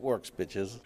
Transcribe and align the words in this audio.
works, 0.00 0.30
bitches. 0.36 0.78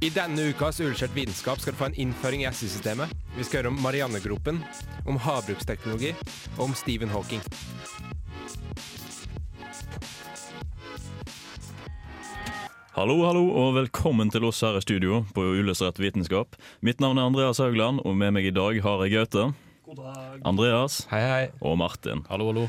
I 0.00 0.08
denne 0.08 0.46
ukas 0.48 0.80
Ullskjørt 0.80 1.12
vitenskap 1.14 1.60
skal 1.60 1.74
du 1.74 1.78
få 1.78 1.90
en 1.90 1.98
innføring 2.00 2.44
i 2.44 2.48
SI-systemet. 2.48 3.12
Vi 3.36 3.44
skal 3.44 3.60
høre 3.60 3.72
om 3.74 3.82
Mariannegropen, 3.84 4.62
om 5.06 5.18
havbruksteknologi 5.20 6.14
og 6.56 6.70
om 6.70 6.74
Stephen 6.74 7.12
Hawking. 7.12 7.42
Hallo, 12.96 13.20
hallo, 13.24 13.44
og 13.56 13.76
velkommen 13.78 14.32
til 14.32 14.44
oss 14.48 14.60
her 14.64 14.76
i 14.76 14.82
studio 14.84 15.22
på 15.36 15.44
Uillustrert 15.52 16.00
vitenskap. 16.02 16.56
Mitt 16.84 17.00
navn 17.00 17.20
er 17.20 17.28
Andreas 17.30 17.60
Haugland, 17.62 18.02
og 18.04 18.16
med 18.18 18.34
meg 18.36 18.48
i 18.50 18.54
dag 18.56 18.80
har 18.84 19.04
jeg 19.06 19.14
Gaute, 19.14 19.44
God 19.86 20.00
dag. 20.00 20.40
Andreas 20.48 21.04
Hei, 21.12 21.20
hei. 21.22 21.44
og 21.60 21.78
Martin. 21.80 22.24
Hallo, 22.28 22.50
hallo. 22.50 22.66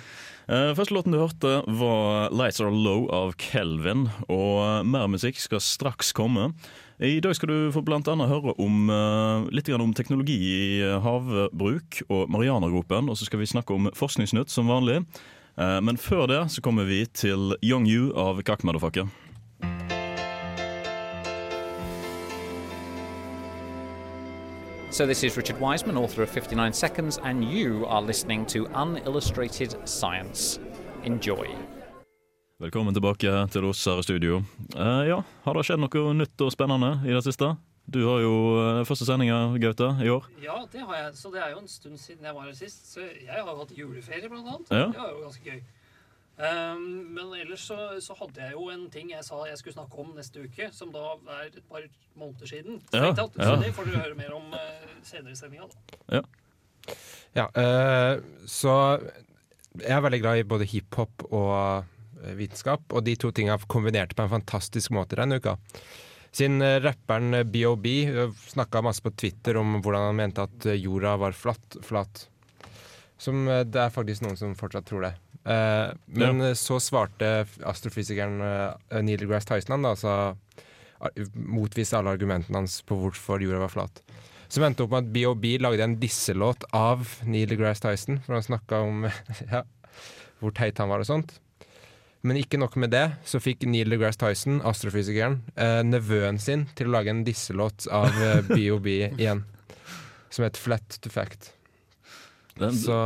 Eh, 0.51 0.73
første 0.75 0.91
låten 0.91 1.13
du 1.13 1.19
hørte, 1.21 1.61
var 1.79 2.29
'Lights 2.29 2.59
Are 2.59 2.71
Low' 2.75 3.07
av 3.09 3.37
Kelvin, 3.39 4.09
og 4.27 4.85
mer 4.85 5.07
musikk 5.07 5.39
skal 5.39 5.61
straks 5.63 6.11
komme. 6.11 6.51
I 6.99 7.21
dag 7.21 7.35
skal 7.35 7.47
du 7.47 7.71
få 7.71 7.81
blant 7.81 8.07
annet 8.07 8.27
høre 8.27 8.53
om, 8.59 8.89
eh, 8.89 9.47
litt 9.49 9.69
om 9.69 9.93
teknologi 9.93 10.35
i 10.35 10.81
eh, 10.81 10.99
havbruk 10.99 12.03
og 12.09 12.29
Marianergropen, 12.29 13.09
og 13.09 13.15
så 13.15 13.23
skal 13.23 13.39
vi 13.39 13.45
snakke 13.45 13.71
om 13.73 13.89
Forskningsnytt 13.95 14.49
som 14.49 14.67
vanlig. 14.67 15.05
Men 15.57 15.97
før 15.97 16.27
det 16.27 16.49
så 16.49 16.61
kommer 16.61 16.85
vi 16.85 17.05
til 17.05 17.55
Young 17.61 17.85
You 17.85 18.13
av 18.15 18.41
Kakk 18.41 18.63
Motherfucker. 18.63 19.09
So, 24.91 25.05
this 25.05 25.23
is 25.23 25.37
Richard 25.37 25.57
Wiseman, 25.57 25.97
author 25.97 26.21
of 26.21 26.29
59 26.29 26.73
Seconds, 26.73 27.17
and 27.23 27.45
you 27.45 27.85
are 27.85 28.01
listening 28.01 28.45
to 28.47 28.67
Unillustrated 28.75 29.75
Science. 29.85 30.59
Enjoy. 31.05 31.47
Velkommen 32.59 32.93
tilbake 32.93 33.47
til 33.51 33.65
oss 33.65 33.85
her 33.87 33.99
i 33.99 34.03
studio. 34.03 34.41
Uh, 34.75 35.07
ja, 35.07 35.21
Har 35.45 35.55
det 35.55 35.63
skjedd 35.63 35.79
noe 35.79 36.11
nytt 36.13 36.43
og 36.43 36.51
spennende 36.51 36.89
i 37.07 37.15
det 37.15 37.23
siste? 37.23 37.53
Du 37.87 38.01
har 38.03 38.19
jo 38.19 38.33
uh, 38.59 38.81
første 38.83 39.07
sendinga, 39.07 39.39
Gaute, 39.63 39.93
i 40.03 40.11
år. 40.11 40.27
Ja, 40.43 40.59
det 40.73 40.83
har 40.83 40.99
jeg. 41.05 41.15
Så 41.21 41.31
det 41.31 41.39
er 41.39 41.55
jo 41.55 41.63
en 41.63 41.71
stund 41.71 41.95
siden 41.97 42.27
jeg 42.27 42.35
var 42.35 42.51
her 42.51 42.59
sist. 42.59 42.91
Så 42.91 43.07
jeg 43.07 43.31
har 43.31 43.47
hatt 43.47 43.71
juleferie, 43.71 44.27
blant 44.27 44.43
annet. 44.43 44.75
Ja. 44.75 44.89
Det 44.91 44.99
var 44.99 45.15
jo 45.15 45.23
ganske 45.23 45.47
gøy. 45.55 45.63
Um, 46.41 47.13
men 47.13 47.33
ellers 47.37 47.67
så, 47.67 47.75
så 48.01 48.15
hadde 48.17 48.41
jeg 48.41 48.55
jo 48.55 48.69
en 48.73 48.87
ting 48.89 49.11
jeg 49.11 49.21
sa 49.27 49.43
jeg 49.45 49.59
skulle 49.59 49.75
snakke 49.75 49.99
om 50.01 50.13
neste 50.17 50.45
uke, 50.47 50.71
som 50.73 50.89
da 50.93 51.11
er 51.37 51.49
et 51.51 51.59
par 51.69 51.83
måneder 52.17 52.49
siden. 52.49 52.79
Ja, 52.95 53.11
ja. 53.11 53.27
Så 53.27 53.57
det 53.61 53.73
får 53.77 53.91
dere 53.91 54.05
høre 54.07 54.17
mer 54.17 54.33
om 54.37 54.47
uh, 54.55 54.93
senere 55.05 55.35
i 55.35 55.37
sendinga, 55.37 55.67
da. 55.69 56.23
Ja, 57.37 57.45
eh, 57.55 58.17
så 58.49 58.73
jeg 59.79 59.91
er 59.95 60.01
veldig 60.03 60.19
glad 60.23 60.39
i 60.41 60.47
både 60.47 60.67
hiphop 60.67 61.27
og 61.29 61.51
eh, 61.53 62.33
vitenskap, 62.39 62.87
og 62.91 63.05
de 63.05 63.13
to 63.15 63.29
tingene 63.31 63.55
kombinerte 63.55 63.71
kombinert 63.71 64.15
på 64.17 64.25
en 64.25 64.33
fantastisk 64.33 64.91
måte 64.97 65.19
denne 65.19 65.37
uka. 65.39 65.55
Siden 66.31 66.63
rapperen 66.83 67.43
BOB 67.51 67.87
snakka 68.49 68.81
masse 68.83 69.03
på 69.03 69.13
Twitter 69.13 69.59
om 69.59 69.77
hvordan 69.77 70.09
han 70.09 70.19
mente 70.19 70.45
at 70.47 70.67
jorda 70.79 71.17
var 71.19 71.35
flatt. 71.35 71.77
flat. 71.83 72.25
Som 73.19 73.45
det 73.45 73.81
er 73.83 73.91
faktisk 73.93 74.23
noen 74.23 74.39
som 74.39 74.55
fortsatt 74.57 74.87
tror 74.87 75.05
det. 75.05 75.15
Eh, 75.41 75.93
men 76.05 76.43
ja. 76.45 76.55
så 76.55 76.77
svarte 76.83 77.31
astrofysikeren 77.65 78.41
uh, 78.45 78.99
Neil 79.01 79.23
deGrasse 79.23 79.49
Tyson 79.49 79.73
han 79.73 79.87
da, 79.87 79.95
altså 79.95 80.35
motviste 81.33 81.97
alle 81.97 82.13
argumentene 82.13 82.59
hans 82.61 82.81
på 82.85 82.97
hvorfor 82.99 83.41
jorda 83.41 83.63
var 83.63 83.73
flat. 83.73 84.01
Som 84.51 84.65
endte 84.67 84.83
opp 84.83 84.91
med 84.91 85.05
at 85.05 85.13
BOB 85.15 85.45
lagde 85.63 85.85
en 85.85 85.99
disselåt 86.01 86.65
av 86.75 87.07
Neil 87.23 87.49
deGrasse 87.49 87.85
Tyson, 87.85 88.19
for 88.25 88.35
han 88.35 88.45
snakka 88.45 88.81
om 88.83 89.07
ja, 89.53 89.63
hvor 90.41 90.53
teit 90.57 90.81
han 90.81 90.91
var 90.91 91.03
og 91.03 91.07
sånt. 91.07 91.37
Men 92.21 92.37
ikke 92.37 92.59
nok 92.61 92.75
med 92.77 92.91
det, 92.93 93.05
så 93.25 93.39
fikk 93.41 93.63
Neil 93.65 93.89
deGrasse 93.95 94.19
Tyson, 94.21 94.59
astrofysikeren, 94.67 95.39
eh, 95.55 95.79
nevøen 95.87 96.37
sin 96.41 96.67
til 96.77 96.91
å 96.91 96.97
lage 96.97 97.13
en 97.13 97.23
disselåt 97.25 97.87
av 97.89 98.11
eh, 98.21 98.43
BOB 98.51 98.91
igjen. 99.21 99.45
Som 100.31 100.45
het 100.45 100.59
Flat 100.59 100.99
to 101.01 101.09
Fact. 101.11 101.53
Den, 102.59 102.75
Så 102.75 102.97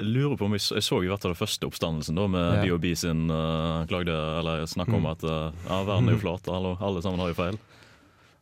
lurer 0.00 0.36
på 0.40 0.44
om 0.46 0.52
jeg, 0.56 0.62
jeg 0.76 0.82
så 0.86 0.98
i 1.04 1.08
hvert 1.10 1.20
fall 1.22 1.32
den 1.34 1.38
første 1.40 1.66
oppstandelsen 1.68 2.16
da 2.18 2.26
med 2.30 2.64
Ja. 2.64 2.64
BOB 2.76 2.86
sin 2.96 3.30
uh, 3.30 3.84
klagde, 3.90 4.14
eller 4.40 4.66
snakk 4.66 4.88
om 4.92 5.02
Mm. 5.04 5.10
at 5.12 5.24
uh, 5.24 5.52
ja, 5.68 5.82
verden 5.84 6.08
er 6.08 6.16
jo 6.16 6.22
flat, 6.24 6.48
alle, 6.48 6.76
alle 6.80 7.02
sammen 7.02 7.20
har 7.20 7.28
jo 7.32 7.34
feil. 7.34 7.58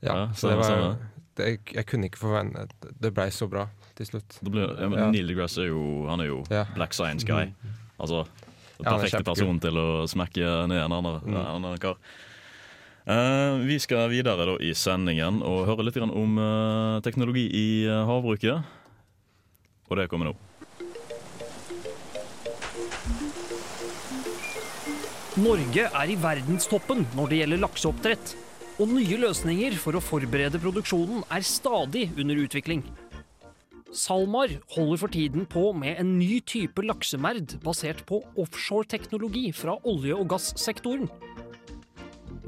ja, 0.03 0.15
Ja, 0.15 0.29
så 0.35 0.49
det 0.51 0.57
var 0.59 0.97
det, 1.37 1.59
Jeg 1.75 1.87
kunne 1.87 2.07
ikke 2.11 2.19
forvente 2.19 2.69
Det 3.01 3.13
blei 3.15 3.29
så 3.31 3.49
bra 3.49 3.69
til 3.97 4.07
slutt. 4.07 4.39
Blir, 4.43 4.77
ja, 4.79 4.89
men. 4.89 5.11
Neil 5.13 5.27
deGrasse 5.27 5.59
er 5.63 5.69
jo, 5.73 6.07
han 6.09 6.21
er 6.21 6.27
jo 6.31 6.43
black 6.75 6.93
science 6.95 7.25
guy. 7.27 7.53
Altså, 7.99 8.25
den 8.79 8.87
er 8.87 8.91
perfekte 8.93 9.17
kjempekul. 9.19 9.35
person 9.35 9.61
til 9.61 9.75
å 9.79 9.87
smekke 10.07 10.67
ned 10.71 10.79
en 10.85 10.93
annen, 10.93 11.21
Mm. 11.27 11.35
en 11.37 11.47
annen 11.65 11.79
kar. 11.83 11.97
Uh, 13.09 13.59
vi 13.65 13.79
skal 13.81 14.11
videre 14.13 14.45
da 14.47 14.55
i 14.61 14.71
sendingen 14.77 15.43
og 15.43 15.67
høre 15.67 15.83
litt 15.87 15.95
grann 15.97 16.11
om 16.13 16.37
uh, 16.39 17.01
teknologi 17.01 17.47
i 17.51 17.87
uh, 17.89 18.05
havbruket. 18.07 18.63
Og 19.89 19.97
det 19.97 20.09
kommer 20.11 20.27
nå. 20.31 20.35
Norge 25.39 25.85
er 25.87 26.11
i 26.11 26.17
verdenstoppen 26.19 27.05
når 27.15 27.29
det 27.31 27.37
gjelder 27.39 27.61
lakseoppdrett. 27.63 28.31
Og 28.83 28.91
nye 28.91 29.19
løsninger 29.23 29.77
for 29.79 29.95
å 29.95 30.03
forberede 30.03 30.59
produksjonen 30.59 31.21
er 31.35 31.47
stadig 31.47 32.09
under 32.19 32.41
utvikling. 32.43 32.83
SalMar 33.95 34.51
holder 34.75 35.01
for 35.01 35.15
tiden 35.15 35.47
på 35.49 35.71
med 35.79 36.01
en 36.03 36.17
ny 36.19 36.41
type 36.43 36.83
laksemerd 36.83 37.55
basert 37.63 38.03
på 38.09 38.19
offshore-teknologi 38.35 39.53
fra 39.55 39.79
olje- 39.87 40.19
og 40.19 40.27
gassektoren. 40.35 41.07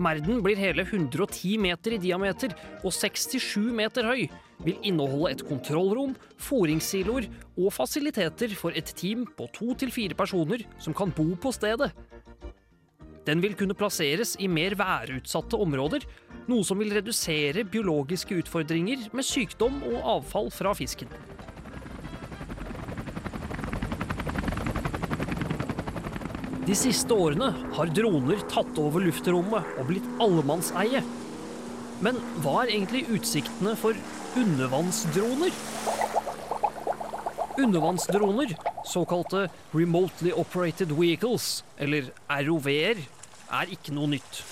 Merden 0.00 0.42
blir 0.42 0.58
hele 0.58 0.82
110 0.82 1.60
meter 1.62 1.94
i 1.94 2.02
diameter 2.02 2.56
og 2.82 2.90
67 2.90 3.70
meter 3.76 4.08
høy. 4.08 4.26
Vil 4.66 4.82
inneholde 4.84 5.36
et 5.36 5.46
kontrollrom, 5.46 6.16
fôringssiloer 6.42 7.30
og 7.54 7.72
fasiliteter 7.72 8.52
for 8.58 8.74
et 8.76 8.90
team 8.98 9.28
på 9.38 9.46
to 9.54 9.76
til 9.78 9.92
fire 9.94 10.16
personer 10.16 10.66
som 10.82 10.96
kan 10.96 11.12
bo 11.14 11.30
på 11.38 11.52
stedet. 11.54 11.92
Den 13.30 13.38
vil 13.44 13.52
kunne 13.54 13.76
plasseres 13.78 14.32
i 14.42 14.48
mer 14.50 14.74
værutsatte 14.74 15.54
områder, 15.62 16.02
noe 16.50 16.66
som 16.66 16.80
vil 16.82 16.91
redusere 16.96 17.62
biologiske 17.62 18.34
utfordringer 18.41 19.04
med 19.14 19.22
sykdom 19.22 19.76
og 19.86 20.08
avfall 20.16 20.50
fra 20.50 20.72
fisken. 20.74 21.12
De 26.66 26.74
siste 26.74 27.14
årene 27.14 27.52
har 27.76 27.92
droner 27.94 28.42
tatt 28.50 28.80
over 28.82 29.06
luftrommet 29.06 29.78
og 29.78 29.86
blitt 29.92 30.10
allemannseie. 30.26 31.04
Men 32.02 32.19
hva 32.42 32.64
er 32.64 32.74
egentlig 32.74 33.04
utsiktene 33.14 33.76
for 33.78 33.94
undervannsdroner? 34.42 35.54
Undervannsdroner, 37.60 38.58
såkalte 38.90 39.46
Remotely 39.70 40.34
Operated 40.34 40.98
Vehicles, 40.98 41.60
eller 41.78 42.10
ROV-er, 42.26 43.06
er 43.50 43.72
ikke 43.75 43.94
noe 43.97 44.11
nytt. 44.15 44.43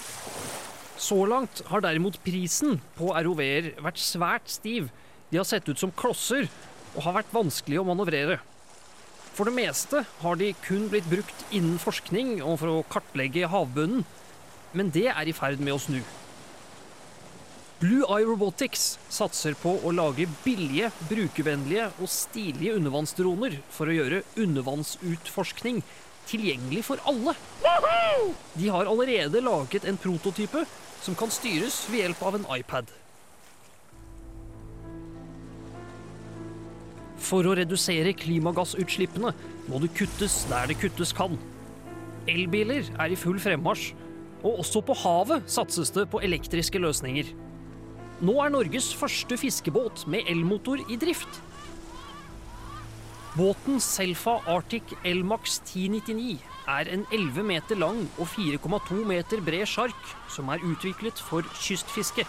Så 0.98 1.20
langt 1.30 1.62
har 1.70 1.82
derimot 1.84 2.18
prisen 2.24 2.80
på 2.98 3.12
ROV-er 3.14 3.72
vært 3.84 4.00
svært 4.02 4.50
stiv. 4.50 4.90
De 5.30 5.38
har 5.38 5.46
sett 5.46 5.68
ut 5.70 5.78
som 5.78 5.94
klosser 5.94 6.48
og 6.96 7.04
har 7.06 7.20
vært 7.20 7.34
vanskelig 7.36 7.78
å 7.80 7.86
manøvrere. 7.86 8.40
For 9.36 9.46
det 9.46 9.54
meste 9.54 10.02
har 10.22 10.38
de 10.40 10.50
kun 10.64 10.88
blitt 10.90 11.06
brukt 11.06 11.44
innen 11.54 11.78
forskning 11.78 12.40
og 12.42 12.58
for 12.58 12.72
å 12.72 12.86
kartlegge 12.90 13.50
havbunnen, 13.52 14.02
men 14.74 14.90
det 14.94 15.06
er 15.12 15.30
i 15.30 15.36
ferd 15.36 15.62
med 15.62 15.76
å 15.76 15.82
snu. 15.82 16.00
Blue 17.78 18.02
Eye 18.10 18.26
Robotics 18.26 18.96
satser 19.14 19.54
på 19.54 19.76
å 19.86 19.92
lage 19.94 20.26
billige, 20.42 20.90
brukervennlige 21.06 21.84
og 22.02 22.10
stilige 22.10 22.74
undervannsdroner 22.74 23.60
for 23.70 23.86
å 23.86 23.94
gjøre 23.94 24.24
undervannsutforskning 24.34 25.84
tilgjengelig 26.28 26.84
for 26.86 27.02
alle. 27.08 27.34
De 28.54 28.68
har 28.68 28.88
allerede 28.88 29.42
laget 29.44 29.86
en 29.88 29.98
prototype 30.00 30.64
som 31.02 31.16
kan 31.18 31.30
styres 31.32 31.84
ved 31.90 32.04
hjelp 32.04 32.24
av 32.26 32.38
en 32.38 32.48
iPad. 32.58 32.90
For 37.28 37.44
å 37.44 37.54
redusere 37.58 38.14
klimagassutslippene 38.16 39.32
må 39.68 39.80
det 39.82 39.92
kuttes 39.98 40.44
der 40.50 40.70
det 40.70 40.78
kuttes 40.80 41.12
kan. 41.16 41.34
Elbiler 42.28 42.86
er 43.00 43.12
i 43.12 43.18
full 43.18 43.40
fremmarsj, 43.42 43.90
og 44.46 44.62
også 44.62 44.82
på 44.86 44.94
havet 45.00 45.48
satses 45.50 45.90
det 45.94 46.06
på 46.12 46.20
elektriske 46.22 46.78
løsninger. 46.78 47.32
Nå 48.22 48.34
er 48.42 48.52
Norges 48.54 48.92
første 48.98 49.38
fiskebåt 49.38 50.04
med 50.10 50.26
elmotor 50.30 50.82
i 50.90 50.98
drift. 51.00 51.40
Båten 53.38 53.78
Selfa 53.78 54.40
Arctic 54.50 54.82
Elmax 55.06 55.60
1099 55.60 56.40
er 56.66 56.88
en 56.90 57.04
11 57.14 57.44
meter 57.46 57.78
lang 57.78 58.00
og 58.18 58.26
4,2 58.32 58.96
meter 59.06 59.42
bred 59.46 59.68
sjark 59.70 60.08
som 60.34 60.48
er 60.50 60.64
utviklet 60.66 61.20
for 61.22 61.46
kystfiske. 61.54 62.24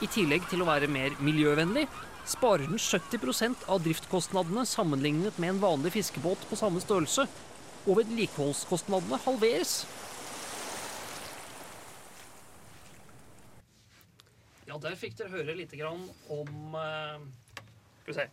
I 0.00 0.08
tillegg 0.08 0.46
til 0.48 0.64
å 0.64 0.68
være 0.70 0.88
mer 0.88 1.18
miljøvennlig, 1.20 1.84
sparer 2.24 2.64
den 2.70 2.80
70% 2.80 3.66
av 3.68 3.82
driftskostnadene 3.84 4.64
sammenlignet 4.64 5.36
med 5.36 5.56
en 5.56 5.60
vanlig 5.66 5.92
fiskebåt 5.98 6.48
på 6.48 6.56
samme 6.56 6.80
størrelse, 6.80 7.26
og 7.84 8.00
vedlikeholdskostnadene 8.00 9.20
halveres. 9.26 9.82
Ja, 14.64 14.80
der 14.80 14.96
fikk 14.96 15.20
dere 15.20 15.34
høre 15.36 15.60
litt 15.60 15.76
om 15.76 16.80
eh, 16.86 17.28
Skal 18.00 18.14
vi 18.14 18.20
se. 18.22 18.30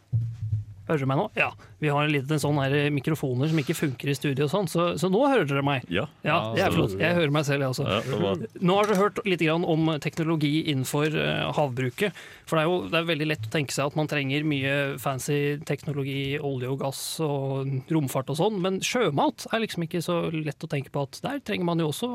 Hører 0.87 1.01
dere 1.01 1.09
meg 1.11 1.19
nå? 1.19 1.25
Ja. 1.37 1.49
Vi 1.83 1.89
har 1.93 2.07
en 2.07 2.13
liten 2.13 2.39
sånn 2.41 2.57
her 2.61 2.73
mikrofoner 2.95 3.49
som 3.51 3.59
ikke 3.61 3.75
funker 3.77 4.09
i 4.09 4.15
studio, 4.17 4.47
og 4.47 4.51
sånn, 4.53 4.69
så, 4.71 4.85
så 4.99 5.09
nå 5.11 5.19
hører 5.27 5.45
dere 5.49 5.63
meg. 5.67 5.85
Ja. 5.93 6.05
Ja, 6.25 6.37
det 6.55 6.63
er 6.65 6.73
flott. 6.73 6.95
Jeg 6.99 7.17
hører 7.17 7.33
meg 7.35 7.45
selv, 7.47 7.65
jeg 7.65 7.73
også. 7.75 7.85
Ja, 7.87 8.33
Nå 8.63 8.77
har 8.79 8.87
dere 8.89 8.99
hørt 9.01 9.19
litt 9.27 9.43
grann 9.43 9.65
om 9.67 9.91
teknologi 10.03 10.53
innenfor 10.71 11.11
eh, 11.11 11.43
havbruket. 11.57 12.15
For 12.47 12.57
det 12.57 12.63
er 12.63 12.69
jo 12.71 12.77
det 12.87 13.01
er 13.01 13.09
veldig 13.11 13.27
lett 13.33 13.47
å 13.49 13.51
tenke 13.53 13.75
seg 13.75 13.91
at 13.91 13.97
man 13.99 14.09
trenger 14.09 14.47
mye 14.47 14.73
fancy 15.01 15.39
teknologi, 15.67 16.37
olje 16.39 16.71
og 16.71 16.79
gass 16.85 17.01
og 17.23 17.67
romfart 17.93 18.31
og 18.33 18.39
sånn, 18.39 18.61
men 18.63 18.79
sjømat 18.85 19.47
er 19.51 19.63
liksom 19.65 19.85
ikke 19.87 20.01
så 20.05 20.17
lett 20.33 20.63
å 20.63 20.71
tenke 20.71 20.93
på 20.93 21.03
at 21.07 21.19
der 21.25 21.41
trenger 21.43 21.67
man 21.67 21.83
jo 21.83 21.89
også 21.91 22.09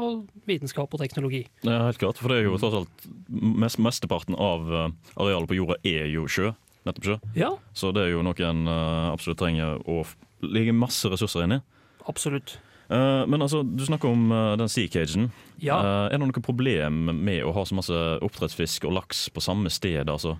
vitenskap 0.48 0.92
og 0.96 1.02
teknologi. 1.04 1.44
ja, 1.66 1.82
helt 1.90 2.00
klart. 2.00 2.20
For 2.22 2.32
det 2.32 2.40
er 2.40 2.48
jo 2.48 2.58
tross 2.62 2.80
alt 2.82 3.06
mest, 3.28 3.80
Mesteparten 3.82 4.36
av 4.38 4.69
eh, 4.72 4.88
arealet 5.20 5.50
på 5.50 5.56
jorda 5.60 5.76
er 5.86 6.08
jo 6.12 6.26
sjø. 6.30 6.52
Nettopp 6.87 7.06
sjø. 7.06 7.17
Ja, 7.38 7.52
Så 7.79 7.93
det 7.94 8.02
er 8.06 8.12
jo 8.17 8.23
noe 8.26 8.34
en 8.49 8.67
eh, 8.67 9.08
absolutt 9.12 9.38
trenger 9.38 9.79
å 9.87 10.02
ligge 10.43 10.75
masse 10.75 11.06
ressurser 11.12 11.44
inn 11.46 11.58
i. 11.58 11.62
absolutt. 12.11 12.56
Eh, 12.93 13.23
men 13.31 13.40
altså, 13.40 13.62
du 13.62 13.84
snakker 13.87 14.11
om 14.11 14.32
eh, 14.34 14.56
den 14.58 14.69
sea 14.69 14.88
cagen. 14.90 15.31
Ja. 15.62 15.79
Er 16.11 16.17
det 16.19 16.26
noe 16.26 16.43
problem 16.43 17.05
med 17.23 17.44
å 17.46 17.52
ha 17.55 17.62
så 17.64 17.79
masse 17.79 18.00
oppdrettsfisk 18.26 18.84
og 18.90 18.96
laks 18.99 19.29
på 19.31 19.40
samme 19.44 19.70
sted? 19.70 20.11
altså? 20.11 20.37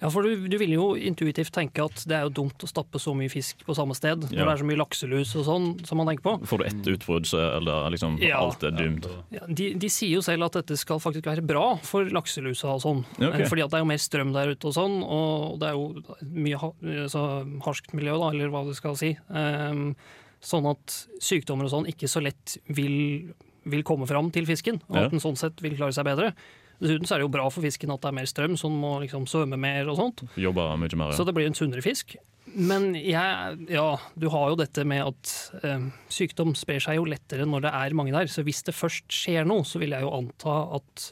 Ja, 0.00 0.10
for 0.12 0.26
du, 0.26 0.44
du 0.52 0.56
vil 0.60 0.74
jo 0.74 0.90
intuitivt 0.98 1.54
tenke 1.56 1.84
at 1.86 2.02
det 2.04 2.12
er 2.18 2.26
jo 2.26 2.32
dumt 2.42 2.60
å 2.64 2.68
stappe 2.68 3.00
så 3.00 3.14
mye 3.16 3.30
fisk 3.32 3.62
på 3.64 3.72
samme 3.78 3.94
sted, 3.96 4.26
når 4.28 4.42
det 4.42 4.52
er 4.52 4.60
så 4.60 4.66
mye 4.68 4.76
lakselus 4.80 5.30
og 5.40 5.46
sånn 5.46 5.68
som 5.88 5.96
man 6.02 6.10
tenker 6.10 6.26
på. 6.26 6.34
Får 6.50 6.60
du 6.60 6.64
ett 6.68 6.90
utbrudd, 6.92 7.28
så 7.30 7.40
er 7.46 7.64
det 7.64 7.76
liksom 7.94 8.18
Ja. 8.20 8.42
alt 8.44 8.66
er 8.68 8.74
dumt. 8.76 9.08
Ja, 9.32 9.46
de, 9.48 9.70
de 9.80 9.88
sier 9.88 10.18
jo 10.18 10.20
selv 10.26 10.44
at 10.50 10.58
dette 10.60 10.76
skal 10.76 11.00
faktisk 11.00 11.24
være 11.30 11.44
bra 11.48 11.64
for 11.86 12.04
lakselusa 12.12 12.74
og 12.74 12.82
sånn. 12.84 13.00
Ja, 13.22 13.30
ok. 13.32 13.40
Eh, 13.40 13.48
Fordi 13.48 13.64
at 13.64 13.72
det 13.72 13.78
er 13.80 13.84
jo 13.86 13.88
mer 13.94 14.02
strøm 14.04 14.34
der 14.36 14.52
ute 14.52 14.68
og 14.68 14.76
sånn, 14.76 14.98
og 15.02 15.56
det 15.62 15.70
er 15.70 15.78
jo 15.80 16.28
mye 16.44 16.60
ha, 16.60 16.70
så 17.08 17.24
harskt 17.64 17.96
miljø, 17.96 18.18
da, 18.20 18.28
eller 18.36 18.52
hva 18.52 18.66
du 18.68 18.74
skal 18.76 18.96
si. 19.00 19.14
Um, 19.32 19.94
sånn 20.44 20.68
at 20.70 20.98
sykdommer 21.24 21.64
og 21.66 21.72
sånn 21.72 21.88
ikke 21.88 22.06
så 22.12 22.20
lett 22.22 22.58
vil, 22.68 23.32
vil 23.64 23.82
komme 23.88 24.06
fram 24.06 24.28
til 24.30 24.44
fisken, 24.46 24.82
og 24.92 25.00
at 25.06 25.10
den 25.16 25.24
sånn 25.24 25.40
sett 25.40 25.64
vil 25.64 25.74
klare 25.80 25.96
seg 25.96 26.04
bedre. 26.06 26.34
Dessuten 26.80 27.08
så 27.08 27.16
er 27.16 27.22
det 27.22 27.26
jo 27.26 27.34
bra 27.36 27.46
for 27.52 27.64
fisken 27.64 27.92
at 27.94 28.02
det 28.02 28.10
er 28.10 28.16
mer 28.18 28.30
strøm, 28.30 28.56
så 28.60 28.70
den 28.70 28.80
må 28.82 28.96
liksom 29.02 29.26
svømme 29.30 29.58
mer 29.60 29.88
og 29.92 30.00
sånt. 30.00 30.24
Jobber 30.40 30.76
mye 30.80 30.98
mer. 30.98 31.14
Så 31.16 31.26
det 31.26 31.36
blir 31.36 31.48
en 31.48 31.56
sunnere 31.56 31.84
fisk. 31.84 32.16
Men 32.56 32.92
jeg, 32.96 33.56
ja, 33.72 33.86
du 34.16 34.28
har 34.32 34.52
jo 34.52 34.58
dette 34.60 34.84
med 34.88 35.02
at 35.02 35.32
eh, 35.66 35.88
sykdom 36.12 36.54
sprer 36.56 36.80
seg 36.82 37.00
jo 37.00 37.08
lettere 37.08 37.44
når 37.48 37.66
det 37.66 37.72
er 37.80 37.96
mange 37.98 38.14
der. 38.14 38.30
Så 38.32 38.44
hvis 38.46 38.62
det 38.64 38.76
først 38.76 39.10
skjer 39.12 39.48
noe, 39.48 39.66
så 39.66 39.80
vil 39.82 39.96
jeg 39.96 40.06
jo 40.06 40.14
anta 40.14 40.60
at 40.78 41.10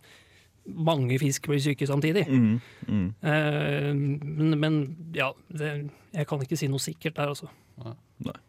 mange 0.65 1.19
fisk 1.21 1.51
blir 1.51 1.61
syke 1.61 1.89
samtidig. 1.89 2.25
Mm, 2.31 2.55
mm. 2.89 3.07
Eh, 3.29 3.91
men, 3.93 4.57
men 4.61 4.81
ja, 5.17 5.33
det, 5.53 5.75
jeg 6.15 6.29
kan 6.31 6.45
ikke 6.45 6.59
si 6.61 6.71
noe 6.73 6.83
sikkert 6.83 7.19
der, 7.19 7.35
altså. 7.35 7.51
Når 8.25 8.41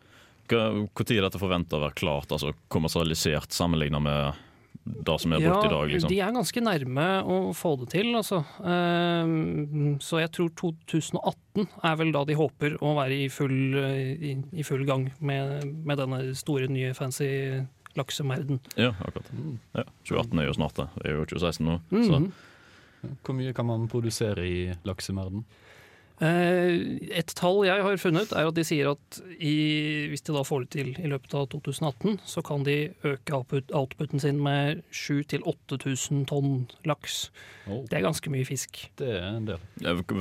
er 0.54 1.26
dette 1.26 1.42
forventa 1.42 1.80
å 1.80 1.86
være 1.88 1.98
klart, 1.98 2.32
altså 2.32 2.54
kommersialisert, 2.72 3.52
sammenligna 3.56 4.00
med 4.04 4.44
det 4.86 5.16
som 5.22 5.34
er 5.34 5.42
borte 5.42 5.66
i 5.66 5.72
dag? 5.74 5.88
liksom? 5.90 6.10
de 6.12 6.20
er 6.22 6.32
ganske 6.36 6.62
nærme 6.62 7.06
å 7.26 7.38
få 7.58 7.72
det 7.82 7.88
til, 7.96 8.12
altså. 8.16 8.44
Eh, 8.62 9.98
så 10.06 10.20
jeg 10.22 10.32
tror 10.38 10.52
2018 10.62 11.68
er 11.90 11.96
vel 12.02 12.12
da 12.14 12.24
de 12.30 12.38
håper 12.38 12.78
å 12.86 12.94
være 13.00 13.18
i 13.26 13.30
full, 13.34 13.56
eh, 13.82 14.14
i, 14.14 14.36
i 14.54 14.64
full 14.68 14.86
gang 14.86 15.08
med, 15.20 15.66
med 15.86 15.98
denne 16.02 16.22
store, 16.38 16.70
nye, 16.70 16.94
fancy 16.98 17.30
laksemerden. 17.96 18.60
Ja, 18.78 18.92
akkurat. 19.00 19.30
Ja, 19.78 19.86
2018 20.06 20.40
er 20.44 20.50
jo 20.50 20.58
snart 20.58 20.76
det. 20.82 20.88
Det 21.00 21.10
er 21.10 21.16
jo 21.18 21.26
2016 21.34 21.66
nå. 21.70 21.80
Så 21.96 22.20
Mhm. 22.20 22.32
Hvor 23.24 23.36
mye 23.38 23.52
kan 23.54 23.68
man 23.70 23.84
produsere 23.88 24.42
i 24.50 24.74
laksemerden? 24.84 25.44
Eh, 26.24 27.10
et 27.20 27.34
tall 27.36 27.66
jeg 27.68 27.82
har 27.84 27.98
funnet, 28.00 28.32
er 28.32 28.48
at 28.48 28.56
de 28.56 28.64
sier 28.64 28.88
at 28.94 29.18
i, 29.36 30.08
hvis 30.12 30.24
de 30.24 30.36
da 30.36 30.44
får 30.48 30.64
det 30.66 30.70
til 30.76 30.94
i 31.04 31.10
løpet 31.12 31.34
av 31.36 31.50
2018, 31.52 32.20
så 32.24 32.44
kan 32.46 32.64
de 32.64 32.78
øke 33.04 33.36
output, 33.36 33.72
outputen 33.76 34.22
sin 34.24 34.40
med 34.44 34.84
7000-8000 34.96 36.26
tonn 36.30 36.54
laks. 36.88 37.30
Oh, 37.68 37.82
Det 37.90 37.98
er 37.98 38.04
ganske 38.06 38.30
mye 38.30 38.46
fisk. 38.46 38.84
det 39.00 39.08
er 39.18 39.24
en 39.40 39.46
del. 39.48 39.58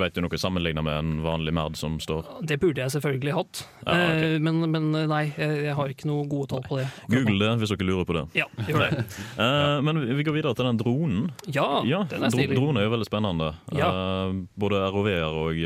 vet 0.01 0.15
du 0.17 0.23
noe 0.25 0.39
sammenligna 0.41 0.83
med 0.83 0.97
en 0.97 1.11
vanlig 1.23 1.53
merd 1.53 1.77
som 1.77 1.99
står 2.01 2.25
Det 2.49 2.57
burde 2.59 2.81
jeg 2.81 2.95
selvfølgelig 2.95 3.35
hatt, 3.37 3.61
Ja, 3.85 3.93
ok. 3.93 4.23
Eh, 4.25 4.39
men, 4.41 4.63
men 4.73 4.91
nei, 5.11 5.27
jeg, 5.37 5.75
har 5.77 5.93
ikke 5.93 6.09
noe 6.09 6.25
gode 6.27 6.49
tall 6.55 6.63
på 6.65 6.79
det. 6.81 6.87
Google 7.13 7.37
det 7.43 7.51
hvis 7.61 7.75
dere 7.75 7.85
lurer 7.91 8.09
på 8.09 8.17
det. 8.17 8.25
Ja, 8.41 8.49
gjør 8.69 8.87
det. 8.89 9.05
Eh, 9.45 9.81
men 9.85 9.99
vi- 10.17 10.25
går 10.25 10.33
videre 10.39 10.55
til 10.57 10.65
den 10.65 10.79
dronen. 10.81 11.25
Ja, 11.53 11.83
Ja, 11.85 12.05
den 12.09 12.23
er 12.25 12.31
stilig. 12.33 12.57
Dronen 12.57 12.79
er 12.81 12.87
jo 12.87 12.93
veldig 12.95 13.07
spennende. 13.09 13.51
Ja. 13.77 13.89
Eh, 13.93 14.33
både 14.57 14.81
ROV-er 14.95 15.37
og 15.45 15.59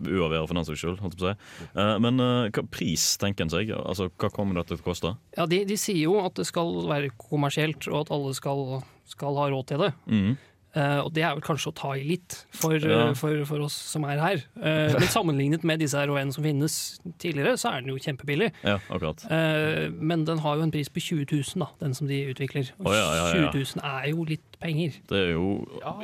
UAV-er 0.00 0.46
for 0.48 0.56
den 0.58 0.66
saks 0.68 0.82
skyld. 0.82 0.98
holdt 1.02 1.16
jeg 1.16 1.20
på 1.20 1.28
å 1.28 1.32
si. 1.32 1.68
Eh, 1.74 1.94
men 2.04 2.20
eh, 2.24 2.50
hva 2.54 2.64
pris 2.72 3.04
tenker 3.22 3.46
en 3.46 3.52
seg? 3.52 3.72
Altså, 3.76 4.10
Hva 4.20 4.30
kommer 4.34 4.60
dette 4.60 4.74
til 4.76 4.82
å 4.82 4.88
koste? 4.90 5.14
Ja, 5.38 5.46
de, 5.50 5.62
de 5.68 5.76
sier 5.80 6.02
jo 6.04 6.18
at 6.24 6.36
det 6.40 6.46
skal 6.50 6.72
være 6.90 7.12
kommersielt, 7.20 7.86
og 7.90 8.02
at 8.04 8.14
alle 8.16 8.34
skal, 8.38 8.80
skal 9.10 9.38
ha 9.40 9.48
råd 9.52 9.66
til 9.72 9.84
det. 9.86 9.92
Mhm. 10.10 10.38
Eh, 10.70 10.98
og 11.02 11.10
det 11.16 11.24
er 11.26 11.32
vel 11.34 11.42
kanskje 11.42 11.72
å 11.72 11.74
ta 11.74 11.88
i 11.98 12.04
litt 12.06 12.36
for, 12.54 12.76
Ja. 12.78 13.08
uh, 13.10 13.14
for, 13.18 13.40
for 13.48 13.64
oss 13.64 13.74
som 13.74 14.04
er 14.06 14.20
her. 14.22 14.42
Uh, 14.54 14.92
men 14.94 15.08
sammenlignet 15.10 15.64
med 15.66 15.80
disse 15.82 15.98
ROV-ene 15.98 16.30
som 16.34 16.44
finnes 16.46 16.76
tidligere, 17.18 17.56
så 17.58 17.72
er 17.72 17.82
den 17.82 17.90
jo 17.90 17.98
kjempebillig. 17.98 18.52
Ja, 18.62 18.76
akkurat. 18.86 19.24
Eh, 19.26 19.88
men 19.90 20.22
den 20.28 20.38
har 20.44 20.60
jo 20.60 20.66
en 20.68 20.70
pris 20.70 20.88
på 20.92 21.02
20 21.02 21.26
000, 21.32 21.64
da, 21.64 21.70
den 21.82 21.96
som 21.98 22.06
de 22.06 22.20
utvikler. 22.30 22.70
Og 22.78 22.92
oh, 22.92 22.94
ja, 22.94 23.08
ja, 23.18 23.24
ja. 23.40 23.50
20 23.50 23.64
000 23.80 23.82
er 23.90 24.06
jo 24.12 24.26
litt 24.28 24.58
penger. 24.60 25.00
Det 25.10 25.18
er 25.18 25.32
jo 25.32 25.48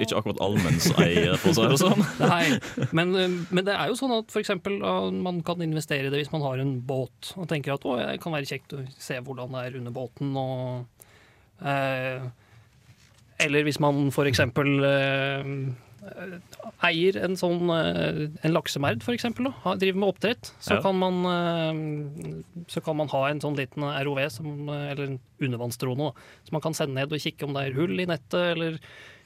ikke 0.03 0.19
akkurat 0.19 0.43
allmennseie, 0.43 1.37
for 1.39 1.53
å 1.53 1.57
si 1.59 1.67
det 1.71 1.79
sånn. 1.85 2.03
Nei, 2.33 2.91
men, 2.97 3.15
men 3.51 3.67
det 3.69 3.77
er 3.77 3.93
jo 3.93 3.99
sånn 4.01 4.17
at 4.17 4.33
for 4.35 4.43
eksempel, 4.43 4.81
ah, 4.83 5.07
man 5.13 5.43
kan 5.47 5.63
investere 5.63 6.09
i 6.09 6.13
det 6.13 6.25
hvis 6.25 6.33
man 6.35 6.43
har 6.43 6.63
en 6.63 6.79
båt 6.89 7.35
og 7.37 7.47
tenker 7.53 7.77
at 7.77 7.87
å, 7.87 7.95
det 8.01 8.19
kan 8.25 8.35
være 8.35 8.49
kjekt 8.51 8.75
å 8.75 8.83
se 8.99 9.21
hvordan 9.23 9.55
det 9.55 9.63
er 9.69 9.79
under 9.79 9.95
båten. 9.95 10.33
Og, 10.41 11.07
eh, 11.63 12.27
eller 13.39 13.65
hvis 13.67 13.81
man 13.83 14.11
for 14.15 14.25
eksempel 14.31 14.71
eh, 14.85 15.51
eier 16.87 17.17
en 17.25 17.35
sånn 17.39 17.67
eh, 17.73 18.21
en 18.47 18.55
laksemerd, 18.55 19.03
for 19.03 19.17
eksempel, 19.17 19.49
driver 19.81 19.99
med 19.99 20.09
oppdrett, 20.13 20.53
så, 20.63 20.77
Ja. 20.77 20.83
kan 20.85 20.99
man, 20.99 21.19
eh, 21.27 22.63
så 22.69 22.83
kan 22.85 22.97
man 22.97 23.09
ha 23.09 23.27
en 23.31 23.41
sånn 23.41 23.57
liten 23.59 23.83
ROV, 23.83 24.29
som, 24.31 24.69
eh, 24.69 24.93
eller 24.93 25.05
en 25.07 25.21
undervannsdrone, 25.41 26.13
som 26.45 26.53
man 26.53 26.61
kan 26.63 26.75
sende 26.75 26.95
ned 26.95 27.13
og 27.13 27.19
kikke 27.21 27.43
om 27.49 27.55
det 27.55 27.67
er 27.67 27.75
hull 27.75 27.99
i 28.01 28.07
nettet, 28.07 28.57
eller 28.57 28.79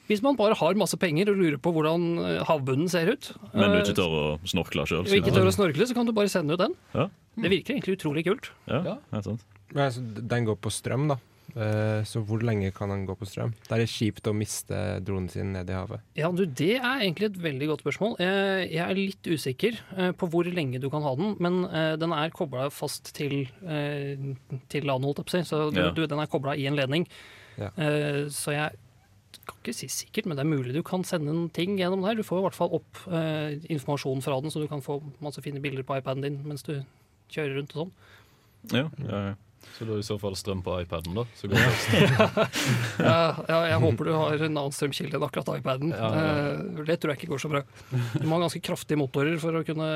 hvis 0.09 0.23
man 0.23 0.35
bare 0.35 0.55
har 0.57 0.73
masse 0.75 0.97
penger 0.99 1.29
og 1.29 1.37
lurer 1.37 1.57
på 1.61 1.71
hvordan 1.71 2.19
eh, 2.19 2.43
havbunnen 2.43 2.89
ser 2.89 3.07
ut. 3.13 3.31
Men 3.53 3.69
du 3.71 3.77
eh, 3.77 3.83
ikke 3.85 3.95
tør 4.01 4.17
å 4.17 4.39
snorkle 4.43 4.85
sjøl. 4.89 5.05
ikke 5.05 5.31
tør 5.31 5.47
å 5.47 5.53
snorkle, 5.55 5.87
så 5.87 5.93
kan 5.93 6.05
du 6.05 6.11
bare 6.11 6.27
sende 6.27 6.53
ut 6.53 6.59
den. 6.59 6.73
Ja. 6.93 7.07
Det 7.37 7.49
virker 7.49 7.75
egentlig 7.77 7.97
utrolig 7.99 8.25
kult. 8.25 8.49
Ja, 8.67 8.81
Ja. 8.83 8.97
helt 9.13 9.23
sant. 9.23 9.41
Men 9.73 9.85
altså, 9.87 10.01
den 10.27 10.45
går 10.45 10.57
på 10.57 10.69
strøm, 10.69 11.07
da. 11.07 11.15
Eh, 11.55 12.03
Så 12.07 12.21
hvor 12.25 12.41
lenge 12.41 12.71
kan 12.73 12.89
den 12.89 13.05
gå 13.05 13.15
på 13.17 13.27
strøm? 13.27 13.53
Det 13.67 13.71
er 13.77 13.85
kjipt 13.89 14.27
å 14.27 14.33
miste 14.33 15.01
dronen 15.03 15.29
sin 15.29 15.51
ned 15.53 15.69
i 15.69 15.73
havet. 15.73 15.99
Ja, 16.15 16.31
du, 16.31 16.45
Det 16.45 16.77
er 16.77 17.01
egentlig 17.03 17.25
et 17.31 17.39
veldig 17.41 17.67
godt 17.67 17.83
spørsmål. 17.83 18.15
Eh, 18.19 18.67
Jeg 18.71 18.85
er 18.85 18.95
litt 18.95 19.23
usikker 19.27 19.79
eh, 19.97 20.11
på 20.13 20.29
hvor 20.31 20.45
lenge 20.47 20.79
du 20.79 20.89
kan 20.89 21.01
ha 21.03 21.15
den, 21.15 21.35
men 21.39 21.61
den 21.99 22.11
er 22.13 22.29
kobla 22.31 22.69
fast 22.71 23.13
til, 23.13 23.47
til 24.69 24.85
land, 24.87 25.03
holdt 25.03 25.19
jeg 25.21 25.25
på 25.25 25.31
å 25.31 25.37
si. 25.41 25.43
Så 25.49 25.71
du, 25.73 25.79
Ja. 25.81 25.91
du, 25.91 26.05
den 26.07 26.19
er 26.19 26.27
kobla 26.31 26.55
i 26.55 26.65
en 26.67 26.75
ledning. 26.75 27.07
Ja. 27.57 27.69
Eh, 27.77 28.29
Så 28.29 28.51
jeg 28.55 28.71
kan 29.45 29.55
ikke 29.63 29.73
si 29.73 29.87
sikkert, 29.87 30.25
men 30.27 30.37
det 30.37 30.45
er 30.45 30.49
mulig 30.55 30.73
du 30.73 30.83
kan 30.83 31.03
sende 31.03 31.29
en 31.31 31.49
ting 31.49 31.77
gjennom 31.77 32.01
der. 32.03 32.15
Du 32.15 32.23
får 32.23 32.39
i 32.39 32.43
hvert 32.47 32.55
fall 32.55 32.69
opp 32.73 32.95
informasjonen 33.07 33.67
informasjon 33.69 34.21
fra 34.21 34.41
den, 34.41 34.51
så 34.51 34.61
du 34.61 34.67
kan 34.67 34.81
få 34.81 35.01
masse 35.21 35.41
fine 35.41 35.59
bilder 35.61 35.83
på 35.83 35.97
iPaden 35.99 36.21
din 36.21 36.41
mens 36.45 36.63
du 36.63 36.83
kjører 37.31 37.57
rundt 37.59 37.75
og 37.75 37.87
sånn. 37.87 37.91
Ja, 38.71 38.89
ja, 39.09 39.21
ja. 39.29 39.35
Så 39.77 39.85
da 39.87 39.95
er 39.95 40.01
i 40.01 40.05
så 40.05 40.17
fall 40.21 40.35
strøm 40.39 40.61
på 40.65 40.75
iPaden, 40.83 41.15
da. 41.17 41.23
Så 41.37 41.49
går 41.49 41.57
det. 41.61 42.45
Ja, 43.01 43.17
ja, 43.49 43.59
jeg 43.71 43.79
håper 43.83 44.07
du 44.09 44.11
har 44.15 44.35
en 44.45 44.57
annen 44.57 44.75
strømkilde 44.75 45.17
enn 45.17 45.25
akkurat 45.27 45.51
iPaden. 45.59 45.93
Ja, 45.95 46.09
ja. 46.15 46.35
Eh, 46.51 46.83
Det 46.87 46.99
tror 47.01 47.13
jeg 47.13 47.21
ikke 47.21 47.31
går 47.33 47.43
så 47.45 47.51
bra. 47.53 47.63
Du 48.17 48.25
må 48.27 48.37
ha 48.37 48.43
ganske 48.45 48.61
kraftige 48.65 48.99
motorer 49.01 49.39
for 49.41 49.57
å 49.57 49.63
kunne, 49.67 49.89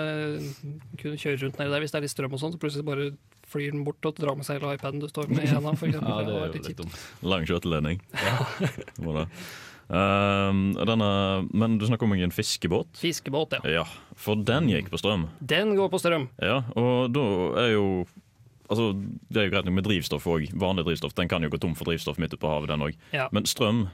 kunne 1.01 1.19
kjøre 1.21 1.41
rundt 1.43 1.59
nedi 1.61 1.73
der. 1.75 1.83
Hvis 1.85 1.93
det 1.95 2.01
er 2.01 2.07
litt 2.07 2.15
strøm 2.15 2.37
og 2.37 2.41
sånn, 2.41 2.55
så 2.55 2.61
plutselig 2.61 2.87
bare 2.87 3.11
flyr 3.51 3.75
den 3.75 3.85
bort 3.85 4.05
og 4.09 4.17
drar 4.17 4.37
med 4.39 4.47
seg 4.47 4.57
hele 4.59 4.73
iPaden 4.77 5.03
du 5.03 5.07
står 5.11 5.29
med 5.29 5.45
i 5.45 5.51
henda. 5.51 5.75
Ja, 5.75 6.17
det 6.25 6.33
er 6.33 6.49
jo 6.49 6.65
litt 6.65 6.81
dumt. 6.81 6.97
Lang 7.21 7.45
Ja. 9.05 9.35
Ehm, 9.85 10.73
denne, 10.73 11.07
men 11.53 11.77
du 11.77 11.85
snakker 11.85 12.07
om 12.07 12.13
en 12.17 12.33
fiskebåt? 12.33 12.89
Fiskebåt, 12.97 13.53
ja. 13.53 13.59
Ja, 13.69 13.83
for 14.17 14.35
den 14.41 14.69
gikk 14.71 14.89
på 14.89 14.97
strøm. 14.97 15.27
Den 15.39 15.75
går 15.77 15.91
på 15.93 15.99
strøm. 16.01 16.29
Ja, 16.41 16.63
og 16.75 17.13
da 17.13 17.25
er 17.65 17.73
jo 17.75 17.85
Altså, 18.69 18.91
Det 19.29 19.37
er 19.37 19.45
jo 19.49 19.51
greit 19.55 19.65
nok 19.65 19.73
med 19.81 19.83
drivstoff 19.85 20.25
òg. 20.25 20.49
Vanlig 20.53 20.85
drivstoff 20.87 21.13
den 21.15 21.27
kan 21.27 21.41
jo 21.43 21.49
gå 21.49 21.59
tom 21.61 21.75
for 21.75 21.85
drivstoff 21.85 22.17
midt 22.17 22.33
ute 22.33 22.41
på 22.41 22.49
havet, 22.49 22.67
den 22.73 22.81
òg. 22.81 22.95
Ja. 23.13 23.27
Men 23.31 23.43
strøm, 23.45 23.87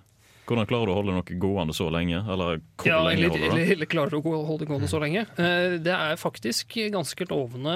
hvordan 0.48 0.68
klarer 0.68 0.86
du 0.90 0.92
å 0.92 0.96
holde 0.98 1.14
noe 1.16 1.36
gående 1.40 1.72
så 1.76 1.86
lenge? 1.94 2.18
Eller 2.28 2.60
hvor 2.80 2.88
Ja, 2.90 2.98
lenge 3.06 3.30
holder 3.30 3.56
det? 3.56 3.68
eller, 3.76 3.86
klarer 3.86 4.10
du 4.12 4.18
å 4.20 4.46
holde 4.48 4.66
det 4.66 4.68
gående 4.72 4.90
så 4.92 5.00
lenge? 5.00 5.22
Eh, 5.40 5.78
Det 5.80 5.94
er 5.96 6.16
faktisk 6.20 6.76
ganske 6.92 7.28
lovende, 7.30 7.76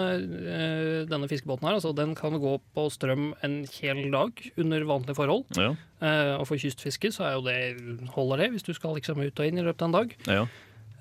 eh, 0.50 1.06
denne 1.08 1.28
fiskebåten 1.30 1.64
her. 1.68 1.76
Altså, 1.78 1.94
den 1.96 2.16
kan 2.16 2.32
gå 2.40 2.60
på 2.76 2.88
strøm 2.92 3.34
en 3.44 3.66
hel 3.80 4.10
dag 4.12 4.32
under 4.58 4.84
vanlige 4.84 5.16
forhold. 5.16 5.46
Ja, 5.56 5.76
Eh, 6.02 6.36
Og 6.38 6.46
for 6.48 6.58
kystfiske 6.58 7.08
så 7.16 7.24
er 7.24 7.34
jo 7.38 7.42
det, 7.42 8.10
holder 8.12 8.38
det, 8.38 8.52
hvis 8.52 8.64
du 8.68 8.74
skal 8.74 8.94
liksom 8.96 9.18
ut 9.24 9.40
og 9.40 9.46
inn 9.48 9.58
i 9.58 9.64
løpet 9.64 9.82
av 9.82 9.88
en 9.88 9.92
dag. 9.96 10.16
ja. 10.28 10.46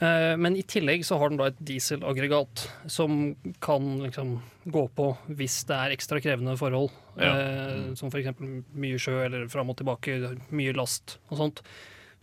Eh, 0.01 0.37
Men 0.37 0.57
i 0.57 0.63
tillegg 0.63 1.05
så 1.07 1.19
har 1.19 1.29
den 1.31 1.39
da 1.39 1.47
et 1.51 1.59
dieselaggregat 1.65 2.69
som 2.91 3.37
kan 3.61 4.01
liksom 4.03 4.41
gå 4.67 4.89
på 4.97 5.17
hvis 5.29 5.61
det 5.69 5.77
er 5.77 5.95
ekstra 5.97 6.21
krevende 6.25 6.57
forhold. 6.59 6.91
Ja. 7.17 7.33
Mm. 7.77 7.97
Som 7.97 8.09
f.eks. 8.11 8.33
mye 8.75 8.99
sjø 8.99 9.21
eller 9.25 9.47
fram 9.49 9.71
og 9.71 9.77
tilbake, 9.79 10.19
mye 10.51 10.75
last 10.77 11.19
og 11.31 11.39
sånt. 11.39 11.63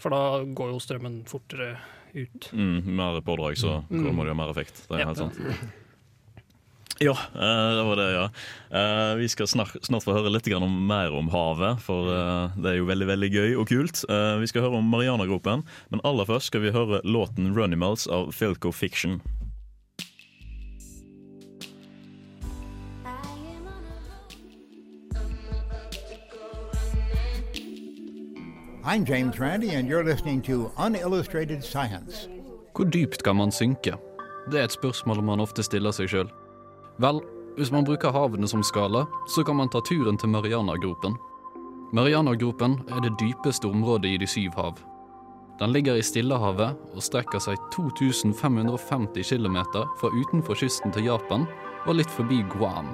For 0.02 0.10
da 0.10 0.44
går 0.44 0.72
jo 0.74 0.80
strømmen 0.84 1.22
fortere 1.30 1.78
ut. 2.14 2.50
Mm, 2.52 2.84
mer 2.98 3.22
pådrag, 3.22 3.56
så 3.58 3.84
Mm. 3.90 4.04
det 4.04 4.28
jo 4.28 4.34
mer 4.36 4.50
effekt. 4.52 4.88
Det 4.90 4.96
er 4.98 5.00
Ja. 5.00 5.06
helt 5.06 5.18
sant. 5.18 5.38
Ja, 7.02 7.12
eh, 7.34 7.76
det 7.78 7.84
var 7.84 7.96
det, 7.96 8.12
ja. 8.14 8.30
Eh, 8.80 9.16
Vi 9.16 9.30
skal 9.30 9.48
snart, 9.48 10.04
få 10.04 10.14
høre 10.14 10.30
litt 10.30 10.46
om, 10.54 10.88
mer 10.88 11.10
om 11.18 11.32
havet, 11.34 11.82
for 11.82 12.06
eh, 12.14 12.54
det 12.62 12.70
er 12.70 12.76
jo 12.78 12.86
veldig 12.86 13.08
veldig 13.10 13.30
gøy 13.34 13.56
og 13.58 13.70
kult. 13.72 14.04
Eh, 14.06 14.38
Vi 14.38 14.48
skal 14.52 14.62
høre 14.68 14.78
om 14.78 14.86
Marianagropen, 14.86 15.64
men 15.90 16.02
aller 16.06 16.30
først 16.30 16.52
skal 16.54 16.62
vi 16.62 16.70
høre 16.70 17.02
låten 17.02 17.56
'Runimals' 17.56 18.06
av 18.06 18.32
Filco 18.32 18.72
Fiction. 18.72 19.22
I'm 28.84 29.06
James 29.06 29.40
Randi, 29.40 29.70
and 29.74 29.90
you're 29.90 30.04
listening 30.04 30.42
to 30.44 30.72
Unillustrated 30.78 31.64
Science. 31.64 32.28
Hvor 32.76 32.86
dypt 32.86 33.24
kan 33.24 33.36
man 33.36 33.52
synke? 33.52 33.98
Det 34.52 34.60
er 34.60 34.64
et 34.64 34.72
spørsmål 34.72 35.24
man 35.24 35.40
ofte 35.40 35.64
stiller 35.64 35.92
seg 35.92 36.10
sjøl. 36.10 36.30
Vel, 37.00 37.22
hvis 37.58 37.72
man 37.72 37.86
bruker 37.88 38.12
havene 38.12 38.48
som 38.48 38.64
skala, 38.64 39.06
så 39.28 39.44
kan 39.44 39.56
man 39.56 39.70
ta 39.70 39.82
turen 39.82 40.18
til 40.18 40.30
Marianagropen. 40.30 41.16
Marianagropen 41.94 42.80
er 42.92 43.04
det 43.04 43.18
dypeste 43.20 43.68
området 43.68 44.14
i 44.14 44.18
de 44.18 44.28
syv 44.28 44.56
hav. 44.56 44.80
Den 45.60 45.72
ligger 45.72 45.96
i 45.96 46.04
Stillehavet 46.04 46.96
og 46.96 47.04
strekker 47.06 47.40
seg 47.44 47.60
2550 47.76 49.30
km 49.30 49.58
fra 50.00 50.10
utenfor 50.10 50.58
kysten 50.58 50.94
til 50.96 51.06
Japan 51.12 51.46
og 51.86 51.98
litt 52.00 52.10
forbi 52.10 52.42
Guam. 52.50 52.90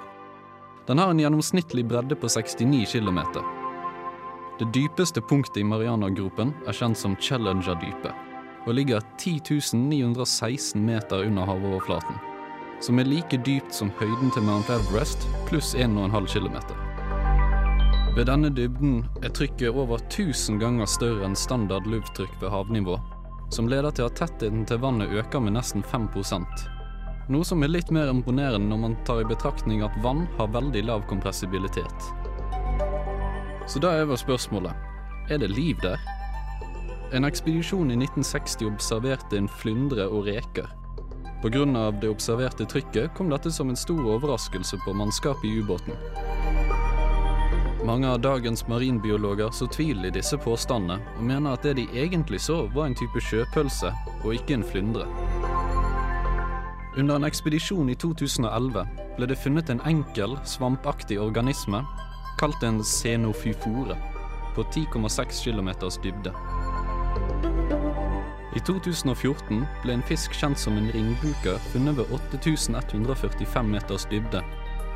Den 0.88 1.00
har 1.00 1.12
en 1.12 1.20
gjennomsnittlig 1.22 1.86
bredde 1.88 2.16
på 2.16 2.28
69 2.28 2.92
km. 2.92 3.20
Det 4.60 4.68
dypeste 4.74 5.22
punktet 5.22 5.62
i 5.62 5.68
Marianagropen 5.68 6.54
er 6.66 6.76
kjent 6.76 6.98
som 6.98 7.16
Challenger-dypet 7.22 8.26
og 8.68 8.76
ligger 8.76 9.04
10 9.22 9.72
916 9.78 10.82
meter 10.84 11.24
under 11.24 11.46
havoverflaten, 11.48 12.18
som 12.82 13.00
er 13.00 13.10
like 13.10 13.40
dypt 13.46 13.74
som 13.74 13.92
høyden 14.00 14.32
til 14.36 14.46
Mount 14.48 14.70
Everest 14.74 15.28
pluss 15.50 15.74
1,5 15.76 16.30
km. 16.34 16.58
Ved 18.16 18.26
denne 18.30 18.50
dybden 18.50 19.04
er 19.22 19.34
trykket 19.34 19.74
over 19.74 20.02
1000 20.02 20.62
ganger 20.62 20.90
større 20.90 21.26
enn 21.28 21.38
standard 21.38 21.86
lufttrykk 21.90 22.40
ved 22.42 22.54
havnivå, 22.54 22.98
som 23.54 23.70
leder 23.70 23.92
til 23.92 24.10
at 24.10 24.18
tettheten 24.20 24.66
til 24.66 24.82
vannet 24.82 25.14
øker 25.14 25.44
med 25.44 25.58
nesten 25.60 25.86
5% 25.86 26.68
noe 27.28 27.44
som 27.44 27.64
er 27.64 27.72
litt 27.72 27.90
mer 27.92 28.10
imponerende 28.12 28.70
når 28.72 28.80
man 28.80 28.96
tar 29.08 29.22
i 29.22 29.28
betraktning 29.28 29.84
at 29.84 29.96
vann 30.04 30.26
har 30.38 30.52
veldig 30.54 30.84
lav 30.88 31.04
kompressibilitet. 31.10 32.12
Så 33.68 33.82
da 33.84 33.92
er 33.98 34.08
vel 34.08 34.20
spørsmålet 34.20 34.72
er 35.32 35.42
det 35.42 35.52
liv 35.52 35.80
der? 35.84 36.00
En 37.16 37.28
ekspedisjon 37.28 37.92
i 37.92 37.98
1960 38.00 38.68
observerte 38.70 39.40
en 39.40 39.50
flyndre 39.52 40.08
og 40.08 40.28
reker. 40.28 40.70
Pga. 41.42 41.92
det 41.92 42.10
observerte 42.10 42.66
trykket 42.66 43.14
kom 43.16 43.30
dette 43.30 43.52
som 43.52 43.70
en 43.70 43.78
stor 43.78 44.02
overraskelse 44.16 44.78
på 44.86 44.94
mannskapet 44.94 45.46
i 45.46 45.60
ubåten. 45.60 45.94
Mange 47.86 48.10
av 48.10 48.22
dagens 48.22 48.68
marinbiologer 48.68 49.52
så 49.52 49.68
tvil 49.68 50.06
i 50.06 50.12
disse 50.12 50.38
påstandene, 50.38 50.98
og 51.18 51.24
mener 51.24 51.54
at 51.54 51.64
det 51.64 51.76
de 51.78 51.86
egentlig 51.94 52.42
så, 52.42 52.66
var 52.74 52.90
en 52.90 52.98
type 52.98 53.22
sjøpølse, 53.22 53.94
og 54.26 54.34
ikke 54.34 54.58
en 54.58 54.66
flyndre. 54.66 55.06
Under 56.98 57.16
en 57.16 57.30
ekspedisjon 57.30 57.94
i 57.94 57.96
2011 57.96 58.84
ble 59.16 59.30
det 59.30 59.38
funnet 59.38 59.70
en 59.70 59.84
enkel, 59.86 60.34
svampaktig 60.44 61.22
organisme 61.22 61.84
kalt 62.42 62.64
en 62.66 62.82
xenofyfore 62.84 63.98
på 64.58 64.64
10,6 64.74 65.44
km 65.46 65.70
dybde. 66.04 67.77
I 68.58 68.60
2014 68.66 69.66
ble 69.84 69.94
en 69.94 70.04
fisk 70.08 70.34
kjent 70.34 70.58
som 70.58 70.78
en 70.80 70.88
ringbuker 70.90 71.60
funnet 71.70 71.94
ved 72.00 72.10
8145 72.16 73.68
meters 73.70 74.06
dybde, 74.10 74.40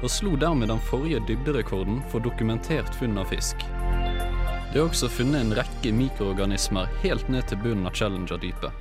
og 0.02 0.10
slo 0.10 0.32
dermed 0.40 0.72
den 0.72 0.82
forrige 0.88 1.20
dybderekorden 1.28 2.00
for 2.10 2.26
dokumentert 2.26 2.90
funn 2.98 3.20
av 3.22 3.30
fisk. 3.30 3.62
Det 4.72 4.80
er 4.80 4.88
også 4.88 5.12
funnet 5.14 5.44
en 5.44 5.54
rekke 5.60 5.92
mikroorganismer 5.94 6.90
helt 7.04 7.30
ned 7.30 7.46
til 7.52 7.62
bunnen 7.62 7.86
av 7.86 7.94
Challenger-dypet. 8.00 8.72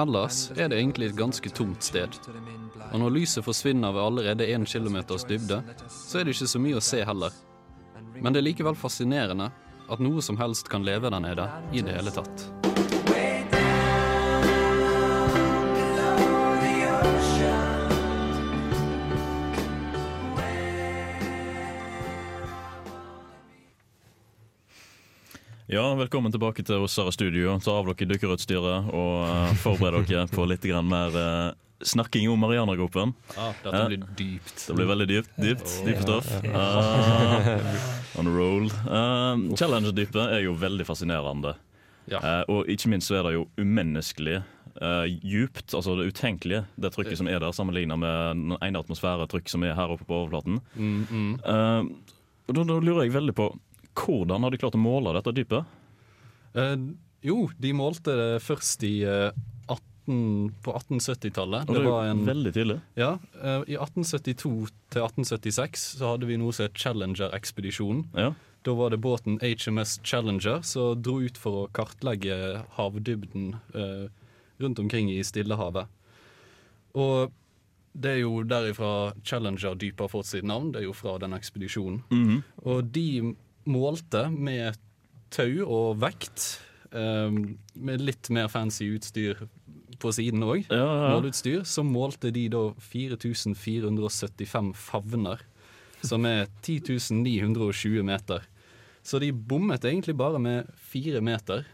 Ellers 0.00 0.40
er 0.56 0.72
det 0.72 0.80
egentlig 0.80 1.10
et 1.10 1.20
ganske 1.20 1.52
tomt 1.52 1.84
sted. 1.84 2.16
Og 2.88 2.96
når 3.02 3.18
lyset 3.18 3.44
forsvinner 3.44 3.92
ved 3.92 4.06
allerede 4.06 4.48
1 4.48 4.64
km 4.70 5.02
dybde, 5.28 5.60
så 5.92 6.22
er 6.22 6.24
det 6.24 6.38
ikke 6.38 6.52
så 6.54 6.62
mye 6.62 6.80
å 6.80 6.88
se 6.88 7.04
heller. 7.04 7.36
Men 8.16 8.32
det 8.32 8.40
er 8.40 8.48
likevel 8.48 8.80
fascinerende 8.80 9.50
at 9.88 10.02
noe 10.02 10.22
som 10.22 10.38
helst 10.40 10.68
kan 10.68 10.84
leve 10.86 11.10
der 11.10 11.20
nede 11.20 11.50
i 11.72 11.82
det 11.84 11.94
hele 11.98 12.10
tatt. 12.14 12.48
Ja, 25.66 25.94
velkommen 25.98 26.30
tilbake 26.30 26.62
til 26.62 26.84
oss 26.86 26.94
her 26.96 27.08
i 27.10 27.12
studio. 27.12 27.56
Ta 27.58 27.72
av 27.74 27.88
dere 27.90 28.06
dykkerutstyret 28.06 28.90
og 28.94 29.14
eh, 29.26 29.54
forbered 29.58 30.06
dere 30.06 30.28
på 30.30 30.44
litt 30.46 30.62
mer 30.86 31.18
eh, 31.18 31.48
snakking 31.84 32.30
om 32.30 32.40
Marianergropen. 32.40 33.12
Ah, 33.36 33.52
dette 33.64 33.84
blir 33.90 34.02
dypt. 34.18 34.66
Det 34.68 34.76
blir 34.76 34.88
veldig 34.90 35.06
dypt. 35.10 35.30
Dypt, 35.36 35.72
dypt 35.86 36.02
stoff. 36.02 36.30
Uh, 36.44 38.18
on 38.20 38.30
a 38.30 38.34
roll. 38.34 38.68
Uh, 38.86 39.56
Challenger-dypet 39.56 40.22
er 40.38 40.44
jo 40.46 40.56
veldig 40.56 40.86
fascinerende. 40.88 41.56
Ja. 42.10 42.22
Uh, 42.22 42.42
og 42.54 42.70
ikke 42.70 42.92
minst 42.92 43.10
så 43.10 43.18
er 43.20 43.28
det 43.28 43.34
jo 43.36 43.46
umenneskelig 43.58 44.40
uh, 44.80 45.04
djupt, 45.06 45.74
altså 45.74 45.96
det 45.98 46.10
utenkelige, 46.14 46.64
det 46.80 46.92
trykket 46.94 47.20
som 47.20 47.30
er 47.30 47.40
der, 47.42 47.54
sammenlignet 47.56 47.98
med 47.98 48.42
den 48.44 48.58
ene 48.60 48.82
atmosfæretrykk 48.82 49.50
som 49.50 49.66
er 49.66 49.76
her 49.78 49.92
oppe 49.94 50.06
på 50.06 50.22
overflaten. 50.22 50.60
Mm, 50.74 51.00
mm. 51.10 51.32
Uh, 51.42 52.14
da, 52.46 52.62
da 52.62 52.78
lurer 52.78 53.04
jeg 53.04 53.16
veldig 53.16 53.34
på 53.36 53.50
hvordan 53.96 54.44
har 54.44 54.52
de 54.52 54.60
klart 54.60 54.76
å 54.76 54.80
måle 54.80 55.14
dette 55.16 55.32
dypet? 55.36 55.76
Eh, 56.56 56.76
jo, 57.26 57.46
de 57.58 57.72
målte 57.76 58.14
det 58.16 58.42
først 58.44 58.84
i 58.86 58.98
eh, 59.08 59.36
18, 60.06 60.54
på 60.62 60.72
1870-tallet. 60.72 61.66
Det, 61.66 61.74
det 61.74 61.84
var 61.84 62.06
jo 62.06 62.18
veldig 62.26 62.52
tidlig. 62.54 62.80
Ja, 62.94 63.18
uh, 63.42 63.62
I 63.66 63.76
1872 63.78 64.68
til 64.90 65.02
1876 65.02 65.86
så 65.98 66.12
hadde 66.14 66.28
vi 66.28 66.38
noe 66.40 66.54
som 66.54 66.68
het 66.68 66.78
Challenger-ekspedisjonen. 66.78 68.04
Ja. 68.14 68.32
Da 68.66 68.74
var 68.74 68.90
det 68.90 69.00
båten 69.02 69.38
HMS 69.42 70.00
Challenger 70.02 70.62
som 70.66 71.02
dro 71.02 71.20
ut 71.22 71.38
for 71.38 71.64
å 71.64 71.66
kartlegge 71.74 72.62
havdybden 72.78 73.54
uh, 73.74 74.06
rundt 74.62 74.78
omkring 74.82 75.10
i 75.12 75.20
Stillehavet. 75.26 75.90
Og 76.96 77.34
det 77.96 78.16
er 78.16 78.22
jo 78.24 78.42
derifra 78.46 79.12
Challenger-dypet 79.24 80.06
har 80.06 80.12
fått 80.12 80.30
sitt 80.30 80.46
navn. 80.46 80.72
Det 80.72 80.82
er 80.82 80.88
jo 80.88 80.96
fra 80.96 81.16
den 81.22 81.36
ekspedisjonen. 81.36 82.02
Mhm. 82.10 82.42
Og 82.64 82.92
de 82.94 83.34
målte 83.66 84.28
med 84.30 84.78
tau 85.34 85.66
og 85.66 85.98
vekt, 86.02 86.62
Um, 86.96 87.58
med 87.74 88.00
litt 88.00 88.28
mer 88.30 88.46
fancy 88.48 88.86
utstyr 88.94 89.40
på 89.98 90.12
siden 90.14 90.42
òg, 90.46 90.64
Ja, 90.70 90.76
ja. 90.84 91.12
måleutstyr, 91.16 91.62
så 91.66 91.82
målte 91.86 92.32
de 92.32 92.48
da 92.52 92.64
4475 92.80 94.74
favner 94.76 95.40
som 96.06 96.24
er 96.28 96.46
10.920 96.62 98.02
meter. 98.06 98.44
Så 99.06 99.18
de 99.22 99.32
bommet 99.32 99.84
egentlig 99.86 100.14
bare 100.18 100.38
med 100.42 100.66
fire 100.90 101.20
meter. 101.24 101.64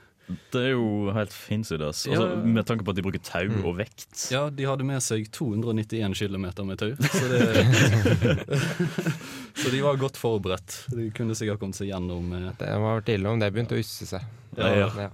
Det 0.52 0.60
er 0.62 0.70
jo 0.76 1.10
helt 1.12 1.32
hinsides. 1.50 2.06
Altså, 2.06 2.28
Ja. 2.30 2.36
Med 2.46 2.64
tanke 2.64 2.84
på 2.86 2.90
at 2.92 2.96
de 2.96 3.02
bruker 3.02 3.18
tau 3.20 3.48
Mm. 3.48 3.64
og 3.66 3.76
vekt. 3.76 4.30
Ja, 4.30 4.48
de 4.48 4.64
hadde 4.64 4.84
med 4.84 5.00
seg 5.02 5.26
291 5.32 6.14
km 6.14 6.46
med 6.66 6.78
tau. 6.78 6.94
Så, 6.96 7.28
det, 7.28 7.40
så 9.60 9.70
de 9.70 9.80
var 9.82 9.96
godt 10.00 10.16
forberedt. 10.16 10.86
De 10.94 11.10
kunne 11.10 11.34
sikkert 11.34 11.58
kommet 11.60 11.74
seg 11.76 11.88
gjennom 11.90 12.32
eh, 12.32 12.52
Det 12.58 12.70
må 12.78 12.92
ha 12.92 13.00
vært 13.00 13.12
ille 13.12 13.28
om 13.28 13.38
det 13.42 13.52
begynte 13.52 13.76
å 13.76 13.82
ysse 13.82 14.06
seg. 14.06 14.22
Ja. 14.56 14.88
Ja. 14.96 15.10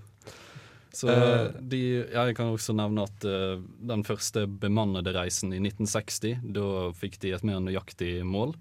Så 0.99 1.07
Eh. 1.13 1.53
de, 1.63 1.81
ja, 2.11 2.25
Jeg 2.27 2.35
kan 2.41 2.49
også 2.51 2.75
nevne 2.75 3.05
at 3.07 3.25
eh, 3.29 3.61
den 3.87 4.03
første 4.03 4.47
bemannede 4.51 5.13
reisen 5.15 5.53
i 5.55 5.61
1960, 5.63 6.41
da 6.57 6.91
fikk 6.99 7.21
de 7.23 7.31
et 7.37 7.45
mer 7.47 7.61
nøyaktig 7.63 8.25
mål. 8.27 8.57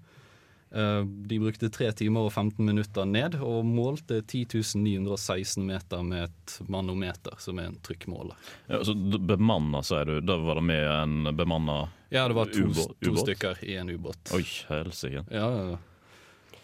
Eh, 0.70 1.00
de 1.26 1.38
brukte 1.40 1.70
tre 1.72 1.88
timer 1.96 2.28
og 2.28 2.32
15 2.36 2.60
minutter 2.62 3.06
ned 3.08 3.38
og 3.40 3.64
målte 3.66 4.20
10 4.22 4.44
916 4.76 5.64
meter 5.66 6.04
med 6.04 6.28
et 6.28 6.58
manometer, 6.68 7.34
som 7.40 7.58
er 7.58 7.70
en 7.72 7.78
trykkmåler. 7.82 8.36
Ja, 8.68 8.82
så 8.84 8.92
d- 8.94 9.18
bemanna, 9.32 9.80
sier 9.82 10.04
du. 10.04 10.20
Da 10.20 10.36
var 10.44 10.60
det 10.60 10.66
med 10.68 10.84
en 10.92 11.34
bemanna 11.34 11.88
Ja, 12.12 12.28
det 12.28 12.36
var 12.38 12.52
to, 12.52 12.68
to 13.02 13.16
stykker 13.24 13.64
i 13.64 13.74
en 13.80 13.90
ubåt. 13.96 14.30
Oi, 14.36 14.44
helsike. 14.68 15.24
Ja, 15.32 15.48
ja, 15.56 15.70
ja. 15.72 15.78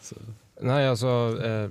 Så, 0.04 0.16
Nei, 0.62 0.84
altså 0.86 1.10
eh, 1.42 1.64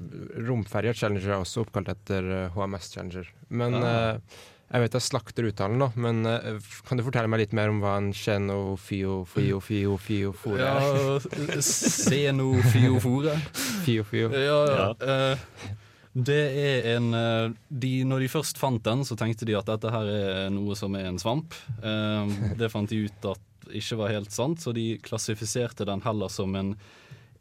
Romferja 0.43 0.91
Challenger 0.97 1.29
er 1.37 1.39
også 1.43 1.61
oppkalt 1.63 1.87
etter 1.93 2.25
eh, 2.27 2.49
HMS 2.57 2.89
Challenger. 2.91 3.29
Men 3.47 3.77
ja. 3.79 3.91
eh, 4.17 4.41
Jeg 4.73 4.81
vet 4.83 4.95
jeg 4.97 5.05
slakter 5.05 5.45
uttalen, 5.47 5.79
da, 5.79 5.87
men 5.95 6.25
eh, 6.27 6.57
kan 6.87 6.99
du 6.99 7.03
fortelle 7.05 7.29
meg 7.31 7.43
litt 7.45 7.53
mer 7.55 7.69
om 7.71 7.79
hva 7.83 7.93
en 8.01 8.09
cheno, 8.17 8.73
fio, 8.81 9.21
fio, 9.29 9.61
fio, 9.67 9.95
fio, 10.01 10.33
fore 10.35 10.65
er? 10.67 11.29
ja, 11.29 11.61
Xenofiofore. 11.61 13.37
Fio, 13.85 14.03
fio. 14.09 14.31
Ja, 14.33 14.59
ja. 14.67 14.89
eh, 14.99 15.77
det 16.13 16.41
er 16.61 16.89
en 16.97 17.07
eh, 17.17 17.53
de, 17.69 17.93
Når 18.05 18.25
de 18.25 18.27
først 18.29 18.59
fant 18.61 18.83
den, 18.85 19.01
så 19.07 19.15
tenkte 19.17 19.47
de 19.49 19.55
at 19.57 19.69
dette 19.69 19.89
her 19.93 20.09
er 20.13 20.51
noe 20.53 20.75
som 20.77 20.93
er 20.99 21.07
en 21.09 21.21
svamp. 21.21 21.55
Eh, 21.81 22.35
det 22.59 22.69
fant 22.73 22.89
de 22.91 23.05
ut 23.07 23.29
at 23.31 23.49
ikke 23.73 23.95
var 24.01 24.11
helt 24.11 24.33
sant, 24.35 24.59
så 24.59 24.73
de 24.75 24.97
klassifiserte 25.01 25.87
den 25.87 26.03
heller 26.03 26.29
som 26.29 26.53
en 26.59 26.73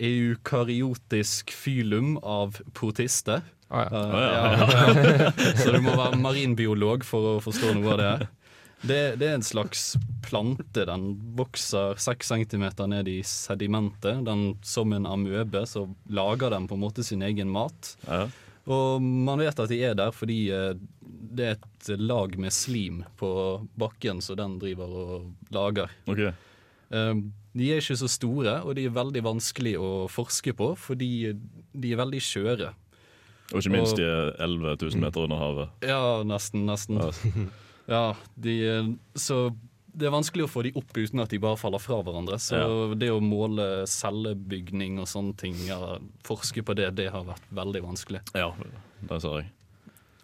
eukaryotisk 0.02 1.52
fylum 1.54 2.16
av 2.18 2.58
protister. 2.74 3.42
Ah, 3.72 3.86
ja. 3.86 4.02
Uh, 4.02 4.20
ja. 4.20 4.42
ja. 5.24 5.32
så 5.56 5.72
du 5.72 5.80
må 5.84 5.96
være 5.96 6.20
marinbiolog 6.20 7.06
for 7.08 7.36
å 7.36 7.40
forstå 7.44 7.72
noe 7.78 7.94
av 7.94 8.00
det. 8.02 8.14
Det, 8.82 9.00
det 9.20 9.28
er 9.28 9.36
en 9.38 9.46
slags 9.46 9.92
plante. 10.26 10.84
Den 10.88 11.12
vokser 11.38 12.00
seks 12.02 12.32
centimeter 12.32 12.88
ned 12.90 13.08
i 13.08 13.20
sedimentet. 13.26 14.24
Den, 14.26 14.56
som 14.66 14.92
en 14.92 15.06
amøbe 15.06 15.62
så 15.70 15.86
lager 16.10 16.50
den 16.52 16.66
på 16.68 16.76
en 16.76 16.82
måte 16.82 17.06
sin 17.06 17.22
egen 17.22 17.52
mat. 17.54 17.94
Ja. 18.08 18.26
Og 18.70 19.02
man 19.02 19.42
vet 19.42 19.58
at 19.58 19.70
de 19.70 19.78
er 19.86 19.94
der 19.98 20.12
fordi 20.14 20.44
eh, 20.54 20.74
det 21.32 21.46
er 21.46 21.56
et 21.56 21.92
lag 21.98 22.34
med 22.38 22.54
slim 22.54 23.02
på 23.18 23.30
bakken 23.78 24.20
som 24.22 24.38
den 24.38 24.58
driver 24.62 24.98
og 25.04 25.54
lager. 25.54 25.94
Ok. 26.10 26.26
Eh, 26.26 27.14
De 27.54 27.66
er 27.72 27.80
ikke 27.82 27.96
så 28.00 28.08
store, 28.08 28.62
og 28.64 28.74
de 28.78 28.86
er 28.88 28.94
veldig 28.94 29.22
vanskelig 29.22 29.74
å 29.76 30.08
forske 30.08 30.54
på 30.56 30.70
fordi 30.78 31.08
de 31.74 31.92
er 31.92 32.00
veldig 32.00 32.20
skjøre. 32.24 32.70
Og 33.52 33.58
ikke 33.60 33.72
minst 33.74 33.92
Og- 33.92 33.98
de 33.98 34.04
er 34.08 34.30
11 34.40 34.76
000 34.80 35.00
meter 35.02 35.20
under 35.26 35.36
havet. 35.36 35.68
Ja, 35.82 36.22
nesten. 36.24 36.64
Nesten. 36.66 37.50
Ja, 37.88 38.14
de, 38.40 38.96
så 39.18 39.50
det 39.92 40.06
er 40.06 40.12
vanskelig 40.14 40.44
å 40.46 40.48
få 40.48 40.62
de 40.62 40.70
opp 40.78 40.94
uten 40.96 41.18
at 41.20 41.28
de 41.34 41.38
bare 41.42 41.58
faller 41.58 41.80
fra 41.82 41.98
hverandre. 42.00 42.38
Så 42.40 42.54
Ja. 42.56 42.94
det 42.94 43.08
å 43.10 43.18
måle 43.20 43.82
cellebygning 43.90 45.00
og 45.02 45.08
sånne 45.10 45.36
ting, 45.36 45.54
ja, 45.66 45.98
forske 46.24 46.62
på 46.64 46.76
det, 46.78 46.94
det 46.94 47.10
har 47.12 47.24
vært 47.26 47.42
veldig 47.52 47.82
vanskelig. 47.82 48.20
Ja, 48.38 48.52
det 49.02 49.20
sa 49.20 49.40
jeg. 49.40 49.50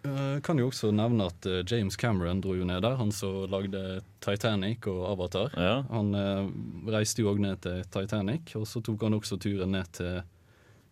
Jeg 0.05 0.43
kan 0.47 0.59
jo 0.61 0.69
også 0.69 0.93
nevne 0.95 1.25
at 1.27 1.45
eh, 1.49 1.61
James 1.67 1.97
Cameron 1.99 2.39
dro 2.43 2.53
jo 2.55 2.63
ned 2.67 2.79
der, 2.85 2.95
han 2.95 3.11
som 3.11 3.43
lagde 3.51 3.99
Titanic 4.23 4.87
og 4.87 5.01
Avatar. 5.11 5.51
Ja. 5.59 5.73
Han 5.91 6.13
eh, 6.15 6.51
reiste 6.95 7.23
jo 7.25 7.33
òg 7.33 7.41
ned 7.43 7.59
til 7.65 7.81
Titanic, 7.91 8.53
og 8.55 8.67
så 8.69 8.79
tok 8.85 9.03
han 9.03 9.17
også 9.17 9.35
turen 9.43 9.75
ned 9.75 9.89
til 9.97 10.21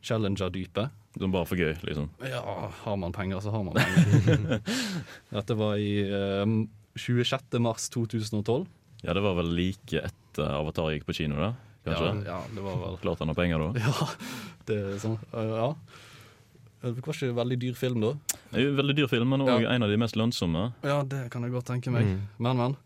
Challenger-dypet. 0.03 0.91
Som 1.17 1.31
bare 1.33 1.47
for 1.49 1.57
gøy, 1.57 1.71
liksom. 1.87 2.09
Ja, 2.27 2.41
har 2.83 2.97
man 2.99 3.15
penger, 3.15 3.39
så 3.41 3.53
har 3.55 3.63
man 3.65 3.79
penger. 3.79 4.59
Dette 5.37 5.57
var 5.57 5.79
i 5.81 5.93
eh, 6.03 6.57
26. 6.99 7.61
mars 7.63 7.87
2012. 7.93 8.67
Ja, 9.05 9.13
det 9.13 9.23
var 9.23 9.37
vel 9.39 9.53
like 9.55 10.03
etter 10.03 10.51
Avatar 10.51 10.91
gikk 10.93 11.07
på 11.07 11.15
kino, 11.21 11.39
da? 11.39 11.53
Kanskje? 11.87 12.11
Ja, 12.27 12.35
ja, 12.35 12.41
det 12.51 12.63
var 12.65 12.79
vel 12.81 12.97
Klart 12.99 13.23
han 13.23 13.31
har 13.31 13.37
penger 13.39 13.63
da. 13.63 13.69
Ja, 13.87 14.09
det 14.67 14.77
er 14.83 14.99
sånn. 15.01 15.17
ja. 15.31 15.71
Det 16.81 16.91
var 16.93 17.13
ikke 17.13 17.29
en 17.31 17.35
veldig 17.39 17.57
dyr 17.59 17.73
film, 17.77 18.01
da. 18.03 18.11
Det 18.51 18.59
er 18.59 18.65
jo 18.67 18.73
en 18.75 18.77
veldig 18.81 18.95
dyr 18.99 19.07
film, 19.09 19.29
men 19.33 19.41
òg 19.41 19.63
Ja. 19.63 19.71
en 19.73 19.83
av 19.83 19.89
de 19.89 19.97
mest 19.97 20.15
lønnsomme. 20.15 20.73
Ja, 20.83 21.01
det 21.03 21.29
kan 21.31 21.41
jeg 21.43 21.51
godt 21.51 21.65
tenke 21.65 21.91
meg. 21.91 22.05
Mm. 22.05 22.21
Men, 22.37 22.57
men. 22.57 22.77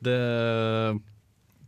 Det 0.00 1.00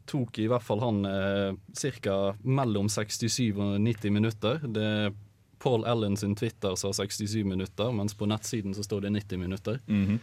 tok 0.07 0.39
i 0.39 0.49
hvert 0.51 0.63
fall 0.63 0.81
han 0.83 1.05
eh, 1.09 1.55
ca. 2.03 2.17
mellom 2.43 2.89
67 2.89 3.53
og 3.57 3.81
90 3.81 4.13
minutter. 4.13 4.61
Det 4.69 4.83
er 4.83 5.15
Paul 5.63 5.85
Allen 5.87 6.17
sin 6.19 6.35
Twitter 6.35 6.75
sa 6.77 6.91
67 6.93 7.45
minutter, 7.47 7.93
mens 7.95 8.15
på 8.19 8.27
nettsiden 8.27 8.75
så 8.75 8.83
står 8.85 9.07
det 9.07 9.13
90 9.17 9.39
minutter. 9.39 9.81
Mhm. 9.87 10.21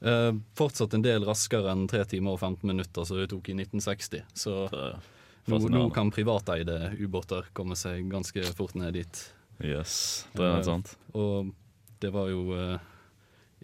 Eh, 0.00 0.32
fortsatt 0.54 0.94
en 0.94 1.02
del 1.02 1.24
raskere 1.26 1.72
enn 1.72 1.88
3 1.90 2.04
timer 2.06 2.36
og 2.36 2.40
15 2.40 2.66
minutter, 2.66 3.04
som 3.04 3.18
det 3.18 3.30
tok 3.30 3.48
i 3.50 3.54
1960. 3.58 4.22
Så 4.34 4.68
nå, 5.48 5.58
nå 5.68 5.88
kan 5.94 6.10
privateide 6.14 6.92
ubåter 7.00 7.48
komme 7.52 7.74
seg 7.76 8.06
ganske 8.10 8.44
fort 8.54 8.74
ned 8.78 8.94
dit. 8.94 9.24
Yes, 9.64 10.26
det 10.36 10.44
er 10.44 10.54
helt 10.58 10.68
sant. 10.68 10.94
Og 11.18 11.50
det 12.02 12.12
var 12.14 12.28
jo 12.30 12.52
eh, 12.54 12.78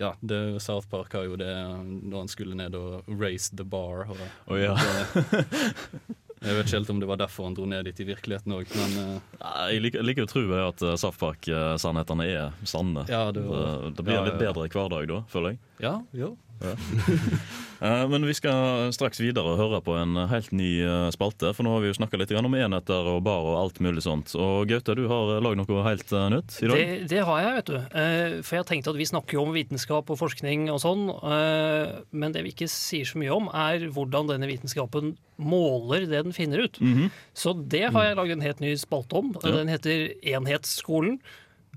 Ja, 0.00 0.14
det, 0.20 0.61
South 0.62 0.88
Park 0.90 1.12
har 1.14 1.28
jo 1.28 1.37
det 1.38 1.52
når 1.54 2.24
han 2.24 2.30
skulle 2.33 2.57
ned 2.59 2.74
og 2.74 3.07
raise 3.07 3.54
the 3.54 3.62
bar. 3.64 4.09
Og, 4.11 4.22
oh, 4.50 4.59
ja. 4.59 4.74
det, 4.74 5.44
jeg 6.44 6.57
vet 6.57 6.64
ikke 6.66 6.76
helt 6.80 6.90
om 6.90 7.02
det 7.04 7.11
var 7.12 7.20
derfor 7.22 7.46
han 7.46 7.54
dro 7.54 7.68
ned 7.70 7.87
dit 7.87 8.02
i 8.02 8.09
virkeligheten 8.09 8.57
òg, 8.57 8.74
men 8.74 8.96
eh, 9.04 9.44
Jeg 9.70 9.85
liker, 9.85 10.02
jeg 10.02 10.09
liker 10.11 10.26
å 10.26 10.33
tro 10.33 10.42
at 10.64 10.83
South 10.98 11.20
Park-sannhetene 11.22 12.26
er 12.26 12.66
sanne. 12.66 13.07
ja, 13.07 13.28
det, 13.30 13.44
Det, 13.44 13.46
var, 13.52 13.87
det 13.94 14.09
blir 14.09 14.18
ja, 14.18 14.24
litt 14.26 14.40
bedre 14.42 14.66
bedre 14.66 14.74
hverdag 14.74 15.07
da, 15.14 15.22
føler 15.30 15.54
jeg. 15.54 15.62
Ja, 15.87 15.94
jo. 16.16 16.35
Eh, 17.84 18.08
Men 18.08 18.24
vi 18.24 18.32
skal 18.32 18.92
straks 18.96 19.18
videre 19.20 19.50
og 19.50 19.58
høre 19.58 19.80
på 19.84 19.96
en 19.98 20.14
helt 20.30 20.52
ny 20.56 20.68
eh, 20.86 21.08
spalte. 21.12 21.50
For 21.52 21.66
nå 21.66 21.72
har 21.74 21.82
vi 21.82 21.90
jo 21.90 21.96
snakka 21.98 22.16
litt 22.16 22.30
om 22.38 22.54
enheter 22.56 23.10
og 23.10 23.18
bar 23.26 23.44
og 23.44 23.58
alt 23.60 23.80
mulig 23.84 24.04
sånt. 24.06 24.32
Og 24.40 24.70
Gaute, 24.70 24.94
du 24.96 25.02
har 25.10 25.34
lagd 25.44 25.58
noe 25.60 25.82
helt 25.84 26.14
eh, 26.14 26.28
nytt 26.32 26.56
i 26.62 26.70
dag. 26.70 26.78
Det, 26.78 27.08
det 27.12 27.20
har 27.28 27.42
jeg, 27.42 27.56
vet 27.58 27.72
du. 27.72 27.76
Eh, 28.00 28.38
For 28.46 28.60
jeg 28.60 28.68
tenkte 28.70 28.94
at 28.94 29.00
vi 29.02 29.08
snakker 29.10 29.36
jo 29.36 29.44
om 29.44 29.52
vitenskap 29.52 30.14
og 30.14 30.20
forskning 30.22 30.70
og 30.72 30.80
sånn, 30.80 31.04
eh, 31.12 31.92
men 32.14 32.32
det 32.32 32.46
vi 32.46 32.54
ikke 32.54 32.70
sier 32.72 33.10
så 33.10 33.20
mye 33.20 33.34
om, 33.36 33.50
er 33.52 33.84
hvordan 33.92 34.32
denne 34.32 34.48
vitenskapen 34.48 35.16
måler 35.36 36.06
det 36.06 36.24
den 36.24 36.32
finner 36.36 36.64
ut. 36.64 36.80
Mhm. 36.80 37.10
Så 37.36 37.52
det 37.58 37.88
har 37.90 38.06
jeg 38.06 38.16
laget 38.16 38.38
en 38.38 38.48
helt 38.48 38.64
ny 38.64 38.76
spalte 38.80 39.18
om. 39.18 39.34
Den 39.42 39.68
heter 39.68 40.12
Enhetsskolen, 40.22 41.18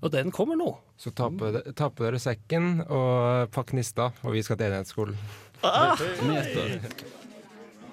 og 0.01 0.12
den 0.13 0.31
kommer 0.31 0.55
nå. 0.60 0.71
Så 0.97 1.12
ta 1.15 1.29
på, 1.29 1.51
de- 1.53 1.73
ta 1.73 1.89
på 1.89 2.03
dere 2.05 2.19
sekken 2.21 2.81
og 2.88 3.49
pakk 3.51 3.73
nista, 3.73 4.12
og 4.23 4.33
vi 4.33 4.41
skal 4.45 4.57
til 4.57 4.71
enhetsskolen. 4.71 5.17
Meter. 6.27 6.79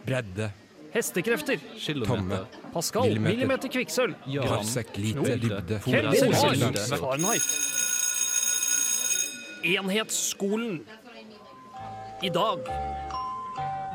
Bredde, 0.04 0.50
Hestekrefter. 0.94 1.56
Kilometer. 1.80 2.44
Pascal. 2.72 3.02
Millimeter. 3.08 3.30
Millimeter 3.36 3.68
kvikksølv. 3.72 4.14
Ja. 4.30 4.44
grammsekk, 4.46 4.96
lite, 4.96 5.18
Knop. 5.18 5.26
dybde. 5.42 5.80
Fahrenheit. 7.00 7.48
Enhetsskolen. 9.64 10.82
I 12.22 12.28
dag 12.32 12.58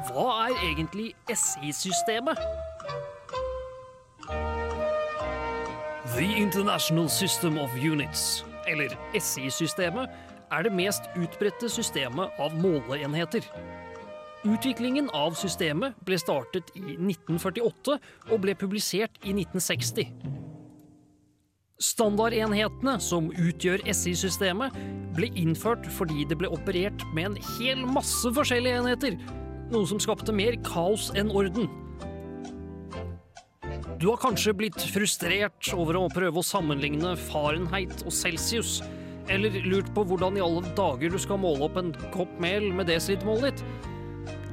Hva 0.09 0.25
er 0.49 0.57
egentlig 0.65 1.13
SI-systemet? 1.29 2.37
The 6.15 6.25
International 6.25 7.09
System 7.09 7.57
of 7.57 7.69
Units, 7.77 8.45
eller 8.67 8.89
SI-systemet, 9.19 10.09
er 10.51 10.63
det 10.65 10.71
mest 10.73 11.05
utbredte 11.13 11.69
systemet 11.69 12.33
av 12.41 12.55
måleenheter. 12.57 13.45
Utviklingen 14.41 15.11
av 15.13 15.35
systemet 15.37 15.99
ble 16.07 16.17
startet 16.17 16.71
i 16.73 16.95
1948 16.95 17.99
og 18.31 18.41
ble 18.41 18.55
publisert 18.57 19.21
i 19.21 19.35
1960. 19.35 20.09
Standardenhetene 21.79 22.95
som 22.99 23.29
utgjør 23.29 23.85
SI-systemet, 23.93 24.73
ble 25.13 25.29
innført 25.37 25.85
fordi 25.93 26.25
det 26.25 26.39
ble 26.41 26.49
operert 26.49 27.05
med 27.13 27.29
en 27.29 27.37
hel 27.59 27.85
masse 27.85 28.33
forskjellige 28.33 28.81
enheter, 28.81 29.19
noe 29.69 29.85
som 29.85 30.01
skapte 30.01 30.33
mer 30.33 30.57
kaos 30.65 31.11
enn 31.13 31.29
orden. 31.29 31.69
Du 33.99 34.05
har 34.07 34.15
kanskje 34.21 34.53
blitt 34.55 34.79
frustrert 34.93 35.69
over 35.75 35.97
å 35.99 36.05
prøve 36.13 36.39
å 36.39 36.45
sammenligne 36.45 37.17
Fahrenheit 37.19 38.05
og 38.05 38.13
Celsius, 38.15 38.77
eller 39.27 39.57
lurt 39.65 39.89
på 39.91 40.05
hvordan 40.07 40.37
i 40.39 40.43
alle 40.45 40.61
dager 40.77 41.11
du 41.11 41.17
skal 41.19 41.41
måle 41.43 41.67
opp 41.67 41.75
en 41.81 41.89
kopp 42.13 42.31
mel 42.39 42.69
med 42.77 42.87
desilitermålet 42.87 43.59
ditt. 43.59 43.65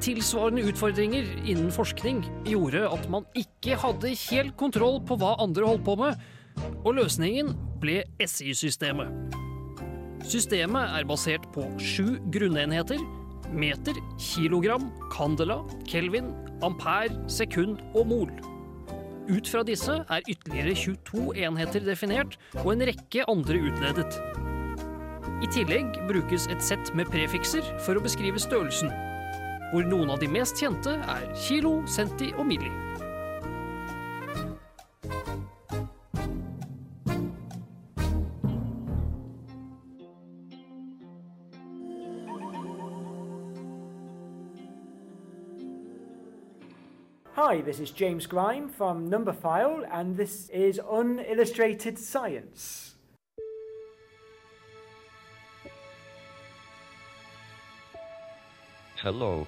Tilsvarende 0.03 0.65
utfordringer 0.67 1.29
innen 1.45 1.71
forskning 1.71 2.25
gjorde 2.51 2.83
at 2.91 3.07
man 3.13 3.29
ikke 3.39 3.79
hadde 3.85 4.17
helt 4.27 4.57
kontroll 4.59 4.99
på 5.07 5.15
hva 5.23 5.37
andre 5.45 5.71
holdt 5.71 5.87
på 5.87 5.95
med, 6.01 6.19
og 6.83 6.99
løsningen 6.99 7.55
ble 7.79 8.01
SI-systemet. 8.19 9.39
Systemet 10.27 10.99
er 10.99 11.07
basert 11.07 11.47
på 11.55 11.69
sju 11.79 12.17
grunnenheter 12.35 12.99
meter, 13.55 13.95
kilogram, 14.19 14.91
candela, 15.15 15.63
kelvin, 15.87 16.35
ampere, 16.67 17.15
sekund 17.31 17.79
og 17.95 18.11
mol. 18.11 18.56
Ut 19.27 19.49
fra 19.51 19.65
disse 19.67 19.91
er 19.91 20.29
ytterligere 20.31 20.75
22 20.79 21.33
enheter 21.49 21.83
definert 21.83 22.37
og 22.63 22.69
en 22.77 22.85
rekke 22.87 23.25
andre 23.27 23.59
utledet. 23.59 24.19
I 25.43 25.49
tillegg 25.53 25.99
brukes 26.07 26.47
et 26.53 26.63
sett 26.63 26.93
med 26.95 27.11
prefikser 27.11 27.67
for 27.83 27.99
å 27.99 28.05
beskrive 28.05 28.41
størrelsen, 28.41 28.93
hvor 29.73 29.89
noen 29.91 30.15
av 30.15 30.23
de 30.23 30.31
mest 30.31 30.63
kjente 30.63 30.95
er 31.03 31.27
kilo, 31.43 31.81
centi 31.91 32.31
og 32.37 32.47
milli. 32.53 32.71
Hi, 47.49 47.61
this 47.61 47.79
is 47.79 47.93
James 47.93 48.27
Grime 48.27 48.69
from 48.69 49.09
Numberphile, 49.09 49.89
and 49.93 50.17
this 50.17 50.49
is 50.49 50.81
Unillustrated 50.91 51.97
Science. 51.97 52.97
Hello. 58.97 59.47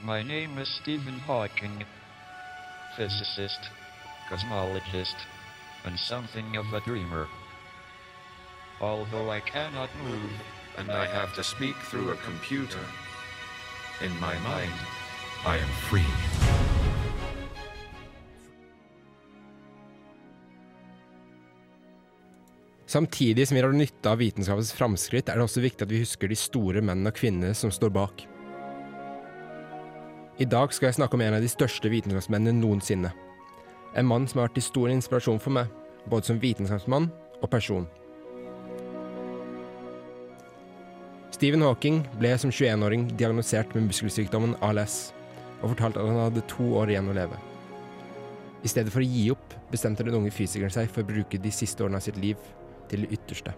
My 0.00 0.22
name 0.22 0.56
is 0.56 0.66
Stephen 0.80 1.18
Hawking, 1.18 1.84
physicist, 2.96 3.60
cosmologist, 4.30 5.16
and 5.84 5.98
something 5.98 6.56
of 6.56 6.72
a 6.72 6.80
dreamer. 6.80 7.28
Although 8.80 9.28
I 9.28 9.40
cannot 9.40 9.90
move, 10.02 10.32
and 10.78 10.90
I 10.90 11.04
have 11.04 11.34
to 11.34 11.44
speak 11.44 11.76
through 11.90 12.12
a 12.12 12.16
computer, 12.16 12.80
in 14.00 14.18
my 14.20 14.38
mind, 14.38 14.72
I 15.44 15.58
am 15.58 15.68
free. 15.90 16.61
Samtidig 22.92 23.48
som 23.48 23.54
vi 23.54 23.62
har 23.62 23.72
nytte 23.72 24.10
av 24.10 24.18
vitenskapens 24.20 24.72
framskritt, 24.76 25.30
er 25.30 25.38
det 25.38 25.44
også 25.46 25.62
viktig 25.64 25.86
at 25.86 25.92
vi 25.94 26.02
husker 26.02 26.28
de 26.28 26.36
store 26.36 26.82
mennene 26.84 27.08
og 27.08 27.16
kvinnene 27.16 27.54
som 27.56 27.72
står 27.72 27.88
bak. 27.94 28.26
I 30.36 30.44
dag 30.44 30.74
skal 30.76 30.90
jeg 30.90 30.98
snakke 30.98 31.16
om 31.16 31.24
en 31.24 31.38
av 31.38 31.40
de 31.40 31.48
største 31.48 31.88
vitenskapsmennene 31.88 32.52
noensinne. 32.58 33.14
En 33.96 34.10
mann 34.10 34.28
som 34.28 34.42
har 34.42 34.50
vært 34.50 34.58
til 34.60 34.66
stor 34.68 34.92
inspirasjon 34.92 35.40
for 35.40 35.56
meg, 35.56 35.72
både 36.04 36.28
som 36.28 36.42
vitenskapsmann 36.44 37.08
og 37.40 37.48
person. 37.54 37.88
Stephen 41.32 41.64
Hawking 41.64 42.04
ble 42.20 42.36
som 42.36 42.52
21-åring 42.52 43.08
diagnosert 43.16 43.72
med 43.72 43.88
muskelsykdommen 43.88 44.58
ALS, 44.60 45.14
og 45.62 45.72
fortalte 45.72 46.02
at 46.02 46.12
han 46.12 46.26
hadde 46.26 46.48
to 46.52 46.74
år 46.76 46.92
igjen 46.92 47.08
å 47.08 47.16
leve. 47.16 47.40
I 48.60 48.68
stedet 48.68 48.92
for 48.92 49.00
å 49.00 49.12
gi 49.14 49.30
opp, 49.32 49.62
bestemte 49.72 50.04
den 50.04 50.20
unge 50.20 50.34
fysikeren 50.34 50.74
seg 50.74 50.92
for 50.92 51.00
å 51.00 51.08
bruke 51.08 51.40
de 51.40 51.60
siste 51.62 51.80
årene 51.86 51.96
av 51.96 52.04
sitt 52.04 52.20
liv 52.20 52.36
til 52.90 53.04
det 53.04 53.18
ytterste. 53.18 53.54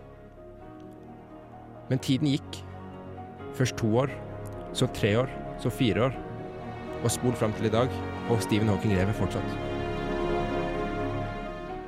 Men 1.90 2.00
tiden 2.02 2.30
gikk. 2.32 2.60
Først 3.54 3.76
to 3.78 3.90
år, 4.02 4.10
så 4.74 4.88
tre 4.96 5.14
år, 5.20 5.30
så 5.62 5.70
fire 5.70 6.08
år. 6.08 6.16
Og 7.04 7.12
spol 7.12 7.36
fram 7.38 7.52
til 7.54 7.68
i 7.68 7.72
dag, 7.74 7.90
og 8.32 8.42
Stephen 8.42 8.68
Hawking 8.68 8.96
lever 8.96 9.14
fortsatt. 9.16 9.56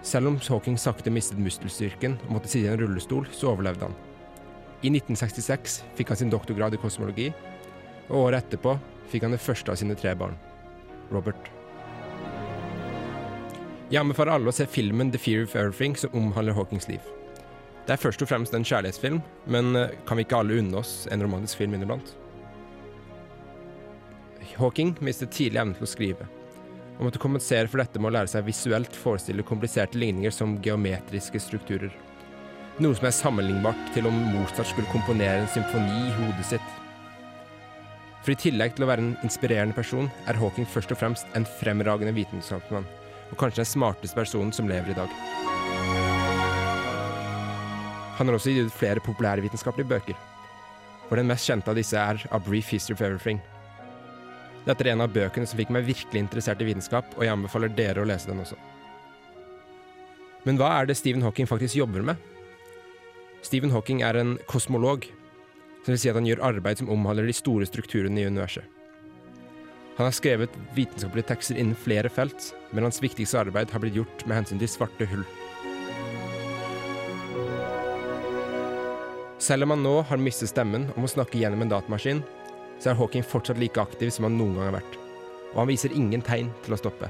Selv 0.06 0.30
om 0.30 0.36
Hawking 0.38 0.76
sakte 0.78 1.10
mistet 1.10 1.40
muskelstyrken 1.42 2.18
og 2.28 2.36
måtte 2.36 2.50
sitte 2.52 2.68
i 2.68 2.70
en 2.70 2.78
rullestol, 2.78 3.26
så 3.34 3.50
overlevde 3.50 3.88
han. 3.88 3.96
I 4.84 4.92
1966 4.92 5.80
fikk 5.98 6.12
han 6.12 6.20
sin 6.20 6.30
doktorgrad 6.30 6.76
i 6.76 6.78
kosmologi, 6.78 7.32
og 8.06 8.28
året 8.28 8.44
etterpå 8.44 8.76
fikk 9.10 9.26
han 9.26 9.34
det 9.34 9.42
første 9.42 9.72
av 9.72 9.80
sine 9.80 9.96
tre 9.98 10.12
barn, 10.14 10.36
Robert. 11.10 11.50
Jeg 13.90 14.02
anbefaler 14.02 14.36
alle 14.36 14.50
å 14.50 14.54
se 14.54 14.68
filmen 14.70 15.10
The 15.14 15.18
Fear 15.18 15.46
of 15.46 15.56
Everything 15.58 15.98
som 15.98 16.14
omhandler 16.14 16.54
Hawkings 16.54 16.86
liv. 16.90 17.02
Det 17.86 17.94
er 17.94 18.02
først 18.02 18.22
og 18.24 18.26
fremst 18.26 18.54
en 18.56 18.64
kjærlighetsfilm, 18.66 19.20
men 19.46 19.76
eh, 19.78 19.92
kan 20.08 20.18
vi 20.18 20.24
ikke 20.26 20.40
alle 20.42 20.56
unne 20.58 20.80
oss 20.80 21.04
en 21.14 21.22
romantisk 21.22 21.60
film 21.60 21.76
inniblant? 21.76 22.16
Hawking 24.56 24.96
mistet 25.04 25.30
tidlig 25.36 25.60
evnen 25.60 25.76
til 25.76 25.86
å 25.86 25.90
skrive, 25.90 26.26
og 26.96 27.04
måtte 27.06 27.22
kompensere 27.22 27.70
for 27.70 27.82
dette 27.82 28.00
med 28.00 28.10
å 28.10 28.16
lære 28.16 28.32
seg 28.32 28.48
visuelt 28.48 28.98
forestille 28.98 29.46
kompliserte 29.46 30.00
ligninger 30.00 30.34
som 30.34 30.56
geometriske 30.64 31.38
strukturer. 31.44 31.94
Noe 32.82 32.96
som 32.98 33.06
er 33.06 33.14
sammenlignbart 33.14 33.94
til 33.94 34.10
om 34.10 34.18
Mozart 34.34 34.72
skulle 34.72 34.90
komponere 34.90 35.44
en 35.44 35.52
symfoni 35.54 36.02
i 36.08 36.14
hodet 36.18 36.50
sitt. 36.50 36.76
For 38.24 38.34
i 38.34 38.40
tillegg 38.48 38.74
til 38.74 38.88
å 38.88 38.90
være 38.90 39.04
en 39.04 39.18
inspirerende 39.22 39.76
person, 39.78 40.10
er 40.26 40.40
Hawking 40.40 40.66
først 40.66 40.90
og 40.90 40.98
fremst 41.04 41.38
en 41.38 41.46
fremragende 41.60 42.16
vitenskapsmann, 42.18 42.88
og 43.30 43.38
kanskje 43.38 43.62
den 43.62 43.76
smarteste 43.76 44.18
personen 44.18 44.50
som 44.56 44.66
lever 44.66 44.90
i 44.90 44.98
dag. 44.98 45.45
Han 48.16 48.28
har 48.28 48.38
også 48.38 48.52
gitt 48.54 48.70
ut 48.70 48.78
flere 48.78 49.02
populærvitenskapelige 49.04 49.90
bøker, 49.90 50.16
hvor 51.08 51.20
den 51.20 51.28
mest 51.28 51.46
kjente 51.48 51.70
av 51.70 51.76
disse 51.76 51.98
er 52.00 52.22
A 52.32 52.40
Brief 52.40 52.70
History 52.72 52.96
of 52.96 53.04
Everything. 53.04 53.42
Dette 54.66 54.82
er 54.82 54.94
en 54.94 55.04
av 55.04 55.12
bøkene 55.14 55.46
som 55.46 55.60
fikk 55.60 55.70
meg 55.74 55.86
virkelig 55.86 56.24
interessert 56.24 56.62
i 56.62 56.66
vitenskap, 56.66 57.12
og 57.14 57.22
jeg 57.22 57.34
anbefaler 57.34 57.70
dere 57.76 58.02
å 58.02 58.08
lese 58.08 58.30
den 58.30 58.40
også. 58.42 58.56
Men 60.46 60.58
hva 60.58 60.72
er 60.80 60.88
det 60.88 60.96
Stephen 60.98 61.22
Hawking 61.26 61.46
faktisk 61.50 61.76
jobber 61.78 62.02
med? 62.06 62.18
Stephen 63.46 63.70
Hawking 63.70 64.00
er 64.02 64.18
en 64.18 64.36
kosmolog, 64.50 65.06
som 65.84 65.92
vil 65.94 66.00
si 66.02 66.10
at 66.10 66.18
han 66.18 66.26
gjør 66.26 66.42
arbeid 66.48 66.80
som 66.80 66.90
omhandler 66.90 67.28
de 67.28 67.36
store 67.36 67.68
strukturene 67.68 68.22
i 68.22 68.26
universet. 68.26 68.64
Han 69.96 70.08
har 70.08 70.16
skrevet 70.16 70.56
vitenskapelige 70.76 71.30
tekster 71.30 71.56
innen 71.56 71.78
flere 71.78 72.10
felt, 72.12 72.50
men 72.72 72.84
hans 72.84 72.98
viktigste 73.00 73.38
arbeid 73.40 73.70
har 73.72 73.80
blitt 73.80 73.96
gjort 73.96 74.24
med 74.26 74.40
hensyn 74.40 74.60
til 74.60 74.68
svarte 74.68 75.06
hull. 75.08 75.22
Selv 79.46 79.62
om 79.62 79.70
han 79.70 79.84
nå 79.84 80.00
har 80.08 80.18
mistet 80.18 80.50
stemmen 80.50 80.88
og 80.96 81.04
må 81.04 81.08
snakke 81.10 81.38
gjennom 81.38 81.60
en 81.62 81.70
datamaskin, 81.70 82.18
så 82.82 82.90
er 82.90 82.96
Hawking 82.98 83.22
fortsatt 83.22 83.60
like 83.60 83.78
aktiv 83.78 84.10
som 84.10 84.24
han 84.26 84.34
noen 84.34 84.56
gang 84.56 84.64
har 84.66 84.74
vært. 84.80 84.96
Og 85.52 85.60
han 85.60 85.68
viser 85.70 85.94
ingen 85.94 86.24
tegn 86.24 86.48
til 86.64 86.74
å 86.74 86.78
stoppe. 86.80 87.06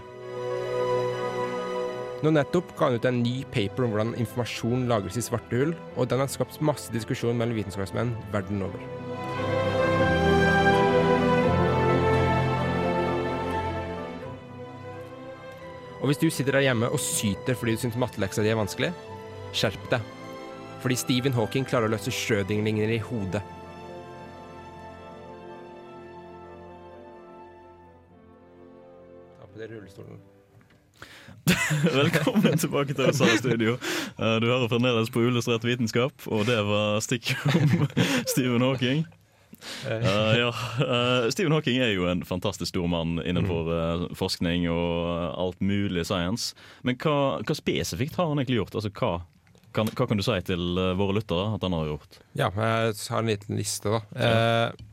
Nå 2.21 2.33
nettopp 2.35 2.75
ga 2.77 2.91
han 2.91 2.99
ut 2.99 3.09
en 3.09 3.23
ny 3.23 3.39
paper 3.55 3.87
om 3.87 3.95
hvordan 3.95 4.13
informasjon 4.21 4.85
lagres 4.91 5.17
i 5.17 5.25
svarte 5.25 5.63
hull, 5.63 5.73
og 5.97 6.11
den 6.11 6.21
har 6.21 6.29
skapt 6.33 6.61
masse 6.61 6.93
diskusjon 6.93 7.39
mellom 7.41 7.57
vitenskapsmenn 7.57 8.13
verden 8.35 8.67
over. 8.67 8.85
Og 16.03 16.11
hvis 16.11 16.21
du 16.21 16.29
sitter 16.29 16.59
der 16.59 16.69
hjemme 16.69 16.93
og 16.93 17.01
syter 17.01 17.57
fordi 17.57 17.79
du 17.79 17.87
syns 17.87 17.97
matteleksa 17.97 18.45
di 18.45 18.53
er 18.53 18.61
vanskelig, 18.61 18.93
skjerp 19.57 19.89
deg. 19.95 20.16
Fordi 20.87 20.97
Stephen 20.97 21.35
Hawking 21.35 21.65
klarer 21.67 21.89
å 21.89 21.91
løse 21.97 22.13
Schrødinger-ligninger 22.15 22.93
i 22.95 23.01
hodet. 23.03 23.41
Ta 29.41 29.49
på 29.51 29.59
deg 29.59 29.75
rullestolen. 29.75 30.23
Velkommen 31.99 32.63
tilbake 32.63 32.95
til 32.95 33.11
USA 33.11 33.33
Studio. 33.43 33.75
Eh, 34.15 34.39
Du 34.39 34.47
hører 34.47 34.71
fremdeles 34.71 35.11
på 35.11 35.27
Illustrert 35.27 35.67
vitenskap, 35.67 36.15
og 36.31 36.47
det 36.47 36.63
var 36.71 37.03
stikk 37.03 37.35
om 37.51 37.89
Stephen 38.37 38.63
Hawking. 38.63 39.09
Uh, 39.91 40.39
ja, 40.39 40.55
uh, 40.87 41.27
Stephen 41.35 41.51
Hawking 41.51 41.83
er 41.83 41.97
jo 41.97 42.07
en 42.07 42.23
fantastisk 42.23 42.77
stor 42.77 42.87
mann 42.87 43.19
innenfor 43.27 43.75
uh, 43.75 44.11
forskning 44.15 44.71
og 44.71 45.33
alt 45.35 45.59
mulig 45.59 46.07
science. 46.07 46.55
Men 46.87 46.95
hva, 47.03 47.41
hva 47.43 47.59
spesifikt 47.59 48.21
har 48.21 48.31
han 48.31 48.39
egentlig 48.39 48.63
gjort? 48.63 48.79
Altså, 48.79 48.95
hva, 48.95 49.17
kan, 49.77 49.91
hva 49.93 50.07
kan 50.09 50.19
du 50.19 50.25
si 50.25 50.37
til 50.49 50.81
eh, 50.81 50.95
våre 50.99 51.19
lyttere 51.19 51.55
at 51.57 51.65
han 51.67 51.77
har 51.77 51.91
gjort? 51.93 52.21
Ja, 52.39 52.51
jeg 52.51 52.95
har 53.13 53.23
en 53.23 53.31
liten 53.31 53.59
liste, 53.61 53.93
da. 53.93 54.01
Eh, 54.17 54.87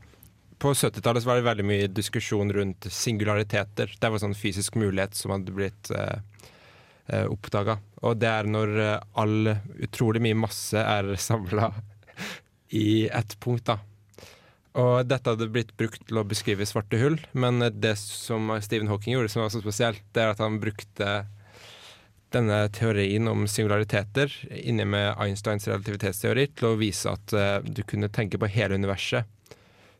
på 0.60 0.72
70-tallet 0.76 1.26
var 1.26 1.40
det 1.40 1.48
veldig 1.48 1.66
mye 1.68 1.88
diskusjon 1.92 2.52
rundt 2.54 2.88
singulariteter. 2.92 3.96
Det 4.00 4.10
var 4.12 4.22
sånn 4.22 4.36
fysisk 4.38 4.78
mulighet 4.80 5.16
som 5.18 5.34
hadde 5.34 5.56
blitt 5.56 5.90
eh, 5.94 6.20
eh, 7.08 7.26
oppdaga. 7.26 7.78
Og 8.04 8.20
det 8.20 8.30
er 8.30 8.48
når 8.48 8.76
all 9.20 9.56
utrolig 9.88 10.22
mye 10.24 10.44
masse 10.46 10.78
er 10.78 11.14
samla 11.28 11.72
i 12.74 13.06
ett 13.08 13.36
punkt, 13.42 13.68
da. 13.70 13.80
Og 14.74 15.06
dette 15.06 15.30
hadde 15.30 15.52
blitt 15.54 15.70
brukt 15.78 16.02
til 16.08 16.18
å 16.18 16.26
beskrive 16.26 16.66
svarte 16.66 16.98
hull, 16.98 17.20
men 17.38 17.62
det 17.78 17.92
som 18.00 18.50
Stephen 18.64 18.88
Hawking 18.90 19.14
gjorde, 19.14 19.30
som 19.30 19.44
var 19.44 19.52
så 19.54 19.60
spesielt, 19.62 20.02
det 20.16 20.24
er 20.24 20.32
at 20.32 20.42
han 20.42 20.58
brukte 20.62 21.10
denne 22.34 22.58
teorien 22.74 23.28
om 23.30 23.46
singulariteter 23.50 24.32
inni 24.60 24.84
med 24.84 25.14
Einsteins 25.22 25.68
relativitetsteori 25.70 26.48
til 26.58 26.68
å 26.72 26.76
vise 26.80 27.12
at 27.14 27.34
uh, 27.36 27.58
du 27.64 27.82
kunne 27.86 28.10
tenke 28.12 28.38
på 28.42 28.50
hele 28.50 28.74
universet 28.78 29.30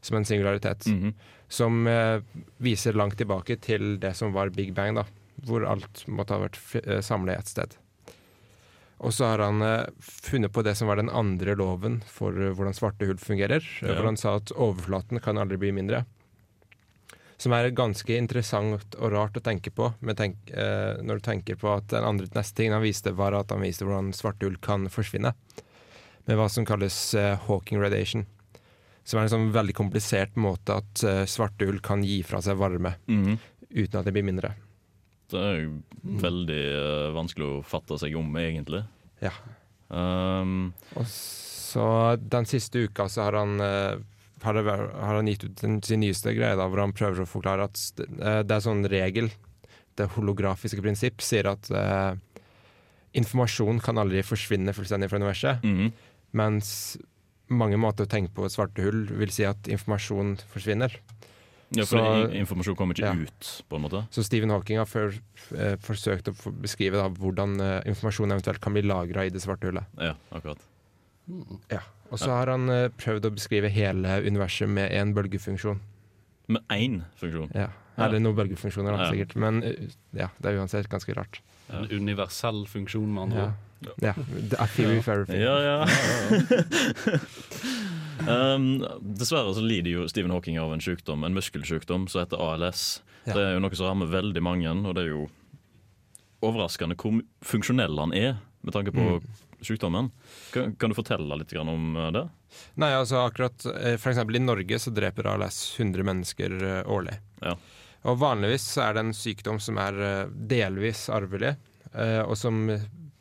som 0.04 0.18
en 0.18 0.26
singularitet. 0.28 0.84
Mhm. 0.90 1.14
som 1.54 1.86
eh, 1.86 2.20
viser 2.58 2.96
langt 2.96 3.14
tilbake 3.20 3.54
til 3.62 3.98
det 4.00 4.10
som 4.18 4.32
var 4.34 4.50
Big 4.50 4.72
Bang, 4.74 4.96
da, 4.96 5.04
hvor 5.46 5.62
alt 5.68 6.02
måtte 6.08 6.34
ha 6.34 6.40
vært 6.42 6.58
uh, 6.82 6.98
samlet 7.04 7.36
i 7.36 7.38
ett 7.38 7.50
sted. 7.52 7.76
Og 9.04 9.12
så 9.12 9.28
har 9.28 9.42
han 9.44 9.62
eh, 9.62 9.86
funnet 10.00 10.52
på 10.54 10.62
det 10.64 10.74
som 10.78 10.88
var 10.88 10.96
den 11.00 11.10
andre 11.12 11.54
loven 11.58 12.00
for 12.08 12.32
eh, 12.32 12.52
hvordan 12.56 12.74
svarte 12.76 13.06
hull 13.08 13.20
fungerer. 13.20 13.60
eh, 13.82 13.88
Ja. 13.88 13.94
Hvor 13.98 14.08
han 14.08 14.16
sa 14.20 14.36
at 14.40 14.52
overflaten 14.56 15.20
kan 15.20 15.38
aldri 15.38 15.58
bli 15.60 15.72
mindre. 15.76 16.04
Som 17.44 17.52
er 17.52 17.68
ganske 17.76 18.14
interessant 18.16 18.94
og 18.96 19.10
rart 19.12 19.36
å 19.36 19.42
tenke 19.44 19.68
på 19.74 19.90
tenk, 20.16 20.38
eh, 20.56 20.96
når 21.04 21.20
du 21.20 21.24
tenker 21.26 21.58
på 21.60 21.68
at 21.76 21.90
den 21.92 22.06
andre 22.08 22.30
neste 22.32 22.56
tingen 22.56 22.78
han 22.78 22.84
viste, 22.86 23.12
var 23.12 23.36
at 23.36 23.52
han 23.52 23.60
viste 23.60 23.84
hvordan 23.84 24.14
svarte 24.16 24.46
hull 24.48 24.56
kan 24.64 24.86
forsvinne. 24.88 25.34
Med 26.24 26.38
hva 26.40 26.46
som 26.48 26.64
kalles 26.64 26.96
eh, 27.20 27.34
Hawking 27.44 27.82
radiation. 27.82 28.24
Som 29.04 29.20
er 29.20 29.26
en 29.26 29.34
sånn 29.34 29.50
veldig 29.52 29.74
komplisert 29.76 30.38
måte 30.40 30.78
at 30.80 31.02
eh, 31.04 31.24
svarte 31.28 31.68
hull 31.68 31.82
kan 31.84 32.00
gi 32.06 32.22
fra 32.24 32.40
seg 32.40 32.56
varme 32.56 32.94
Mhm. 33.12 33.36
uten 33.74 33.98
at 34.00 34.06
det 34.08 34.14
blir 34.16 34.24
mindre. 34.24 34.54
Det 35.28 35.40
er 35.40 35.60
jo 35.66 35.82
veldig 36.22 36.62
eh, 36.70 37.12
vanskelig 37.12 37.50
å 37.50 37.62
fatte 37.66 37.98
seg 38.00 38.16
om, 38.16 38.32
egentlig. 38.40 38.84
Ja. 39.20 39.32
Um, 39.90 40.72
Og 40.96 41.04
så 41.10 42.16
den 42.16 42.46
siste 42.48 42.86
uka 42.88 43.08
så 43.12 43.26
har 43.26 43.36
han, 43.42 43.60
eh, 43.60 43.96
har, 44.44 44.58
har 44.64 45.18
han 45.18 45.28
gitt 45.30 45.44
ut 45.44 45.56
den, 45.62 45.80
sin 45.82 46.00
nyeste 46.04 46.34
greie 46.36 46.56
da, 46.58 46.68
hvor 46.68 46.82
han 46.84 46.94
prøver 46.96 47.24
å 47.24 47.28
forklare 47.28 47.66
at 47.70 47.80
eh, 48.04 48.42
det 48.44 48.54
er 48.58 48.64
sånn 48.64 48.84
regel, 48.90 49.30
det 49.98 50.08
holografiske 50.16 50.82
prinsipp, 50.82 51.22
sier 51.22 51.46
at 51.46 51.68
uh, 51.70 52.16
informasjon 53.14 53.78
kan 53.84 54.00
aldri 54.02 54.24
forsvinne 54.26 54.74
fullstendig 54.74 55.06
fra 55.10 55.20
universet. 55.22 55.62
Mhm. 55.62 55.92
Mens 56.34 56.70
mange 57.54 57.78
måter 57.78 58.08
å 58.08 58.10
tenke 58.10 58.32
på 58.34 58.48
svarte 58.50 58.82
hull 58.82 59.04
vil 59.20 59.30
si 59.30 59.44
at 59.46 59.68
informasjon 59.70 60.36
forsvinner. 60.50 60.96
ja, 61.74 61.84
for 61.84 61.98
Så- 61.98 62.30
informasjon 62.34 62.76
kommer 62.76 62.94
ikke 62.94 63.06
ja. 63.06 63.14
ut, 63.14 63.62
på 63.68 63.76
en 63.76 63.82
måte. 63.82 64.06
Så 64.10 64.24
Stephen 64.24 64.50
Hawking 64.50 64.78
har 64.78 64.86
før, 64.86 65.14
eh, 65.56 65.76
forsøkt 65.76 66.28
å 66.28 66.34
beskrive 66.60 66.92
da, 66.98 67.08
hvordan 67.08 67.60
eh, 67.60 67.82
informasjon 67.90 68.30
eventuelt 68.30 68.60
kan 68.60 68.72
bli 68.72 68.82
lagra 68.82 69.24
i 69.26 69.30
det 69.30 69.42
svarte 69.42 69.66
hullet. 69.70 69.84
Ja, 69.98 70.14
akkurat. 70.32 70.58
Ja. 71.70 71.80
Og 72.12 72.18
så 72.20 72.28
har 72.30 72.46
han 72.52 72.68
eh, 72.70 72.88
prøvd 73.00 73.24
å 73.26 73.30
beskrive 73.34 73.68
hele 73.72 74.18
universet 74.26 74.68
med 74.68 74.92
en 74.92 75.14
bølgefunksjon. 75.16 75.80
Med 76.52 76.62
én 76.74 76.98
funksjon? 77.20 77.50
Ja. 77.56 77.68
Eller 77.96 78.18
noen 78.20 78.36
bølgefunksjoner, 78.36 78.92
da, 78.96 79.02
Ja. 79.04 79.10
sikkert. 79.14 79.36
Men 79.40 79.62
eh, 79.62 79.88
ja, 80.12 80.28
det 80.40 80.50
er 80.52 80.58
uansett 80.60 80.88
ganske 80.92 81.14
rart. 81.16 81.40
En 81.72 81.88
universell 81.90 82.66
funksjon, 82.68 83.08
med 83.14 83.22
andre 83.28 83.38
Ja. 83.38 83.44
ord. 83.46 83.52
Ja. 84.00 84.12
Det 84.16 84.58
er 84.60 84.66
theory 84.76 84.98
everything. 84.98 85.40
Ja, 85.40 85.58
ja. 85.60 85.84
um, 88.28 88.84
dessverre 89.18 89.54
så 89.56 89.62
lider 89.64 89.90
jo 89.92 90.06
Stephen 90.08 90.32
Hawking 90.32 90.58
av 90.60 90.72
en 90.74 90.80
sykdom, 90.84 91.24
en 91.26 91.34
muskelsykdom 91.36 92.06
som 92.08 92.22
heter 92.24 92.40
ALS. 92.40 93.02
Ja. 93.26 93.32
Det 93.36 93.42
er 93.44 93.52
jo 93.56 93.62
noe 93.64 93.76
som 93.76 93.86
rammer 93.90 94.08
veldig 94.12 94.42
mange, 94.44 94.72
og 94.88 94.94
det 94.96 95.02
er 95.06 95.10
jo 95.14 95.26
overraskende 96.44 96.96
hvor 97.00 97.20
funksjonell 97.44 97.96
han 98.00 98.12
er 98.16 98.34
med 98.64 98.72
tanke 98.76 98.92
på 98.92 99.04
Mm. 99.20 99.28
Sykdommen. 99.66 100.10
Kan, 100.54 100.74
kan 100.80 100.92
du 100.92 100.98
fortelle 100.98 101.38
litt 101.40 101.54
om 101.60 101.96
eh, 101.96 102.10
det? 102.14 102.24
Nei, 102.80 102.92
altså 102.94 103.24
akkurat 103.24 103.56
F.eks. 103.64 104.02
For 104.02 104.12
eksempel 104.12 104.38
i 104.38 104.44
Norge 104.44 104.78
så 104.82 104.92
dreper 104.94 105.32
ALS 105.34 105.62
100 105.78 106.06
mennesker 106.10 106.58
eh, 106.60 106.82
årlig. 106.90 107.16
Ja. 107.42 107.56
Og 108.04 108.18
vanligvis 108.20 108.66
er 108.84 108.94
det 108.96 109.06
en 109.06 109.16
sykdom 109.16 109.60
som 109.62 109.80
er 109.80 110.00
eh, 110.04 110.34
delvis 110.52 111.06
arvelig, 111.12 111.54
eh, 111.94 112.20
og 112.24 112.36
som 112.38 112.66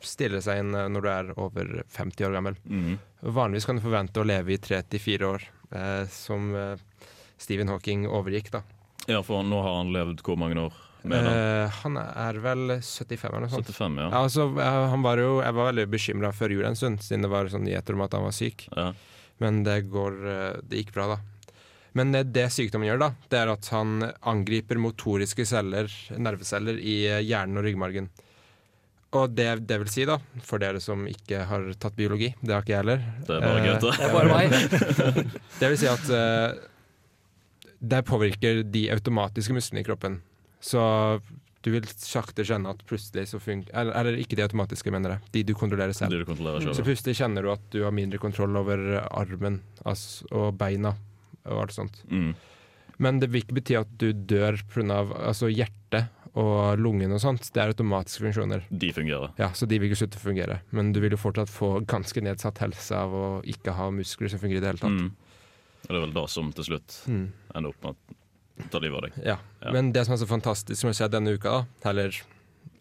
stiller 0.04 0.42
seg 0.44 0.60
inn 0.60 0.74
eh, 0.76 0.88
når 0.92 1.04
du 1.04 1.10
er 1.10 1.32
over 1.40 1.74
50 1.96 2.28
år 2.28 2.36
gammel. 2.36 2.58
Mm. 2.68 2.98
Vanligvis 3.34 3.68
kan 3.68 3.80
du 3.80 3.84
forvente 3.84 4.20
å 4.20 4.28
leve 4.28 4.54
i 4.54 4.60
3-4 4.60 5.28
år, 5.28 5.46
eh, 5.72 6.02
som 6.12 6.52
eh, 6.58 7.10
Stephen 7.40 7.72
Hawking 7.72 8.06
overgikk, 8.08 8.52
da. 8.54 8.64
Ja, 9.08 9.20
for 9.24 9.44
nå 9.44 9.60
har 9.64 9.80
han 9.80 9.92
levd 9.92 10.22
hvor 10.24 10.38
mange 10.40 10.68
år? 10.68 10.83
Eh, 11.04 11.80
han 11.82 11.98
er 12.00 12.38
vel 12.40 12.78
75 12.80 13.28
eller 13.28 13.44
noe 13.44 13.52
sånt. 13.52 13.68
75, 13.68 13.98
ja. 14.00 14.08
altså, 14.22 14.48
han 14.56 15.04
var 15.04 15.20
jo, 15.20 15.36
jeg 15.44 15.56
var 15.58 15.68
veldig 15.68 15.84
bekymra 15.92 16.32
før 16.32 16.54
jul 16.56 16.64
en 16.64 16.78
stund, 16.78 17.02
siden 17.04 17.26
det 17.26 17.32
var 17.32 17.50
sånn 17.52 17.66
nyheter 17.68 17.96
om 17.96 18.04
at 18.06 18.16
han 18.16 18.24
var 18.24 18.36
syk. 18.36 18.66
Ja. 18.72 18.90
Men 19.42 19.62
det, 19.66 19.82
går, 19.92 20.18
eh, 20.32 20.50
det 20.64 20.80
gikk 20.80 20.94
bra, 20.96 21.14
da. 21.14 21.54
Men 21.98 22.14
eh, 22.16 22.24
det 22.24 22.48
sykdommen 22.54 22.88
gjør, 22.88 23.02
da, 23.04 23.10
det 23.28 23.40
er 23.42 23.52
at 23.52 23.70
han 23.74 23.98
angriper 24.24 24.80
motoriske 24.80 25.46
celler, 25.48 25.92
nerveceller, 26.16 26.80
i 26.80 27.02
hjernen 27.26 27.60
og 27.60 27.68
ryggmargen. 27.68 28.08
Og 29.14 29.30
det, 29.30 29.46
det 29.68 29.78
vil 29.78 29.90
si, 29.92 30.06
da, 30.08 30.16
for 30.42 30.62
dere 30.62 30.80
som 30.82 31.04
ikke 31.06 31.44
har 31.46 31.68
tatt 31.78 31.94
biologi, 31.98 32.32
det 32.40 32.54
har 32.54 32.64
ikke 32.64 32.72
jeg 32.72 32.80
heller 32.80 33.02
Det 33.28 33.36
er 33.36 33.44
bare 33.44 33.66
Gaute. 33.68 33.92
Det 33.94 34.06
er 34.08 34.14
bare 34.16 34.32
meg. 34.32 35.34
det 35.60 35.70
vil 35.70 35.78
si 35.78 35.86
at 35.86 36.08
uh, 36.10 36.64
det 37.78 38.00
påvirker 38.08 38.64
de 38.66 38.88
automatiske 38.90 39.54
musklene 39.54 39.84
i 39.84 39.86
kroppen. 39.86 40.18
Så 40.64 40.80
du 41.64 41.70
vil 41.72 41.86
sakte 41.96 42.44
skjønne 42.44 42.72
at 42.74 42.82
plutselig 42.88 43.26
så 43.30 43.38
funker 43.40 43.72
eller, 43.72 43.94
eller 43.96 44.18
ikke 44.20 44.36
de 44.36 44.44
automatiske, 44.44 44.90
mener 44.92 45.14
jeg. 45.16 45.30
De 45.36 45.42
du 45.48 45.54
kontrollerer 45.56 45.96
selv. 45.96 46.12
Du 46.12 46.26
kontrollerer 46.28 46.60
selv, 46.66 46.76
så 46.76 46.84
plutselig 46.84 47.16
kjenner 47.20 47.44
du 47.46 47.52
at 47.54 47.62
du 47.72 47.82
har 47.86 47.94
mindre 47.96 48.20
kontroll 48.20 48.56
over 48.60 48.82
armen 49.08 49.62
altså, 49.84 50.26
og 50.32 50.58
beina 50.60 50.92
og 51.44 51.62
alt 51.64 51.76
sånt. 51.76 52.02
Mm. 52.12 52.34
Men 53.04 53.18
det 53.20 53.30
vil 53.32 53.42
ikke 53.42 53.56
bety 53.58 53.76
at 53.80 53.90
du 54.00 54.10
dør 54.12 54.60
pga. 54.70 55.00
Altså, 55.26 55.48
hjertet 55.50 56.12
og 56.38 56.78
lungene 56.80 57.16
og 57.16 57.22
sånt. 57.22 57.48
Det 57.54 57.60
er 57.62 57.72
automatiske 57.72 58.24
funksjoner. 58.26 58.64
De 58.70 58.90
fungerer. 58.94 59.32
Ja, 59.38 59.48
Så 59.54 59.66
de 59.70 59.78
vil 59.78 59.88
ikke 59.90 60.00
slutte 60.02 60.18
å 60.20 60.24
fungere. 60.24 60.60
Men 60.74 60.92
du 60.94 61.00
vil 61.02 61.14
jo 61.14 61.20
fortsatt 61.20 61.50
få 61.52 61.78
ganske 61.90 62.22
nedsatt 62.24 62.58
helse 62.62 62.96
av 62.98 63.12
å 63.14 63.26
ikke 63.46 63.74
ha 63.76 63.88
muskler 63.94 64.30
som 64.32 64.40
fungerer 64.42 64.62
i 64.62 64.64
det 64.64 64.72
hele 64.74 64.82
tatt. 64.84 65.00
Mm. 65.00 65.10
Og 65.84 65.90
det 65.92 65.96
er 65.98 66.04
vel 66.06 66.14
det 66.16 66.26
som 66.32 66.52
til 66.56 66.64
slutt 66.70 67.00
Mm. 67.08 67.26
ender 67.54 67.70
opp 67.74 67.82
med 67.84 67.94
å 67.94 68.14
ta 68.70 68.80
livet 68.82 68.98
av 68.98 69.06
deg. 69.06 69.18
Ja. 69.26 69.38
Men 69.74 69.92
det 69.94 70.04
som 70.06 70.14
er 70.14 70.20
så 70.22 70.30
fantastisk 70.30 70.80
som 70.80 70.90
har 70.90 70.98
skjedd 70.98 71.16
denne 71.16 71.34
uka, 71.34 71.64
da, 71.82 71.90
eller, 71.90 72.20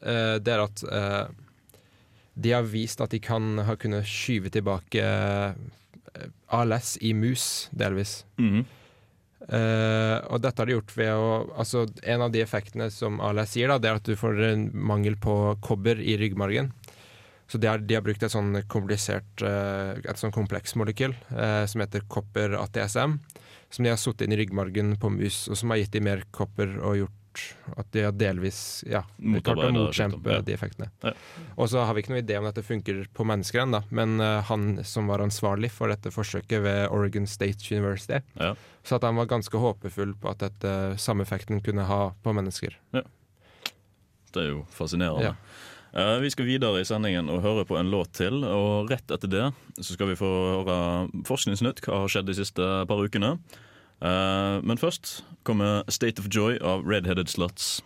uh, 0.06 0.36
det 0.44 0.54
er 0.54 0.64
at 0.64 0.84
uh, 0.86 1.26
de 2.34 2.54
har 2.54 2.66
vist 2.66 3.02
at 3.04 3.14
de 3.14 3.22
kan 3.22 3.60
ha 3.66 3.76
kunnet 3.78 4.08
skyve 4.10 4.50
tilbake 4.54 5.02
eh, 5.02 6.24
ALS 6.54 6.96
i 7.02 7.14
mus, 7.14 7.70
delvis. 7.72 8.24
Mm 8.38 8.54
-hmm. 8.54 8.66
Uh, 9.44 10.24
og 10.32 10.40
dette 10.40 10.62
har 10.62 10.66
de 10.66 10.72
gjort 10.72 10.98
ved 10.98 11.10
å 11.12 11.52
Altså, 11.60 11.88
en 12.04 12.22
av 12.22 12.32
de 12.32 12.40
effektene 12.40 12.90
som 12.92 13.20
ALS 13.20 13.58
gir, 13.58 13.68
da, 13.68 13.78
det 13.78 13.90
er 13.90 13.96
at 13.96 14.06
du 14.08 14.16
får 14.16 14.40
en 14.40 14.72
mangel 14.74 15.18
på 15.20 15.58
kobber 15.62 16.00
i 16.00 16.16
ryggmargen. 16.18 16.72
Så 17.48 17.58
de 17.58 17.68
har, 17.68 17.78
de 17.78 17.96
har 17.96 18.02
brukt 18.02 18.24
et 18.24 18.32
sånn 18.32 18.56
komplisert 18.72 19.42
eh, 19.42 20.00
Et 20.10 20.18
sånn 20.18 20.32
kompleks 20.32 20.76
molekyl 20.80 21.14
eh, 21.36 21.66
som 21.66 21.82
heter 21.82 22.06
kopper 22.08 22.56
ATSM. 22.58 23.20
Som 23.74 23.88
de 23.88 23.92
har 23.94 23.98
satt 23.98 24.22
inn 24.22 24.36
i 24.36 24.38
ryggmargen 24.38 24.96
på 25.02 25.10
mus, 25.10 25.48
og 25.50 25.58
som 25.58 25.74
har 25.74 25.82
gitt 25.82 25.96
de 25.96 26.04
mer 26.06 26.24
kopper 26.36 26.76
og 26.78 27.00
gjort 27.02 27.20
at 27.78 27.88
de 27.96 28.04
har 28.06 28.14
delvis 28.14 28.84
ja, 28.86 29.02
klart 29.42 29.64
å 29.66 29.72
motkjempe 29.74 30.36
ja. 30.36 30.42
de 30.46 30.54
effektene. 30.54 30.90
Ja. 31.02 31.14
Og 31.56 31.72
så 31.72 31.82
har 31.82 31.96
vi 31.96 32.04
ikke 32.04 32.14
noen 32.14 32.22
idé 32.22 32.38
om 32.38 32.46
dette 32.46 32.62
funker 32.66 33.04
på 33.16 33.26
mennesker 33.26 33.64
ennå, 33.64 33.82
men 33.90 34.22
uh, 34.22 34.44
han 34.50 34.84
som 34.86 35.10
var 35.10 35.24
ansvarlig 35.24 35.72
for 35.74 35.90
dette 35.90 36.14
forsøket 36.14 36.62
ved 36.66 36.86
Oregon 36.94 37.26
State 37.30 37.66
University, 37.74 38.22
Ja. 38.38 38.54
sa 38.84 39.00
at 39.00 39.08
han 39.08 39.18
var 39.18 39.32
ganske 39.32 39.58
håpefull 39.58 40.14
på 40.22 40.30
at 40.34 40.44
dette 40.44 40.74
samme 41.02 41.26
effekten 41.26 41.64
kunne 41.66 41.88
ha 41.90 42.02
på 42.24 42.36
mennesker. 42.36 42.78
Det 42.94 44.42
er 44.42 44.50
jo 44.50 44.64
fascinerende. 44.74 45.34
Ja. 45.34 45.36
Eh, 45.94 46.18
vi 46.18 46.32
skal 46.34 46.48
videre 46.50 46.82
i 46.82 46.88
sendingen 46.88 47.30
og 47.30 47.44
høre 47.46 47.66
på 47.70 47.78
en 47.78 47.92
låt 47.94 48.16
til. 48.18 48.42
Og 48.42 48.90
rett 48.90 49.14
etter 49.14 49.30
det 49.30 49.46
så 49.78 49.94
skal 49.94 50.10
vi 50.10 50.18
få 50.18 50.30
høre 50.30 50.78
Forskningsnytt, 51.28 51.84
hva 51.86 52.04
har 52.04 52.14
skjedd 52.14 52.32
de 52.32 52.38
siste 52.40 52.70
par 52.90 53.04
ukene. 53.04 53.36
Eh, 54.02 54.58
men 54.66 54.82
først 54.82 55.22
kommer 55.46 55.86
State 55.94 56.24
of 56.24 56.32
Joy 56.34 56.58
av 56.62 56.88
Redheaded 56.90 57.30
Sluts. 57.30 57.82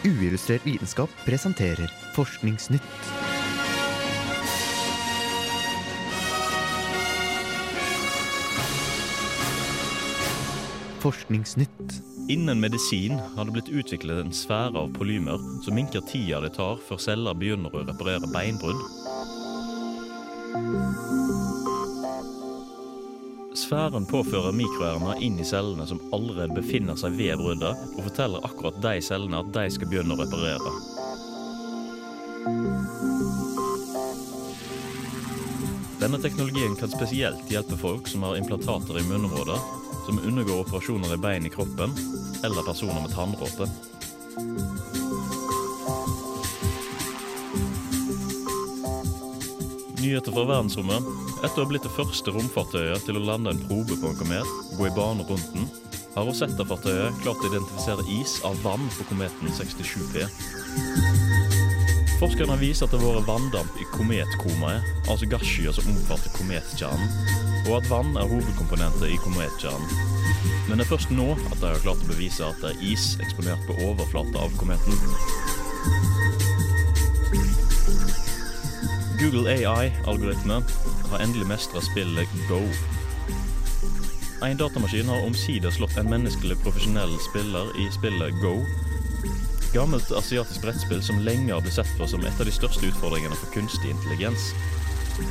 Uillustrert 0.00 0.64
vitenskap 0.64 1.12
presenterer 1.26 1.90
Forskningsnytt. 2.14 3.19
Forskningsnytt. 11.00 12.02
Innen 12.28 12.60
medisin 12.60 13.18
har 13.36 13.44
det 13.44 13.52
blitt 13.52 13.68
utviklet 13.68 14.20
en 14.20 14.34
sfære 14.36 14.76
av 14.76 14.92
polymer 14.92 15.40
som 15.64 15.74
minker 15.74 16.04
tida 16.04 16.42
det 16.44 16.52
tar 16.58 16.76
før 16.84 17.00
celler 17.00 17.38
begynner 17.40 17.72
å 17.72 17.84
reparere 17.88 18.28
beinbrudd. 18.28 18.82
Sfæren 23.56 24.06
påfører 24.06 24.52
mikroRNA 24.54 25.16
inn 25.24 25.40
i 25.40 25.48
cellene 25.48 25.88
som 25.88 26.02
allerede 26.12 26.54
befinner 26.60 27.00
seg 27.00 27.16
ved 27.16 27.40
bruddet, 27.40 27.80
og 27.96 28.06
forteller 28.10 28.46
akkurat 28.46 28.78
de 28.84 28.96
cellene 29.02 29.40
at 29.40 29.52
de 29.56 29.66
skal 29.72 29.90
begynne 29.90 30.14
å 30.14 30.20
reparere. 30.20 30.74
Denne 36.00 36.20
teknologien 36.20 36.76
kan 36.80 36.92
spesielt 36.92 37.50
hjelpe 37.52 37.76
folk 37.80 38.08
som 38.08 38.22
har 38.28 38.38
implantater 38.38 39.00
i 39.00 39.06
munnområder, 39.08 39.89
som 40.06 40.18
undergår 40.18 40.64
operasjoner 40.64 41.14
i 41.14 41.20
bein 41.20 41.46
i 41.46 41.52
kroppen, 41.52 41.92
eller 42.44 42.62
personer 42.66 43.00
med 43.00 43.14
tannråte. 43.14 43.68
Nyheter 50.00 50.32
fra 50.32 50.44
verdensrommet. 50.48 51.10
Etter 51.44 51.60
å 51.60 51.64
ha 51.64 51.68
blitt 51.70 51.84
det 51.84 51.92
første 51.94 52.32
romfartøyet 52.34 53.04
til 53.06 53.20
å 53.20 53.24
lande 53.24 53.52
en 53.52 53.62
probe 53.68 53.96
på 54.00 54.10
en 54.10 54.18
komet, 54.18 54.56
gå 54.76 54.88
i 54.88 54.94
bane 54.96 55.24
rundt 55.28 55.54
den, 55.54 55.68
har 56.16 56.26
Rosetta-fartøyet 56.26 57.20
klart 57.22 57.44
å 57.44 57.50
identifisere 57.52 58.06
is 58.18 58.38
av 58.48 58.58
vann 58.64 58.88
på 58.96 59.06
kometen 59.12 59.52
67P. 59.54 60.24
Forskerne 62.20 62.58
viser 62.60 62.84
at 62.84 62.92
det 62.92 63.00
har 63.00 63.20
vært 63.20 63.28
vanndamp 63.30 63.78
i 63.80 63.86
kometkomaet, 63.94 64.88
altså 65.08 65.28
gasskyer 65.30 65.72
som 65.72 65.88
omfatter 65.88 66.34
kometkjernen, 66.34 67.49
og 67.68 67.76
at 67.80 67.90
vann 67.90 68.16
er 68.16 68.28
hovedkomponenter 68.30 69.10
i 69.12 69.18
kometkjernen. 69.24 69.92
Men 70.68 70.78
det 70.78 70.86
er 70.86 70.92
først 70.92 71.10
nå 71.14 71.32
at 71.34 71.58
de 71.60 71.66
har 71.68 71.82
klart 71.84 72.04
å 72.04 72.10
bevise 72.10 72.46
at 72.46 72.60
det 72.62 72.72
er 72.72 72.84
is 72.92 73.12
eksponert 73.24 73.62
på 73.68 73.76
overflata 73.88 74.44
av 74.44 74.54
kometen. 74.60 74.96
Google 79.20 79.52
AI-algoritme 79.52 80.62
har 81.10 81.22
endelig 81.24 81.48
mestra 81.50 81.82
spillet 81.84 82.38
Go. 82.48 82.62
En 84.46 84.56
datamaskin 84.56 85.10
har 85.12 85.26
omsider 85.26 85.74
slått 85.74 85.98
en 86.00 86.08
menneskelig 86.08 86.56
profesjonell 86.62 87.18
spiller 87.26 87.74
i 87.82 87.90
spillet 87.92 88.38
Go. 88.40 88.54
Gammelt 89.74 90.08
asiatisk 90.16 90.64
brettspill 90.64 91.02
som 91.04 91.20
lenge 91.26 91.52
har 91.52 91.60
blitt 91.60 91.76
sett 91.76 91.90
på 91.98 92.08
som 92.08 92.24
et 92.24 92.40
av 92.40 92.48
de 92.48 92.54
største 92.54 92.88
utfordringene 92.88 93.36
for 93.36 93.52
kunstig 93.58 93.92
intelligens. 93.92 94.50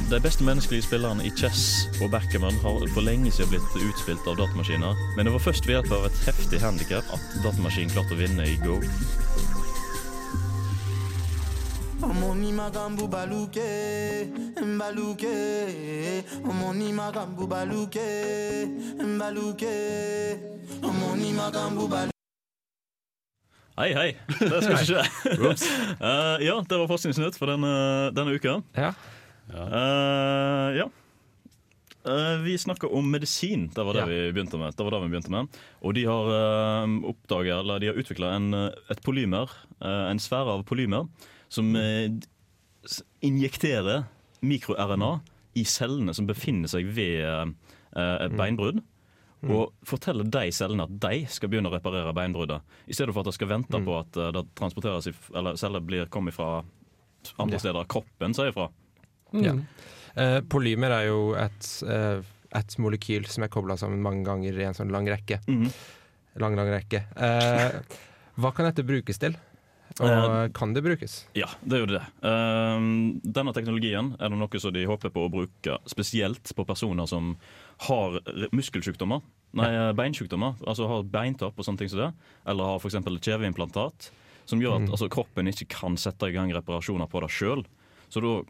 De 0.10 0.20
beste 0.22 0.44
menneskelige 0.44 0.86
spillerne 0.88 1.26
i 1.26 1.32
chess 1.38 1.88
og 2.02 2.12
backgammon 2.14 2.56
har 2.64 2.86
for 2.94 3.06
lenge 3.06 3.32
siden 3.32 3.52
blitt 3.54 3.90
utspilt 3.90 4.26
av 4.30 4.40
datamaskiner, 4.40 4.98
men 5.18 5.28
det 5.28 5.34
var 5.36 5.44
først 5.44 5.68
ved 5.68 5.78
hjelp 5.78 5.92
av 5.98 6.08
et 6.10 6.22
heftig 6.26 6.62
handikap 6.64 7.14
at 7.14 7.40
datamaskinen 7.44 7.94
klarte 7.94 8.18
å 8.18 8.20
vinne 8.20 8.48
i 8.50 8.58
Go. 8.64 8.80
Omoni 12.00 12.54
magambu 12.56 13.06
baluke. 13.12 13.68
Hei, 23.80 23.94
hei. 23.96 24.10
Det 24.40 24.64
skal 24.64 24.74
ikke 24.74 24.88
skje. 24.90 25.04
uh, 26.04 26.36
ja, 26.44 26.58
det 26.68 26.82
var 26.82 26.90
Forskningsnytt 26.92 27.38
for 27.40 27.52
denne, 27.54 27.72
denne 28.16 28.36
uka. 28.36 28.58
Ja. 28.76 28.92
Eh, 29.50 30.78
ja. 30.80 30.90
Uh, 32.08 32.38
vi 32.42 32.58
snakka 32.58 32.88
om 32.88 33.10
medisin. 33.12 33.68
Det 33.76 33.84
var 33.84 33.94
det, 33.94 34.00
Ja. 34.00 34.06
vi 34.06 34.32
begynte 34.32 34.58
med. 34.58 34.76
det 34.76 34.84
var 34.84 34.92
det 34.92 35.02
vi 35.04 35.10
begynte 35.10 35.32
med. 35.34 35.48
Og 35.82 35.94
de 35.94 36.06
har 36.06 36.30
uh, 36.32 37.10
oppdaget, 37.10 37.60
eller 37.60 37.80
de 37.80 37.88
har 37.88 38.00
utvikla 38.00 38.32
et 38.90 39.02
polymer, 39.04 39.52
uh, 39.84 40.08
en 40.10 40.20
sfære 40.20 40.54
av 40.58 40.64
polymer, 40.64 41.10
som 41.50 41.76
uh, 41.76 42.08
injekterer 43.22 44.06
mikro-RNA 44.42 45.20
i 45.54 45.66
cellene 45.68 46.14
som 46.16 46.28
befinner 46.30 46.70
seg 46.72 46.88
ved 46.96 47.24
eh, 47.26 48.16
et 48.26 48.36
beinbrudd. 48.38 48.82
Og 49.50 49.72
forteller 49.88 50.28
de 50.28 50.50
cellene 50.52 50.84
at 50.84 50.96
de 51.00 51.22
skal 51.32 51.52
begynne 51.52 51.70
å 51.72 51.74
reparere 51.74 52.12
beinbruddet. 52.16 52.66
I 52.92 52.96
stedet 52.96 53.16
for 53.16 53.24
at 53.24 53.30
de 53.32 53.38
skal 53.38 53.52
vente 53.54 53.80
på 53.86 53.96
at 53.96 54.20
eh, 54.20 54.34
det 54.36 54.46
transporteres 54.60 55.08
i, 55.12 55.16
eller 55.34 55.60
celler 55.60 55.84
blir 55.86 56.10
kommet 56.12 56.36
fra 56.36 56.62
andre 57.40 57.60
steder. 57.62 57.88
Kroppen 57.92 58.36
sier 58.36 58.56
fra. 59.32 59.44
Ja. 59.46 59.56
Eh, 60.20 60.40
polymer 60.50 60.92
er 61.00 61.06
jo 61.08 61.20
et, 61.40 61.68
eh, 61.88 62.22
et 62.60 62.78
molekyl 62.82 63.28
som 63.30 63.44
er 63.46 63.52
kobla 63.54 63.78
sammen 63.78 64.02
mange 64.02 64.26
ganger 64.26 64.58
i 64.60 64.66
en 64.66 64.74
sånn 64.78 64.92
lang 64.92 65.06
rekke. 65.08 65.40
Mm. 65.48 65.70
Lang, 66.40 66.56
lang 66.56 66.68
rekke. 66.74 67.04
Eh, 67.18 67.80
hva 68.40 68.52
kan 68.56 68.66
dette 68.70 68.86
brukes 68.88 69.18
til? 69.20 69.36
Og 70.00 70.54
kan 70.54 70.72
det 70.74 70.84
brukes? 70.86 71.26
Ja, 71.36 71.48
det 71.66 71.80
gjør 71.82 71.92
det. 71.98 72.04
Denne 73.34 73.54
teknologien 73.56 74.14
er 74.22 74.30
det 74.32 74.38
noe 74.40 74.62
som 74.62 74.72
de 74.72 74.86
håper 74.88 75.12
på 75.12 75.26
å 75.26 75.32
bruke 75.34 75.76
spesielt 75.90 76.52
på 76.56 76.66
personer 76.70 77.08
som 77.10 77.34
har 77.90 78.20
muskelsykdommer. 78.56 79.22
Nei, 79.60 79.70
beinsykdommer. 79.98 80.56
Altså 80.70 80.88
har 80.88 81.04
beintap 81.10 81.58
og 81.58 81.66
sånne 81.66 81.82
ting 81.82 81.90
som 81.92 82.04
det. 82.04 82.12
Eller 82.48 82.70
har 82.70 82.80
f.eks. 82.80 83.00
kjeveimplantat. 83.26 84.12
Som 84.50 84.62
gjør 84.62 84.78
at 84.80 84.82
Mm. 84.88 84.92
altså, 84.94 85.10
kroppen 85.10 85.48
ikke 85.52 85.68
kan 85.70 85.98
sette 85.98 86.30
i 86.30 86.32
gang 86.34 86.50
reparasjoner 86.54 87.10
på 87.10 87.20
det 87.22 87.30
sjøl. 87.30 87.66
Så 88.10 88.22
da 88.22 88.44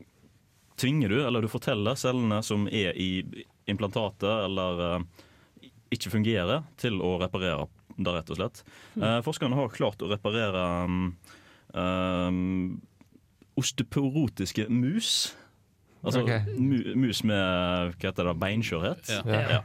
tvinger 0.80 1.12
du, 1.12 1.18
eller 1.26 1.44
du 1.44 1.52
forteller 1.52 1.98
cellene 2.00 2.42
som 2.46 2.68
er 2.72 2.96
i 3.00 3.24
implantatet 3.70 4.46
eller 4.46 4.86
eh, 4.86 5.04
ikke 5.96 6.14
fungerer, 6.14 6.64
til 6.80 7.02
å 7.02 7.18
reparere 7.22 7.68
det, 7.98 8.14
rett 8.14 8.32
og 8.32 8.40
slett. 8.40 8.62
Eh, 9.00 9.20
forskerne 9.26 9.58
har 9.58 9.74
klart 9.74 10.02
å 10.06 10.10
reparere 10.12 10.64
um, 10.86 11.02
um, 11.74 12.78
osteoporotiske 13.60 14.70
mus. 14.72 15.34
Altså 16.00 16.24
okay. 16.24 16.46
mu, 16.56 16.78
mus 16.96 17.24
med 17.28 17.96
hva 17.98 18.12
heter 18.12 18.30
det, 18.30 18.38
beinskjørhet. 18.40 19.12
Ja. 19.18 19.42
Ja. 19.58 19.62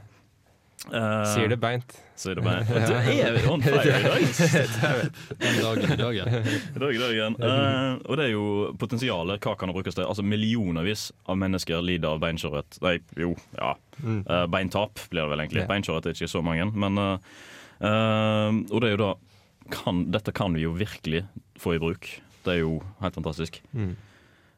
Eh, 0.92 1.25
Sier 1.33 1.49
det 1.49 1.57
beint. 1.62 1.94
Sier 2.20 2.37
det 2.37 2.44
beint. 2.44 2.68
Det 2.75 3.16
er 3.25 3.47
on 3.51 3.62
fire 3.64 3.99
i 3.99 4.05
dag. 4.05 4.25
Den 5.40 5.59
dagen 5.62 5.92
i 5.94 5.97
dag, 5.97 6.16
ja. 6.18 6.27
I 6.29 6.83
dag 6.83 6.94
i 6.94 7.01
dagen. 7.01 7.37
Eh, 7.40 7.97
og 8.05 8.18
det 8.20 8.27
er 8.27 8.33
jo 8.35 8.44
potensialet. 8.81 9.40
Hva 9.44 9.55
kan 9.59 9.73
det 9.73 9.77
brukes 9.79 9.97
til? 9.97 10.05
Altså 10.05 10.25
Millionervis 10.27 11.07
av 11.31 11.40
mennesker 11.40 11.81
lider 11.85 12.12
av 12.14 12.23
beinskjørhet. 12.25 12.79
Nei, 12.85 12.99
jo, 13.20 13.33
ja. 13.57 13.75
Eh, 14.05 14.47
beintap 14.53 15.01
blir 15.09 15.25
det 15.25 15.31
vel 15.33 15.44
egentlig. 15.47 15.66
Beinskjørhet 15.70 16.11
er 16.11 16.16
ikke 16.18 16.33
så 16.35 16.44
mange. 16.44 16.68
Men, 16.75 17.01
og 17.81 18.77
det 18.81 18.90
er 18.90 18.97
jo 18.97 19.03
da 19.05 19.12
kan, 19.73 20.05
Dette 20.12 20.33
kan 20.37 20.53
vi 20.57 20.66
jo 20.66 20.75
virkelig 20.77 21.25
få 21.61 21.77
i 21.79 21.81
bruk. 21.83 22.11
Det 22.44 22.59
er 22.59 22.61
jo 22.61 22.83
helt 23.01 23.16
fantastisk. 23.16 23.62
Mm. 23.73 23.94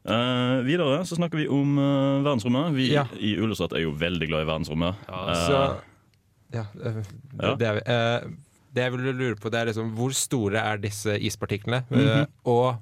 Uh, 0.07 0.63
videre 0.63 1.01
så 1.07 1.17
snakker 1.17 1.39
vi 1.41 1.49
om 1.51 1.75
uh, 1.79 2.23
verdensrommet. 2.23 2.71
Vi 2.75 2.91
Ja. 2.93 3.05
i 3.19 3.33
Ullestrøm 3.39 3.75
er 3.75 3.83
jo 3.83 3.91
veldig 3.91 4.27
glad 4.29 4.45
i 4.45 4.47
verdensrommet. 4.47 4.95
Ja, 5.07 5.33
Så 5.35 5.61
ja, 6.53 6.65
eh, 6.83 7.01
Ja. 7.41 7.55
Det, 7.55 7.67
er. 7.67 7.81
Eh, 7.85 8.29
det 8.77 8.83
jeg 8.83 8.93
vil 8.93 9.15
lure 9.17 9.35
på, 9.41 9.49
det 9.49 9.59
er 9.59 9.69
liksom 9.71 9.93
hvor 9.97 10.13
store 10.13 10.61
er 10.61 10.77
disse 10.77 11.17
ispartiklene? 11.19 11.83
Mhm. 11.89 12.07
Eh, 12.07 12.25
og 12.45 12.77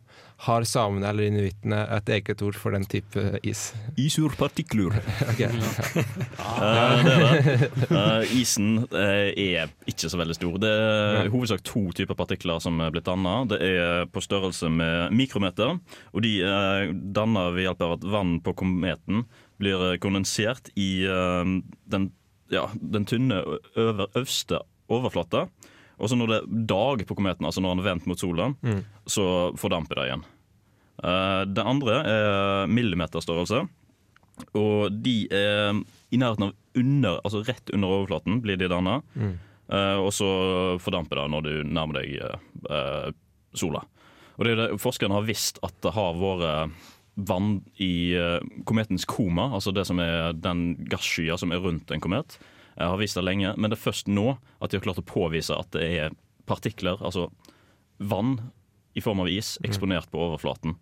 har 0.46 0.66
samene 0.68 1.08
eller 1.08 1.30
inuittene 1.30 1.78
et 1.96 2.10
eget 2.12 2.42
ord 2.44 2.58
for 2.60 2.76
den 2.76 2.84
type 2.92 3.22
is? 3.48 3.70
Isurpartikler. 3.98 4.98
Ok. 5.32 5.40
Ja. 5.46 7.04
det 7.06 7.14
er 7.14 7.46
det. 7.46 7.70
Eh, 7.88 8.34
isen 8.42 8.68
eh, 8.92 9.32
er 9.32 9.72
ikke 9.88 10.10
så 10.12 10.20
veldig 10.20 10.36
stor. 10.36 10.58
Det 10.60 10.72
er 10.74 11.30
i 11.30 11.32
hovedsak 11.32 11.64
to 11.66 11.86
typer 11.96 12.18
partikler 12.20 12.60
som 12.64 12.82
er 12.84 12.92
blitt 12.92 13.08
danna. 13.08 13.38
Det 13.48 13.62
er 13.64 14.06
på 14.12 14.22
størrelse 14.24 14.68
med 14.70 15.16
mikrometer, 15.16 15.78
og 16.12 16.26
de 16.26 16.34
er 16.44 16.92
danna 17.16 17.48
ved 17.56 17.70
hjelp 17.70 17.88
av 17.88 17.96
at 17.96 18.06
vann 18.18 18.36
på 18.44 18.54
kometen 18.60 19.24
blir 19.62 19.96
kondensert 20.04 20.68
i 20.76 21.06
den, 21.08 22.10
ja, 22.54 22.68
den 22.80 23.06
tynne 23.10 23.42
øver, 23.78 24.08
øverste 24.16 24.60
overflata. 24.92 25.48
Og 25.98 26.10
så 26.12 26.18
når 26.20 26.28
det 26.28 26.38
er 26.42 26.66
dag 26.68 27.06
på 27.08 27.16
kometen, 27.16 27.46
altså 27.48 27.62
når 27.64 27.76
den 27.78 27.84
er 27.86 27.90
vendt 27.94 28.08
mot 28.12 28.20
sola, 28.20 28.50
Mm. 28.62 28.84
så 29.08 29.56
fordamper 29.58 29.96
det 29.96 30.06
igjen. 30.10 30.26
Uh, 31.04 31.44
det 31.48 31.64
andre 31.66 31.96
er 32.04 32.68
millimeterstørrelse. 32.68 33.64
Og 34.60 34.92
de 35.04 35.28
er 35.32 35.78
i 36.12 36.18
nærheten 36.20 36.50
av 36.50 36.54
under, 36.76 37.22
altså 37.24 37.44
rett 37.48 37.72
under 37.74 37.88
overflaten 37.88 38.42
blir 38.44 38.58
de 38.60 38.68
danna. 38.68 38.98
Mm. 39.16 39.38
Uh, 39.72 39.98
og 40.04 40.12
så 40.14 40.28
fordamper 40.84 41.16
det 41.22 41.30
når 41.32 41.46
du 41.48 41.54
nærmer 41.64 42.02
deg 42.02 42.20
uh, 42.70 43.10
sola. 43.56 43.82
Og 44.36 44.44
det 44.46 44.52
er 44.52 44.60
det, 44.60 44.82
Forskerne 44.84 45.16
har 45.16 45.24
visst 45.26 45.62
at 45.64 45.74
det 45.82 45.94
har 45.96 46.18
vært 46.20 46.76
vann 47.16 47.64
i 47.80 48.14
eh, 48.16 48.40
kometens 48.68 49.08
koma, 49.08 49.50
altså 49.56 49.72
det 49.76 49.86
som 49.88 50.00
er 50.04 50.34
den 50.36 50.76
gasskya 50.92 51.38
som 51.40 51.54
er 51.56 51.64
rundt 51.64 51.92
en 51.92 52.04
komet. 52.04 52.38
Jeg 52.76 52.92
har 52.92 53.00
visst 53.00 53.16
det 53.16 53.24
lenge, 53.24 53.54
men 53.56 53.72
det 53.72 53.80
er 53.80 53.86
først 53.86 54.12
nå 54.12 54.34
at 54.60 54.72
de 54.72 54.80
har 54.80 54.84
klart 54.84 55.00
å 55.00 55.08
påvise 55.08 55.56
at 55.56 55.72
det 55.76 55.86
er 56.00 56.18
partikler, 56.46 57.00
altså 57.00 57.30
vann 58.04 58.38
i 58.96 59.04
form 59.04 59.24
av 59.24 59.32
is, 59.32 59.56
eksponert 59.64 60.12
på 60.12 60.20
overflaten. 60.28 60.76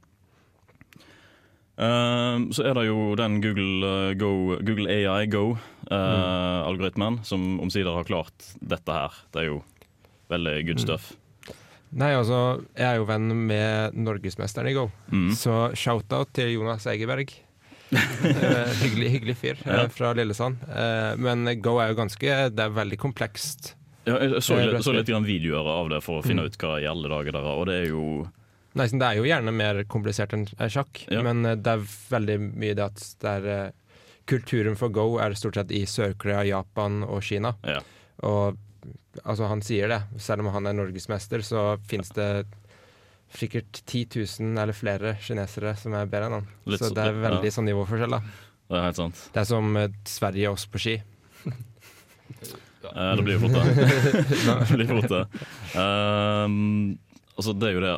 Eh, 1.77 2.37
så 2.53 2.65
er 2.69 2.77
det 2.77 2.85
jo 2.85 3.13
den 3.17 3.39
Google, 3.41 3.89
eh, 3.89 4.13
Go, 4.17 4.57
Google 4.61 4.89
AI 4.93 5.25
Go-algoritmen 5.29 7.21
som 7.25 7.59
omsider 7.61 7.93
har 7.93 8.09
klart 8.09 8.53
dette 8.61 8.93
her. 8.93 9.11
Det 9.33 9.41
er 9.41 9.47
jo 9.53 9.63
veldig 10.33 10.65
good 10.67 10.81
stuff. 10.81 11.13
Nei, 11.95 12.11
altså, 12.17 12.63
jeg 12.75 12.85
er 12.87 12.95
jo 12.97 13.05
venn 13.05 13.27
med 13.47 13.93
norgesmesteren 13.93 14.69
i 14.71 14.73
Go, 14.73 14.87
Mm. 15.11 15.29
så 15.37 15.71
shout-out 15.77 16.33
til 16.33 16.53
Jonas 16.55 16.85
Egeberg. 16.87 17.29
Eh, 17.93 18.69
hyggelig, 18.81 19.09
hyggelig 19.13 19.35
fyr 19.37 19.57
eh, 19.67 19.75
Ja. 19.83 19.87
fra 19.93 20.13
Lillesand. 20.17 20.55
Eh, 20.65 21.15
men 21.21 21.45
Go 21.61 21.75
er 21.77 21.91
jo 21.91 21.95
ganske 21.99 22.49
Det 22.49 22.59
er 22.63 22.71
veldig 22.73 22.97
komplekst. 22.97 23.75
Ja, 24.07 24.17
jeg 24.17 24.41
så, 24.41 24.55
litt- 24.57 24.81
så 24.83 24.93
litt 24.95 25.07
videoer 25.07 25.67
av 25.69 25.89
det 25.89 25.99
for 26.03 26.21
å 26.21 26.25
finne 26.25 26.41
Mm. 26.41 26.45
ut 26.49 26.57
hva 26.57 26.81
i 26.81 26.87
alle 26.89 27.07
dager 27.07 27.31
det 27.31 27.41
er. 27.41 27.45
Og 27.53 27.65
det 27.67 27.75
er 27.83 27.89
jo 27.91 28.27
Nei, 28.75 28.87
det 28.87 29.01
er 29.03 29.15
jo 29.19 29.23
gjerne 29.29 29.53
mer 29.53 29.83
komplisert 29.83 30.33
enn 30.33 30.47
sjakk, 30.71 31.05
Ja. 31.11 31.21
men 31.21 31.43
det 31.43 31.67
er 31.67 31.77
veldig 32.09 32.39
mye 32.57 32.73
det 32.73 32.79
at 32.83 33.15
det 33.19 33.29
er 33.45 33.71
Kulturen 34.25 34.75
for 34.75 34.89
Go 34.89 35.19
er 35.19 35.35
stort 35.35 35.53
sett 35.53 35.69
i 35.71 35.83
Sør-Korea, 35.85 36.41
Japan 36.47 37.03
og 37.03 37.21
Kina. 37.21 37.53
Ja. 37.63 37.81
Og 38.23 38.57
altså, 39.21 39.47
han 39.49 39.61
sier 39.65 39.91
det. 39.91 40.01
Selv 40.21 40.43
om 40.43 40.51
han 40.55 40.69
er 40.69 40.77
norgesmester, 40.77 41.43
så 41.45 41.73
fins 41.89 42.11
det 42.17 42.45
sikkert 43.33 43.81
10 43.85 44.07
000 44.41 44.57
eller 44.61 44.77
flere 44.77 45.15
kinesere 45.21 45.73
som 45.79 45.95
er 45.97 46.09
bedre 46.09 46.29
enn 46.29 46.37
han. 46.39 46.49
Litt 46.69 46.83
så 46.83 46.91
det 46.93 47.05
er 47.05 47.15
ja. 47.15 47.21
veldig 47.27 47.53
sånn 47.55 47.69
nivåforskjell, 47.69 48.17
da. 48.17 48.21
Det 48.69 48.79
er 48.79 48.85
helt 48.87 48.99
sant. 48.99 49.23
Det 49.33 49.41
er 49.41 49.49
som 49.49 49.79
eh, 49.79 49.95
Sverige 50.09 50.51
og 50.51 50.59
oss 50.59 50.67
på 50.69 50.81
ski. 50.81 50.99
Det 52.83 53.23
blir 53.23 53.37
jo 53.37 53.45
fort 53.45 53.53
det. 53.55 53.85
det 54.67 54.75
blir 54.75 54.89
fort 54.89 55.11
det. 55.13 55.21
Um, 55.79 56.97
altså, 57.37 57.53
det 57.55 57.69
er 57.69 57.77
jo 57.77 57.83
det 57.85 57.93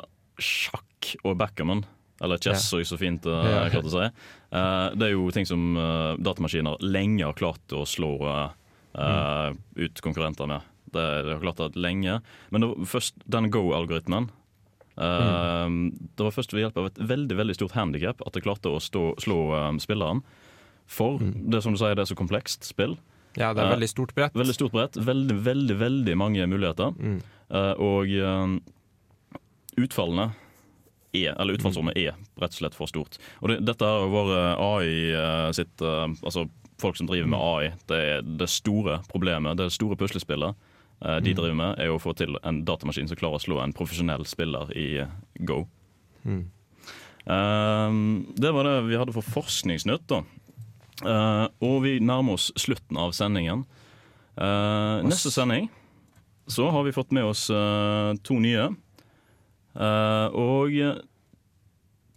sjakk 0.46 1.10
og 1.26 1.34
backgammon, 1.40 1.82
eller 2.22 2.38
chess, 2.38 2.68
Ja. 2.70 2.84
så 2.86 3.00
fint 3.02 3.26
uh, 3.26 3.40
Ja. 3.50 3.64
klarte 3.74 3.90
å 3.90 3.96
si. 3.96 4.06
Uh, 4.54 4.94
det 4.94 5.08
er 5.08 5.16
jo 5.16 5.26
ting 5.34 5.50
som 5.50 5.74
uh, 5.74 6.14
datamaskiner 6.22 6.78
lenge 6.86 7.26
har 7.26 7.34
klart 7.34 7.74
å 7.74 7.82
slå 7.90 8.14
uh, 8.30 8.54
mm. 8.94 9.58
ut 9.88 10.06
konkurrenter 10.06 10.54
med. 10.54 10.70
Det, 10.96 11.06
det 11.28 11.36
har 11.36 11.44
klart 11.44 11.62
det 11.62 11.82
lenge. 11.82 12.20
Men 12.52 12.64
det 12.64 12.72
var 12.72 12.90
først 12.96 13.20
den 13.36 13.50
Go-algoritmen 13.54 14.30
eh, 14.98 15.68
Det 16.16 16.28
var 16.28 16.36
først 16.36 16.56
ved 16.56 16.66
hjelp 16.66 16.80
av 16.82 16.90
et 16.92 17.02
veldig 17.14 17.38
veldig 17.42 17.58
stort 17.58 17.76
handikap 17.78 18.24
at 18.26 18.38
det 18.38 18.46
klarte 18.46 18.72
å 18.72 18.80
stå, 18.84 19.12
slå 19.24 19.40
um, 19.54 19.82
spilleren. 19.84 20.24
For 20.86 21.18
det 21.20 21.64
som 21.66 21.74
du 21.74 21.80
sier, 21.82 21.96
det 21.98 22.06
er 22.06 22.12
så 22.12 22.18
komplekst 22.18 22.68
spill. 22.68 22.96
Ja, 23.36 23.52
det 23.54 23.64
er 23.64 23.68
Eh, 23.68 23.76
veldig 23.76 23.90
stort 23.92 24.16
brett. 24.16 24.36
Veldig 24.38 24.56
stort 24.56 24.72
brett. 24.72 24.96
Veldig, 24.96 25.36
veldig 25.44 25.78
veldig 25.80 26.18
mange 26.18 26.46
muligheter. 26.48 26.94
Eh, 27.50 27.74
og 27.82 28.12
eh, 28.14 28.60
utfallene 29.82 30.30
er, 31.16 31.34
eller 31.40 31.58
utfallsrommet 31.58 31.98
er 31.98 32.14
rett 32.40 32.54
og 32.54 32.60
slett 32.60 32.78
for 32.78 32.92
stort. 32.92 33.18
Og 33.42 33.52
det, 33.52 33.60
dette 33.68 33.88
har 33.88 34.08
vært 34.12 34.62
AI 34.62 34.94
eh, 35.16 35.50
sitt 35.58 35.84
eh, 35.84 36.08
Altså 36.22 36.46
folk 36.82 36.98
som 37.00 37.08
driver 37.08 37.30
med 37.32 37.40
AI. 37.40 37.74
Det 37.88 38.00
er 38.14 38.26
det 38.40 38.50
store 38.52 39.00
problemet, 39.12 39.56
det 39.56 39.64
er 39.64 39.70
det 39.72 39.78
store 39.78 39.96
puslespillet 40.00 40.58
de 41.02 41.32
Mm. 41.32 41.36
driver 41.36 41.56
med, 41.56 41.80
er 41.80 41.90
å 41.92 42.00
få 42.02 42.16
til 42.16 42.38
en 42.44 42.64
datamaskin 42.66 43.08
som 43.08 43.18
klarer 43.18 43.36
å 43.36 43.44
slå 43.44 43.60
en 43.64 43.74
profesjonell 43.74 44.26
spiller 44.26 44.72
i 44.76 44.98
eh, 45.04 45.08
Go. 45.46 45.68
Mm. 46.26 46.46
Eh, 47.28 47.92
det 48.40 48.52
var 48.54 48.64
det 48.64 48.76
vi 48.90 48.98
hadde 48.98 49.14
for 49.14 49.22
Forskningsnytt, 49.26 50.08
da. 50.08 50.22
Eh, 51.06 51.48
og 51.62 51.82
vi 51.84 52.00
nærmer 52.00 52.34
oss 52.38 52.52
slutten 52.56 52.98
av 52.98 53.12
sendingen. 53.12 53.66
Eh, 54.38 55.02
neste 55.04 55.32
sending 55.32 55.70
så 56.48 56.70
har 56.72 56.84
vi 56.84 56.92
fått 56.96 57.12
med 57.12 57.26
oss 57.26 57.50
eh, 57.50 58.14
to 58.24 58.40
nye. 58.40 58.70
Eh, 59.76 60.28
og 60.32 60.72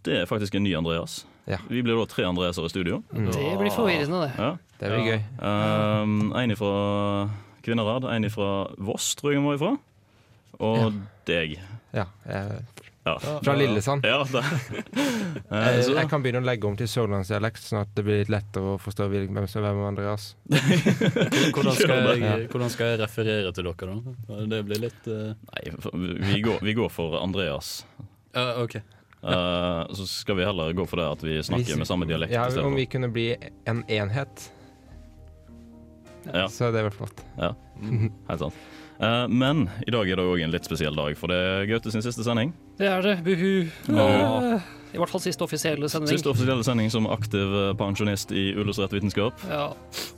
det 0.07 0.21
er 0.21 0.25
faktisk 0.29 0.55
en 0.55 0.63
ny 0.63 0.73
Andreas. 0.79 1.25
Vi 1.67 1.81
blir 1.81 1.97
da 1.97 2.05
tre 2.05 2.23
Andreaser 2.29 2.65
i 2.67 2.69
studio. 2.69 3.01
Det 3.11 3.57
blir 3.59 3.73
forvirrende, 3.73 4.19
det. 4.27 4.33
Ja. 4.37 4.51
Det 4.79 4.89
blir 4.93 5.07
gøy. 5.09 5.21
Um, 5.41 6.31
en 6.37 6.53
fra 6.55 6.73
Kvinnherad, 7.69 8.09
en 8.09 8.29
fra 8.33 8.51
Voss, 8.81 9.13
tror 9.19 9.35
jeg 9.35 9.41
han 9.43 9.47
var 9.51 9.59
ifra. 9.61 9.71
Og 10.59 11.01
deg. 11.29 11.59
Ja, 11.95 12.09
jeg, 12.27 12.61
Ja. 13.07 13.13
Fra 13.19 13.53
Lillesand. 13.55 14.03
Ja, 14.05 14.25
det. 14.27 14.43
Eh, 15.49 15.67
jeg, 15.79 15.85
jeg 15.95 16.09
kan 16.11 16.21
begynne 16.21 16.41
å 16.43 16.45
legge 16.45 16.67
om 16.69 16.75
til 16.77 16.85
sørlandsdialekt, 16.89 17.63
sånn 17.63 17.79
at 17.81 17.93
det 17.97 18.03
blir 18.05 18.19
litt 18.19 18.29
lettere 18.29 18.75
å 18.75 18.79
forstå 18.81 19.07
hvem 19.09 19.47
som 19.49 19.63
er 19.63 19.65
hvem 19.65 19.79
med 19.79 19.87
Andreas. 19.87 20.25
Hvordan 21.55 21.73
skal, 21.73 21.93
jeg, 22.19 22.43
hvordan 22.51 22.69
skal 22.73 22.91
jeg 22.91 22.99
referere 23.01 23.53
til 23.55 23.69
dere, 23.69 23.95
da? 23.95 24.37
Det 24.51 24.59
blir 24.67 24.83
litt 24.83 25.09
uh... 25.09 25.31
Nei, 25.49 25.63
vi 26.27 26.41
går, 26.45 26.61
vi 26.67 26.75
går 26.77 26.91
for 26.93 27.17
Andreas. 27.21 27.71
Uh, 28.37 28.61
ok. 28.61 28.77
uh, 29.23 29.89
så 29.97 30.05
skal 30.11 30.37
vi 30.37 30.45
heller 30.45 30.75
gå 30.77 30.85
for 30.91 31.01
det 31.01 31.07
at 31.15 31.25
vi 31.25 31.39
snakker 31.41 31.71
Hvis- 31.71 31.81
med 31.81 31.89
samme 31.89 32.09
dialekt. 32.09 32.35
Ja, 32.35 32.45
om 32.61 32.77
vi 32.77 32.85
kunne 32.91 33.09
bli 33.15 33.31
en 33.65 33.81
enhet, 33.89 34.51
Ja. 36.27 36.47
så 36.51 36.69
det 36.73 36.81
er 36.81 36.89
vel 36.89 36.95
flott. 36.95 37.23
Ja, 37.39 37.53
helt 38.29 38.43
sant. 38.43 38.65
Uh, 38.99 39.29
men 39.31 39.69
i 39.87 39.93
dag 39.95 40.09
er 40.11 40.19
det 40.19 40.25
òg 40.27 40.41
en 40.43 40.51
litt 40.51 40.65
spesiell 40.67 40.97
dag, 40.97 41.13
for 41.15 41.31
det 41.31 41.37
er 41.39 41.69
Gaute 41.69 41.93
sin 41.93 42.03
siste 42.03 42.25
sending. 42.25 42.51
Det 42.79 42.89
er 42.91 43.05
det. 43.05 43.15
Buhu. 43.23 43.69
Ja. 43.87 44.59
I 44.89 44.97
hvert 44.97 45.11
fall 45.13 45.21
siste 45.21 45.45
offisielle 45.45 45.87
sending. 45.91 46.17
Siste 46.17 46.31
offisielle 46.31 46.65
sending 46.65 46.89
som 46.91 47.05
aktiv 47.13 47.45
eh, 47.45 47.71
pensjonist 47.77 48.33
i 48.33 48.49
illustrert 48.55 48.95
vitenskap. 48.95 49.37
Ja. 49.47 49.67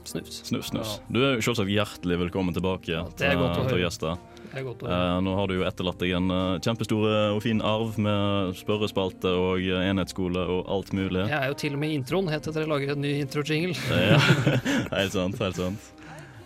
Snus. 0.07 0.41
Snus, 0.47 0.69
snus. 0.71 0.93
Du 1.11 1.19
er 1.19 1.35
jo 1.35 1.45
selvsagt 1.49 1.71
hjertelig 1.71 2.21
velkommen 2.23 2.55
tilbake 2.55 2.93
ja, 2.93 3.03
til, 3.19 3.35
å 3.35 3.49
eh, 3.49 3.57
til 3.59 3.83
godt 3.83 4.05
å 4.05 4.13
høre. 4.13 4.15
Eh, 4.51 5.17
nå 5.23 5.33
har 5.37 5.47
du 5.47 5.55
jo 5.55 5.63
etterlatt 5.67 6.01
deg 6.01 6.11
en 6.17 6.31
eh, 6.35 6.59
kjempestor 6.63 7.05
eh, 7.07 7.35
og 7.35 7.39
fin 7.45 7.61
arv 7.63 7.95
med 8.01 8.57
spørrespalte 8.59 9.31
og 9.31 9.63
eh, 9.63 9.85
enhetsskole 9.87 10.43
og 10.43 10.67
alt 10.75 10.91
mulig. 10.97 11.23
Jeg 11.29 11.37
er 11.37 11.47
jo 11.53 11.57
til 11.61 11.77
og 11.77 11.81
med 11.83 11.93
i 11.93 11.97
introen, 12.01 12.27
helt 12.31 12.49
at 12.51 12.59
jeg 12.59 12.67
lager 12.67 12.93
en 12.95 13.03
ny 13.05 13.13
intro-jingle. 13.23 13.75
Ja, 14.11 14.19
helt 14.91 15.15
sant. 15.15 15.39
Helt 15.39 15.59
sant. 15.59 15.89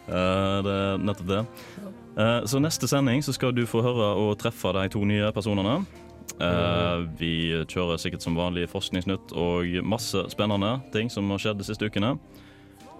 Eh, 0.05 0.57
det 0.67 0.75
er 0.75 1.01
nettopp 1.01 1.31
det. 1.31 1.41
Eh, 2.15 2.39
så 2.47 2.61
neste 2.61 2.87
sending 2.91 3.25
så 3.25 3.33
skal 3.35 3.55
du 3.57 3.63
få 3.69 3.81
høre 3.85 4.11
og 4.21 4.35
treffe 4.41 4.73
de 4.77 4.85
to 4.93 5.01
nye 5.07 5.31
personene. 5.35 5.79
Eh, 6.35 7.05
vi 7.17 7.33
kjører 7.71 7.99
sikkert 8.01 8.25
som 8.25 8.37
vanlig 8.37 8.67
Forskningsnytt 8.69 9.33
og 9.39 9.79
masse 9.87 10.25
spennende 10.33 10.75
ting 10.93 11.09
som 11.13 11.29
har 11.33 11.41
skjedd 11.41 11.61
de 11.61 11.67
siste 11.67 11.89
ukene. 11.89 12.15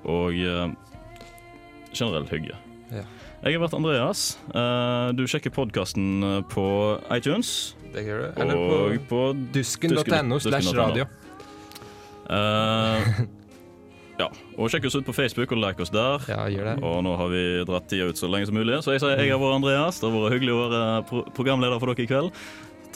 Og 0.06 0.34
eh, 0.34 0.74
generell 1.94 2.28
hygge. 2.32 2.58
Ja. 2.94 3.06
Jeg 3.46 3.60
har 3.60 3.62
vært 3.62 3.76
Andreas. 3.78 4.22
Eh, 4.58 5.12
du 5.14 5.28
sjekker 5.30 5.54
podkasten 5.54 6.42
på 6.50 6.66
iTunes. 7.14 7.76
Det 7.94 8.02
gjør 8.08 8.24
du. 8.24 8.42
Eller 8.42 8.58
og 8.58 8.96
på 9.06 9.20
dusken.no 9.54 10.40
slash 10.42 10.74
radio. 10.74 11.06
Uh, 12.26 13.22
ja, 14.18 14.32
og 14.58 14.72
sjekk 14.74 14.88
oss 14.90 14.98
ut 14.98 15.06
på 15.06 15.14
Facebook 15.14 15.54
og 15.54 15.62
like 15.62 15.86
oss 15.86 15.94
der. 15.94 16.26
Ja, 16.32 16.42
gjør 16.50 16.72
det. 16.72 16.76
Og 16.90 16.98
nå 17.06 17.14
har 17.22 17.30
vi 17.30 17.44
dratt 17.70 17.86
tida 17.92 18.10
ut 18.10 18.18
så 18.18 18.32
lenge 18.34 18.50
som 18.50 18.58
mulig, 18.58 18.82
så 18.82 18.98
jeg 18.98 19.06
sier 19.06 19.22
jeg 19.22 19.36
har 19.36 19.42
vært 19.44 19.60
Andreas. 19.60 20.02
Det 20.02 20.10
har 20.10 20.18
vært 20.18 20.38
hyggelig 20.40 20.56
å 20.56 20.60
være 20.64 20.84
pro 21.12 21.24
programleder 21.38 21.86
for 21.86 21.94
dere 21.94 22.08
i 22.08 22.10
kveld. 22.16 22.44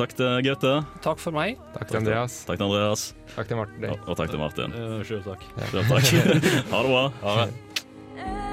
Takk 0.01 0.17
til 0.17 0.43
Gaute. 0.49 0.75
Takk 1.05 1.21
for 1.21 1.35
meg. 1.35 1.61
Takk 1.77 1.93
til 1.93 2.01
Andreas. 2.01 2.41
Takk 2.49 2.57
til 2.57 2.71
Andreas. 2.71 3.09
Takk 3.37 3.53
til 3.53 3.61
Martin. 3.61 3.89
Og, 3.93 4.05
og 4.07 4.21
takk 4.23 4.33
til 4.33 4.41
Martin. 4.47 4.77
Sjøl 5.05 5.25
takk. 5.29 5.49
Selv 5.69 5.91
takk. 5.93 6.13
ha 6.73 6.85
det 6.87 6.95
bra. 6.95 7.09
Ha 7.21 7.41
det. 7.43 8.47